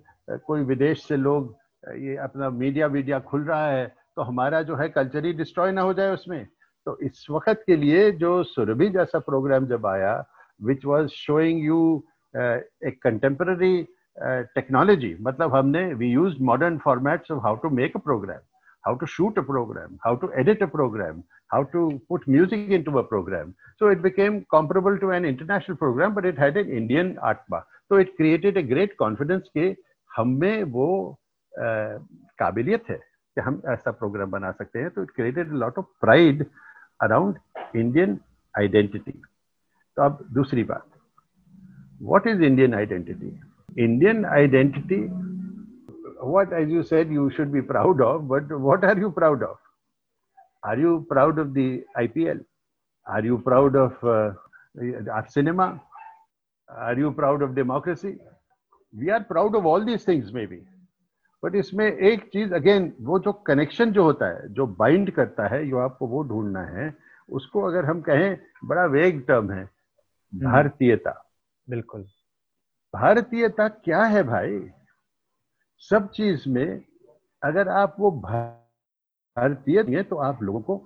कोई 0.45 0.63
विदेश 0.63 1.03
से 1.07 1.17
लोग 1.17 1.55
ये 1.95 2.17
अपना 2.17 2.49
media 2.49 2.87
video 2.87 3.19
खुल 3.19 3.43
रहा 3.43 3.67
है 3.67 3.95
तो 4.15 4.21
हमारा 4.21 4.61
जो 4.61 4.75
है 4.75 4.89
कल्चर 4.89 5.25
ही 5.25 5.33
डिस्ट्रॉय 5.33 5.71
ना 5.71 5.81
हो 5.81 5.93
जाए 5.93 6.13
उसमें। 6.13 6.47
तो 6.85 6.97
इस 6.97 7.27
वक्त 7.31 7.63
के 7.67 7.75
लिए 7.75 8.11
जो 8.11 8.43
सुरभि 8.43 8.89
जैसा 8.89 9.19
प्रोग्राम 9.19 9.65
जब 9.65 9.85
आया 9.85 10.25
which 10.67 10.85
was 10.85 11.07
showing 11.15 11.63
you 11.65 11.81
a 12.35 12.91
contemporary 13.03 13.75
technology 14.55 15.15
मतलब 15.21 15.55
हमने 15.55 15.83
we 15.93 16.11
use 16.11 16.41
modern 16.51 16.77
formats 16.85 17.31
of 17.31 17.43
how 17.43 17.55
to 17.63 17.69
make 17.81 17.95
a 17.95 17.99
program 17.99 18.39
how 18.83 18.95
to 18.95 19.05
shoot 19.05 19.37
a 19.37 19.43
program, 19.43 19.99
how 20.03 20.15
to 20.15 20.31
edit 20.35 20.61
a 20.61 20.67
program, 20.67 21.23
how 21.51 21.63
to 21.65 22.01
put 22.09 22.27
music 22.27 22.69
into 22.69 22.97
a 22.97 23.03
program. 23.03 23.55
So 23.79 23.87
it 23.87 24.01
became 24.01 24.45
comparable 24.51 24.97
to 24.99 25.11
an 25.11 25.25
international 25.25 25.77
program, 25.77 26.13
but 26.13 26.25
it 26.25 26.37
had 26.37 26.57
an 26.57 26.69
Indian 26.69 27.17
atma. 27.23 27.63
So 27.89 27.97
it 27.97 28.15
created 28.15 28.57
a 28.57 28.63
great 28.63 28.97
confidence 28.97 29.49
कि 29.57 29.75
हम 30.11 30.29
में 30.39 30.63
वो 30.75 30.87
काबिलियत 31.53 32.89
है 32.89 32.97
कि 32.97 33.41
हम 33.41 33.61
ऐसा 33.69 33.91
programme 33.91 34.31
बना 34.31 34.51
सकते 34.51 34.79
हैं 34.79 34.89
तो 34.89 35.03
it 35.03 35.11
created 35.15 35.51
lot 35.63 35.77
of 35.77 35.85
pride 36.01 36.45
around 37.03 37.37
Indian 37.75 38.19
identity 38.55 39.21
तो 39.97 40.03
अब 40.03 40.25
दूसरी 40.33 40.63
बात। 40.63 40.85
What 42.01 42.27
is 42.27 42.43
Indian 42.43 42.73
identity 42.73 43.83
Indian 43.83 44.25
identity 44.25 45.01
what 46.21 46.53
as 46.53 46.69
you 46.69 46.83
said 46.83 47.11
you 47.11 47.29
should 47.29 47.51
be 47.51 47.61
proud 47.61 48.01
of 48.01 48.21
but 48.21 48.51
what 48.51 48.85
are 48.85 48.99
you 48.99 49.09
proud 49.09 49.43
of 49.43 49.59
are 50.63 50.79
you 50.79 50.99
proud 51.09 51.39
of 51.39 51.47
the 51.47 51.83
I 51.97 52.07
P 52.07 52.23
L 52.23 52.41
are 53.07 53.25
you 53.25 53.37
proud 53.37 53.75
of 53.75 54.05
our 55.11 55.25
cinema 55.29 55.65
are 56.69 56.99
you 56.99 57.11
proud 57.11 57.43
of 57.43 57.51
democracy 57.51 58.17
we 58.93 59.09
are 59.09 59.23
proud 59.23 59.55
of 59.55 59.65
all 59.65 59.85
these 59.85 60.07
things 60.07 60.33
maybe 60.47 60.61
but 61.43 61.55
इसमें 61.55 61.85
एक 61.85 62.23
चीज़ 62.23 62.53
again 62.53 62.91
वो 63.01 63.19
जो 63.19 63.31
connection 63.33 63.91
जो 63.91 64.03
होता 64.03 64.25
है, 64.25 64.53
जो 64.53 64.65
bind 64.67 65.11
करता 65.11 65.47
है, 65.47 65.69
जो 65.69 65.77
आपको 65.77 66.07
वो 66.07 66.23
ढूंढना 66.23 66.61
है, 66.61 66.93
उसको 67.29 67.61
अगर 67.61 67.85
हम 67.85 68.01
कहें, 68.01 68.37
बड़ा 68.65 68.85
वेग 68.85 69.25
टर्म 69.27 69.51
है 69.51 69.69
भारतीयता। 70.35 71.31
बिल्कुल। 71.69 72.01
भारतीयता 72.93 73.67
क्या 73.67 74.03
है 74.03 74.23
भाई? 74.23 74.69
सब 75.77 76.09
चीज़ 76.11 76.49
में 76.49 76.83
अगर 77.43 77.69
आप 77.69 77.95
वो 77.99 78.11
भारतीय 78.11 79.81
हैं 79.81 80.03
तो 80.03 80.15
आप 80.15 80.43
लोगों 80.43 80.61
को 80.61 80.77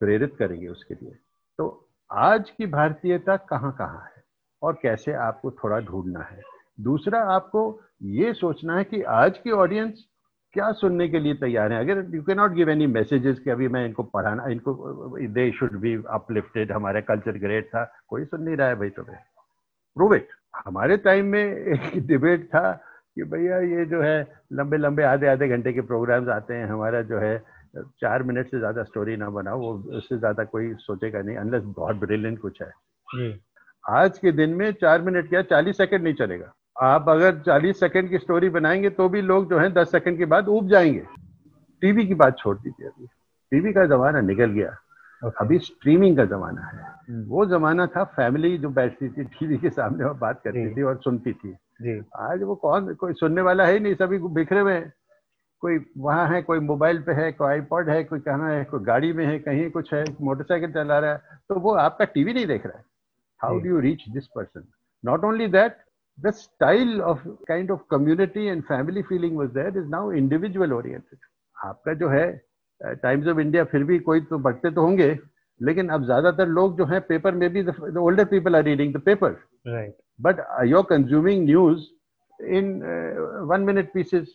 प्रेरित 0.00 0.36
करेंगे 0.38 0.68
उसके 0.68 0.94
लिए। 0.94 1.18
तो 1.58 1.88
आज 2.12 2.50
की 2.50 2.66
भारतीयता 2.66 3.36
कहाँ 3.36 3.72
कहाँ 3.72 4.04
है? 4.16 4.24
और 4.62 4.78
कैसे 4.82 5.12
आपको 5.12 5.50
थोड़ा 5.50 5.80
ढूंढना 5.80 6.20
है? 6.20 6.42
दूसरा 6.80 7.20
आपको 7.20 7.80
ये 8.02 8.32
सोचना 8.32 8.76
है 8.76 8.84
कि 8.84 9.02
आज 9.02 9.38
की 9.38 9.50
ऑडियंस 9.50 10.04
क्या 10.58 10.70
सुनने 10.74 11.08
के 11.08 11.18
लिए 11.20 11.34
तैयार 11.36 11.72
है? 11.72 11.80
अगर 11.80 12.14
you 12.14 12.22
can 12.22 12.36
not 12.36 12.52
give 12.52 12.70
any 12.70 12.86
messages 12.88 13.38
कि 13.40 13.50
अभी 13.50 13.68
मैं 13.68 13.84
इनको 13.86 14.02
पढ़ाना 14.04 14.46
इनको 14.50 15.18
दे 15.30 15.50
शुड 15.58 15.76
बी 15.80 15.94
अपलिफ्टेड 16.10 16.72
हमारा 16.72 17.00
कल्चर 17.10 17.38
ग्रेट 17.38 17.66
था 17.68 17.84
कोई 18.08 18.24
सुन 18.24 18.42
नहीं 18.42 18.56
रहा 18.56 18.68
है 18.68 18.74
भाई 18.76 18.90
तुम्हें। 18.90 19.18
प्रूव 19.96 20.14
इट 20.14 20.28
हमारे 20.66 20.96
टाइम 20.98 21.26
में 21.26 21.44
एक 21.44 22.06
डिबेट 22.06 22.46
था 22.46 22.72
कि 23.16 23.24
भैया 23.26 23.58
ये 23.60 23.84
जो 23.86 24.00
है 24.02 24.16
लंबे 24.52 24.76
लंबे 24.76 25.02
आधे 25.04 25.26
आधे 25.26 25.48
घंटे 25.48 25.72
के 25.72 25.80
प्रोग्राम्स 25.82 26.28
आते 26.30 26.54
हैं 26.54 26.66
हमारा 26.66 27.02
जो 27.04 27.18
है 27.18 27.38
चार 27.76 28.22
मिनट 28.22 28.50
से 28.50 28.58
ज़्यादा 28.58 28.82
स्टोरी 28.84 29.16
ना 29.16 29.28
बनाओ 29.30 29.58
वो 29.60 29.72
उससे 29.98 30.18
ज़्यादा 30.18 30.44
कोई 30.46 30.72
सोचेगा 30.80 31.22
नहीं 31.22 31.36
अनलेस 31.36 31.62
बहुत 31.76 31.96
ब्रिलियंट 31.96 32.38
कुछ 32.40 32.62
है। 32.62 33.32
आज 33.84 34.18
के 34.18 34.32
दिन 34.32 34.54
में 34.54 34.70
चार 34.80 35.02
मिनट 35.02 35.28
क्या 35.28 35.42
चालीस 35.44 35.76
सेकंड 35.76 36.02
नहीं 36.02 36.14
चलेगा। 36.16 36.52
आप 36.80 37.08
अगर 37.08 37.38
40 37.38 37.80
सेकंड 37.80 38.10
की 38.10 38.18
स्टोरी 38.18 38.48
बनाएँगे 38.48 38.90
तो 38.90 39.08
भी 39.08 39.22
लोग 39.22 39.50
जो 39.50 39.58
है 39.58 39.72
10 39.72 39.90
सेकंड 39.90 40.18
के 40.18 40.24
बाद 40.24 40.48
उब 40.48 40.68
जाएँगे। 40.68 41.06
टीवी 41.80 42.06
की 42.06 42.14
बात 42.14 42.38
छोड़ 42.38 42.58
दीजिए 42.58 42.86
अभी। 42.86 43.06
टीवी 43.50 43.72
का 43.72 43.86
जमाना 43.86 44.20
निकल 44.20 44.50
गया। 44.50 44.76
Okay. 45.24 45.40
अभी 45.40 45.58
स्ट्रीमिंग 45.58 46.16
का 46.16 46.24
जमाना 46.24 46.62
है। 46.62 46.94
hmm. 46.94 47.30
वो 47.30 47.46
जमाना 47.46 47.86
था 47.86 48.04
फैमिली 48.04 48.58
जो 48.58 48.68
बैठती 48.68 49.08
थी 49.08 49.24
टीवी 49.24 49.56
के 49.56 49.70
सामने 49.70 50.04
और 50.04 50.14
बात 50.14 50.40
करती 50.44 50.76
थी 50.76 50.82
और 50.82 51.00
सुनती 51.04 51.32
थी। 51.32 51.52
जी. 51.52 52.02
आज 52.16 52.42
वो 52.42 52.54
कौन 52.54 52.94
कोई 52.94 53.12
सुनने 53.12 53.40
वाला 53.40 53.66
है 53.66 53.78
नहीं 53.78 53.94
सभी 53.94 54.18
बिखरे 54.18 54.60
हुए 54.60 54.80
कोई 55.60 55.86
वहाँ 55.98 56.28
है 56.28 56.42
कोई 56.42 56.58
मोबाइल 56.58 57.02
पे 57.02 57.12
है 57.12 57.32
कोई 57.32 57.48
आईपॉड 57.48 57.88
है 57.88 58.04
कोई 58.04 58.20
कहाँ 58.20 58.50
है 58.50 58.64
कोई 58.64 58.80
गाड़ी 58.80 59.12
में 59.12 59.26
है 59.26 59.38
कहीं 59.38 59.70
कुछ 59.70 59.94
है 59.94 60.04
मोटरसाइकिल 60.20 60.72
चला 60.72 60.98
रहा 60.98 61.12
है। 61.12 61.20
तो 61.48 61.54
वो 61.54 61.74
आपका 61.74 62.04
टीवी 62.04 62.32
नहीं 62.32 62.46
देख 62.46 62.66
रहा 62.66 62.78
है। 62.78 62.84
How 63.42 63.58
do 63.58 63.68
you 63.68 63.80
reach 63.80 64.04
this 64.08 64.26
person 64.26 64.64
not 65.04 65.24
only 65.24 65.46
that 65.46 65.76
the 66.17 66.31
style 66.31 67.01
of 67.11 67.21
kind 67.47 67.71
of 67.71 67.87
community 67.89 68.47
and 68.49 68.65
family 68.65 69.03
feeling 69.03 69.35
was 69.35 69.51
there 69.53 69.75
is 69.81 69.87
now 69.89 70.09
individual 70.23 70.73
oriented 70.79 71.29
आपका 71.65 71.93
जो 71.99 72.09
है 72.09 72.25
टाइम्स 73.03 73.27
ऑफ 73.27 73.39
इंडिया 73.39 73.63
फिर 73.71 73.83
भी 73.89 73.97
कोई 74.07 74.21
तो 74.29 74.37
पढ़ते 74.45 74.71
तो 74.71 74.81
होंगे 74.81 75.17
लेकिन 75.67 75.89
अब 75.95 76.05
ज्यादातर 76.05 76.47
लोग 76.47 76.77
जो 76.77 76.85
है 76.85 76.99
पेपर 77.09 77.35
में 77.41 77.49
भी 77.53 77.63
the 77.63 77.97
older 77.97 78.25
people 78.31 78.55
are 78.55 78.63
reading 78.63 78.93
the 78.93 79.01
paper 79.05 79.31
right 79.67 79.95
but 80.21 80.39
you 80.67 80.77
are 80.77 80.83
consuming 80.89 81.45
news 81.45 81.85
in 82.39 82.81
uh, 82.83 83.45
one 83.49 83.65
minute 83.65 83.93
pieces 83.93 84.31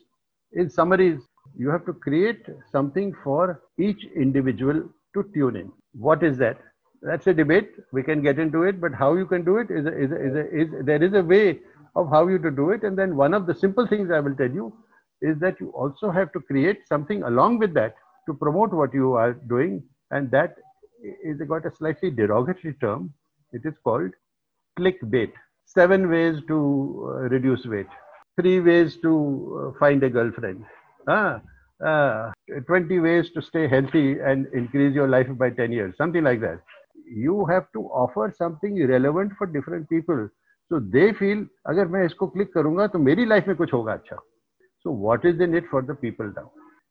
in 0.53 0.71
summaries 0.71 1.21
you 1.57 1.69
have 1.69 1.85
to 1.87 1.93
create 1.93 2.47
something 2.73 3.15
for 3.23 3.61
each 3.79 4.05
individual 4.15 4.83
to 5.15 5.25
tune 5.35 5.57
in 5.57 5.71
what 5.93 6.23
is 6.23 6.39
that 6.39 6.59
that's 7.03 7.27
a 7.27 7.35
debate 7.35 7.71
we 7.93 8.03
can 8.03 8.23
get 8.23 8.39
into 8.39 8.63
it 8.63 8.81
but 8.81 8.93
how 8.93 9.15
you 9.15 9.27
can 9.27 9.45
do 9.45 9.59
it 9.59 9.71
is, 9.71 9.87
a, 9.87 10.03
is, 10.05 10.11
a, 10.11 10.21
is, 10.29 10.35
a, 10.35 10.61
is 10.61 10.85
there 10.85 11.03
is 11.03 11.13
a 11.15 11.23
way 11.23 11.59
of 11.96 12.10
how 12.10 12.28
you 12.28 12.40
to 12.40 12.52
do 12.52 12.72
it. 12.72 12.84
And 12.84 12.98
then 12.98 13.16
one 13.16 13.34
of 13.34 13.46
the 13.46 13.56
simple 13.56 13.88
things 13.88 14.12
I 14.12 14.20
will 14.20 14.36
tell 14.36 14.50
you 14.52 14.74
is 15.22 15.40
that 15.40 15.60
you 15.60 15.70
also 15.72 16.12
have 16.12 16.32
to 16.34 16.40
create 16.40 16.88
something 16.88 17.24
along 17.24 17.60
with 17.60 17.74
that 17.76 17.96
to 18.28 18.34
promote 18.34 18.74
what 18.74 18.94
you 18.94 19.14
are 19.14 19.34
doing. 19.34 19.84
And 20.12 20.30
that 20.32 20.56
is 21.24 21.42
got 21.48 21.66
a 21.66 21.76
slightly 21.76 22.12
derogatory 22.12 22.74
term. 22.82 23.14
It 23.52 23.62
is 23.66 23.74
called 23.84 24.12
clickbait. 24.80 25.32
Seven 25.66 26.10
ways 26.10 26.42
to 26.48 27.10
uh, 27.10 27.30
reduce 27.30 27.66
weight. 27.66 27.88
Three 28.40 28.60
ways 28.60 28.98
to 29.02 29.74
uh, 29.74 29.80
find 29.80 30.04
a 30.04 30.10
girlfriend. 30.10 30.66
Ah, 31.08 31.42
uh, 31.86 32.32
20 32.68 33.00
ways 33.00 33.30
to 33.32 33.42
stay 33.42 33.68
healthy 33.68 34.20
and 34.20 34.48
increase 34.54 34.94
your 34.96 35.08
life 35.08 35.28
by 35.38 35.50
10 35.50 35.72
years. 35.72 35.96
Something 35.98 36.24
like 36.24 36.42
that. 36.42 36.60
You 37.06 37.46
have 37.46 37.72
to 37.74 37.82
offer 38.04 38.34
something 38.38 38.86
relevant 38.88 39.34
for 39.38 39.48
different 39.48 39.90
people 39.90 40.30
so 40.72 40.80
they 40.92 41.12
feel 41.12 41.48
अगर 41.68 41.88
मैं 41.88 42.06
इसको 42.06 42.28
click 42.28 42.54
करूँगा 42.54 42.88
तो 42.88 43.00
मेरी 43.00 43.26
life 43.26 43.48
में 43.48 43.56
कुछ 43.58 43.74
होगा 43.74 43.94
अच्छा. 43.94 44.16
So 44.86 44.92
what 45.00 45.26
is 45.26 45.42
in 45.44 45.56
it 45.58 45.68
for 45.72 45.84
the 45.86 45.96
people 46.02 46.30
now 46.32 46.50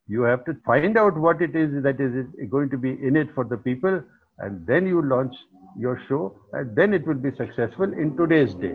you 0.09 0.25
have 0.25 0.37
to 0.47 0.53
find 0.67 0.99
out 0.99 1.17
what 1.19 1.43
it 1.43 1.57
is 1.57 1.77
that 1.79 2.01
is 2.01 2.47
going 2.49 2.71
to 2.71 2.79
be 2.79 2.91
in 3.09 3.17
it 3.17 3.33
for 3.35 3.47
the 3.47 3.59
people 3.65 4.03
and 4.39 4.59
then 4.67 4.87
you 4.89 5.03
launch 5.05 5.37
your 5.79 5.99
show 6.09 6.21
and 6.55 6.71
then 6.75 6.95
it 6.95 7.09
will 7.09 7.19
be 7.19 7.31
successful 7.33 7.95
in 8.01 8.11
today's 8.17 8.57
day 8.61 8.75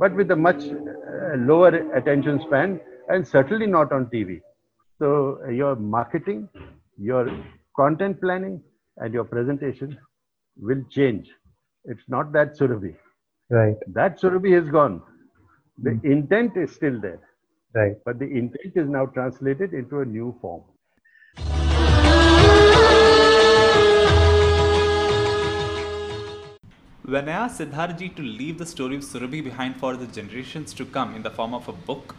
but 0.00 0.16
with 0.16 0.32
much 0.38 0.64
lower 1.40 1.74
attention 1.94 2.38
span 2.38 2.78
and 3.10 3.24
certainly 3.26 3.66
not 3.68 3.92
on 3.92 4.04
T 4.06 4.24
V 4.24 4.36
so 5.00 5.12
your 5.52 5.78
marketing 5.90 6.46
your 7.02 7.30
content 7.74 8.18
planning 8.20 8.58
and 8.96 9.14
your 9.14 9.24
presentation 9.26 9.96
will 10.58 10.82
change 10.92 11.24
it's 11.86 12.04
not 12.10 12.26
that 12.32 12.52
Surabhi 12.54 12.94
Right. 13.52 13.76
That 13.88 14.18
Surabhi 14.18 14.54
has 14.58 14.70
gone. 14.70 15.02
The 15.76 15.90
mm. 15.90 16.04
intent 16.04 16.56
is 16.56 16.72
still 16.74 16.98
there. 16.98 17.20
Right. 17.74 17.96
But 18.02 18.18
the 18.18 18.24
intent 18.24 18.74
is 18.74 18.88
now 18.88 19.04
translated 19.04 19.74
into 19.74 20.00
a 20.00 20.06
new 20.06 20.34
form. 20.40 20.62
When 27.04 27.28
I 27.28 27.32
asked 27.32 27.60
Siddharji 27.60 28.16
to 28.16 28.22
leave 28.22 28.56
the 28.56 28.64
story 28.64 28.96
of 28.96 29.02
Surabhi 29.02 29.44
behind 29.44 29.76
for 29.76 29.98
the 29.98 30.06
generations 30.06 30.72
to 30.72 30.86
come 30.86 31.14
in 31.14 31.22
the 31.22 31.30
form 31.30 31.52
of 31.52 31.68
a 31.68 31.72
book, 31.72 32.16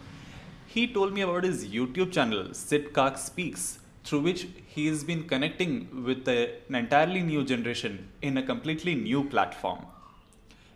he 0.68 0.86
told 0.86 1.12
me 1.12 1.22
about 1.22 1.42
his 1.42 1.66
YouTube 1.66 2.12
channel, 2.12 2.54
Sid 2.54 2.92
Kark 2.92 3.18
Speaks, 3.18 3.80
through 4.04 4.20
which 4.20 4.46
he 4.66 4.86
has 4.86 5.02
been 5.02 5.26
connecting 5.26 6.04
with 6.04 6.28
an 6.28 6.76
entirely 6.76 7.22
new 7.22 7.42
generation 7.42 8.08
in 8.22 8.36
a 8.36 8.42
completely 8.44 8.94
new 8.94 9.24
platform. 9.24 9.84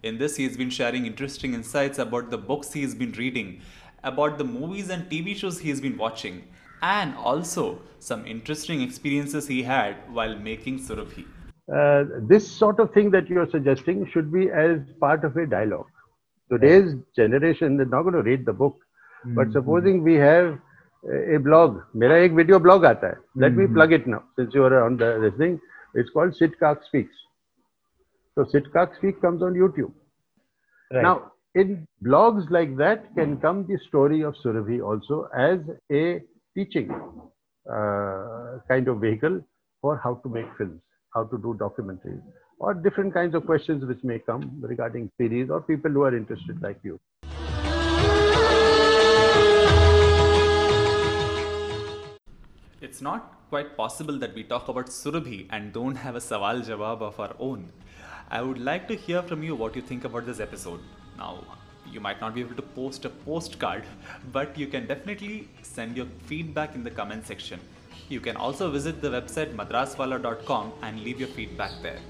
In 0.03 0.17
this, 0.17 0.36
he 0.36 0.43
has 0.45 0.57
been 0.57 0.69
sharing 0.69 1.05
interesting 1.05 1.53
insights 1.53 1.99
about 1.99 2.30
the 2.30 2.38
books 2.38 2.74
he 2.74 2.82
has 2.82 2.93
been 2.93 3.13
reading, 3.13 3.61
about 4.03 4.38
the 4.38 4.43
movies 4.43 4.89
and 4.89 5.09
TV 5.09 5.36
shows 5.36 5.59
he 5.59 5.69
has 5.69 5.80
been 5.80 5.97
watching, 5.97 6.43
and 6.82 7.15
also 7.15 7.80
some 7.99 8.26
interesting 8.26 8.82
experiences 8.82 9.47
he 9.47 9.63
had 9.63 9.95
while 10.11 10.36
making 10.38 10.80
Surabhi. 10.80 11.26
Uh, 11.74 12.03
this 12.28 12.45
sort 12.51 12.82
of 12.82 12.91
thing 12.93 13.09
that 13.11 13.30
you're 13.30 13.49
suggesting 13.49 14.05
should 14.11 14.32
be 14.32 14.49
as 14.49 14.80
part 14.99 15.24
of 15.24 15.38
a 15.38 15.45
dialogue. 15.45 15.88
Today's 16.51 16.95
generation 17.15 17.80
is 17.80 17.88
not 17.89 18.01
going 18.01 18.15
to 18.15 18.21
read 18.21 18.45
the 18.45 18.51
book, 18.51 18.78
mm-hmm. 19.26 19.36
but 19.36 19.51
supposing 19.53 20.03
we 20.03 20.15
have 20.15 20.59
a 21.36 21.38
blog. 21.38 21.80
मेरा 21.95 22.17
एक 22.26 22.36
video 22.36 22.59
blog 22.59 22.86
आता 22.86 23.07
है. 23.07 23.15
Let 23.38 23.53
me 23.53 23.67
plug 23.67 23.93
it 23.93 24.05
now 24.07 24.24
since 24.36 24.53
you 24.53 24.63
are 24.63 24.84
on 24.84 24.97
the 24.97 25.19
this 25.24 25.38
thing. 25.38 25.59
It's 25.95 26.09
called 26.09 26.36
Sitcock 26.41 26.84
Speaks. 26.89 27.15
So 28.39 28.45
Sitcock 28.45 28.95
Speak 28.99 29.20
comes 29.20 29.43
on 29.43 29.55
YouTube. 29.55 29.91
Right. 30.93 31.03
Now, 31.03 31.32
in 31.57 31.89
blogs 32.05 32.49
like 32.51 32.76
that 32.76 33.12
can 33.16 33.39
come 33.39 33.66
the 33.66 33.76
story 33.89 34.22
of 34.22 34.36
Surabhi 34.45 34.80
also 34.80 35.28
as 35.36 35.59
a 35.91 36.22
teaching 36.57 36.89
uh, 37.68 38.59
kind 38.68 38.86
of 38.86 39.01
vehicle 39.01 39.45
for 39.82 39.97
how 39.97 40.20
to 40.22 40.28
make 40.28 40.47
films, 40.57 40.80
how 41.12 41.24
to 41.24 41.36
do 41.36 41.59
documentaries, 41.59 42.22
or 42.61 42.74
different 42.74 43.12
kinds 43.12 43.34
of 43.34 43.45
questions 43.45 43.84
which 43.84 44.05
may 44.05 44.20
come 44.20 44.61
regarding 44.61 45.11
series 45.18 45.51
or 45.51 45.61
people 45.61 45.91
who 45.91 46.03
are 46.03 46.16
interested 46.16 46.62
like 46.62 46.78
you. 46.84 47.01
It's 52.80 53.03
not 53.03 53.49
quite 53.49 53.76
possible 53.76 54.16
that 54.20 54.32
we 54.36 54.45
talk 54.45 54.68
about 54.68 54.86
Surabhi 54.86 55.49
and 55.51 55.72
don't 55.72 55.97
have 55.97 56.14
a 56.14 56.20
Sawal 56.20 56.64
Jawab 56.64 57.03
of 57.03 57.18
our 57.18 57.34
own. 57.41 57.72
I 58.31 58.43
would 58.43 58.59
like 58.59 58.87
to 58.89 58.95
hear 58.95 59.22
from 59.22 59.43
you 59.43 59.55
what 59.55 59.74
you 59.74 59.81
think 59.81 60.05
about 60.05 60.26
this 60.26 60.39
episode. 60.39 60.81
Now, 61.16 61.45
you 61.91 61.99
might 61.99 62.20
not 62.20 62.35
be 62.35 62.43
able 62.43 62.57
to 62.57 62.62
post 62.62 63.07
a 63.07 63.09
postcard, 63.09 63.85
but 64.33 64.59
you 64.59 64.66
can 64.66 64.87
definitely 64.87 65.49
send 65.62 65.97
your 65.97 66.07
feedback 66.26 66.74
in 66.74 66.85
the 66.85 66.91
comment 66.91 67.26
section. 67.26 67.59
You 68.11 68.20
can 68.20 68.37
also 68.37 68.70
visit 68.70 69.01
the 69.01 69.09
website 69.09 69.55
madraswala.com 69.55 70.72
and 70.83 71.01
leave 71.03 71.18
your 71.18 71.29
feedback 71.29 71.72
there. 71.83 72.01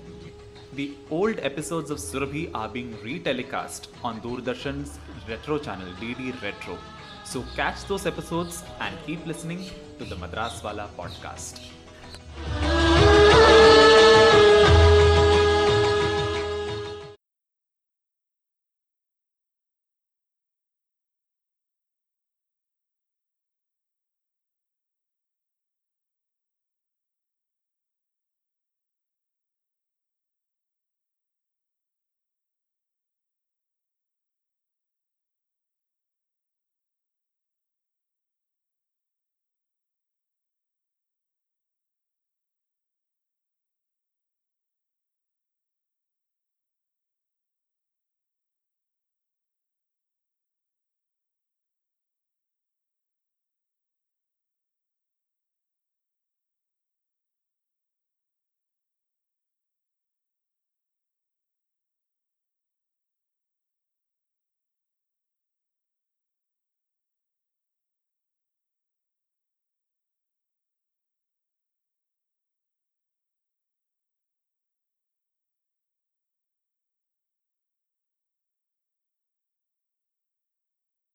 The 0.74 0.96
old 1.10 1.38
episodes 1.38 1.90
of 1.90 1.98
Surabhi 1.98 2.50
are 2.52 2.68
being 2.68 2.92
retelecast 2.98 3.88
on 4.02 4.20
Doordarshan's 4.20 4.98
retro 5.28 5.58
channel 5.58 5.88
DD 6.00 6.42
Retro. 6.42 6.78
So 7.24 7.44
catch 7.54 7.84
those 7.84 8.06
episodes 8.06 8.64
and 8.80 8.94
keep 9.06 9.24
listening 9.24 9.64
to 9.98 10.04
the 10.04 10.16
Madraswala 10.16 10.88
podcast. 10.96 11.77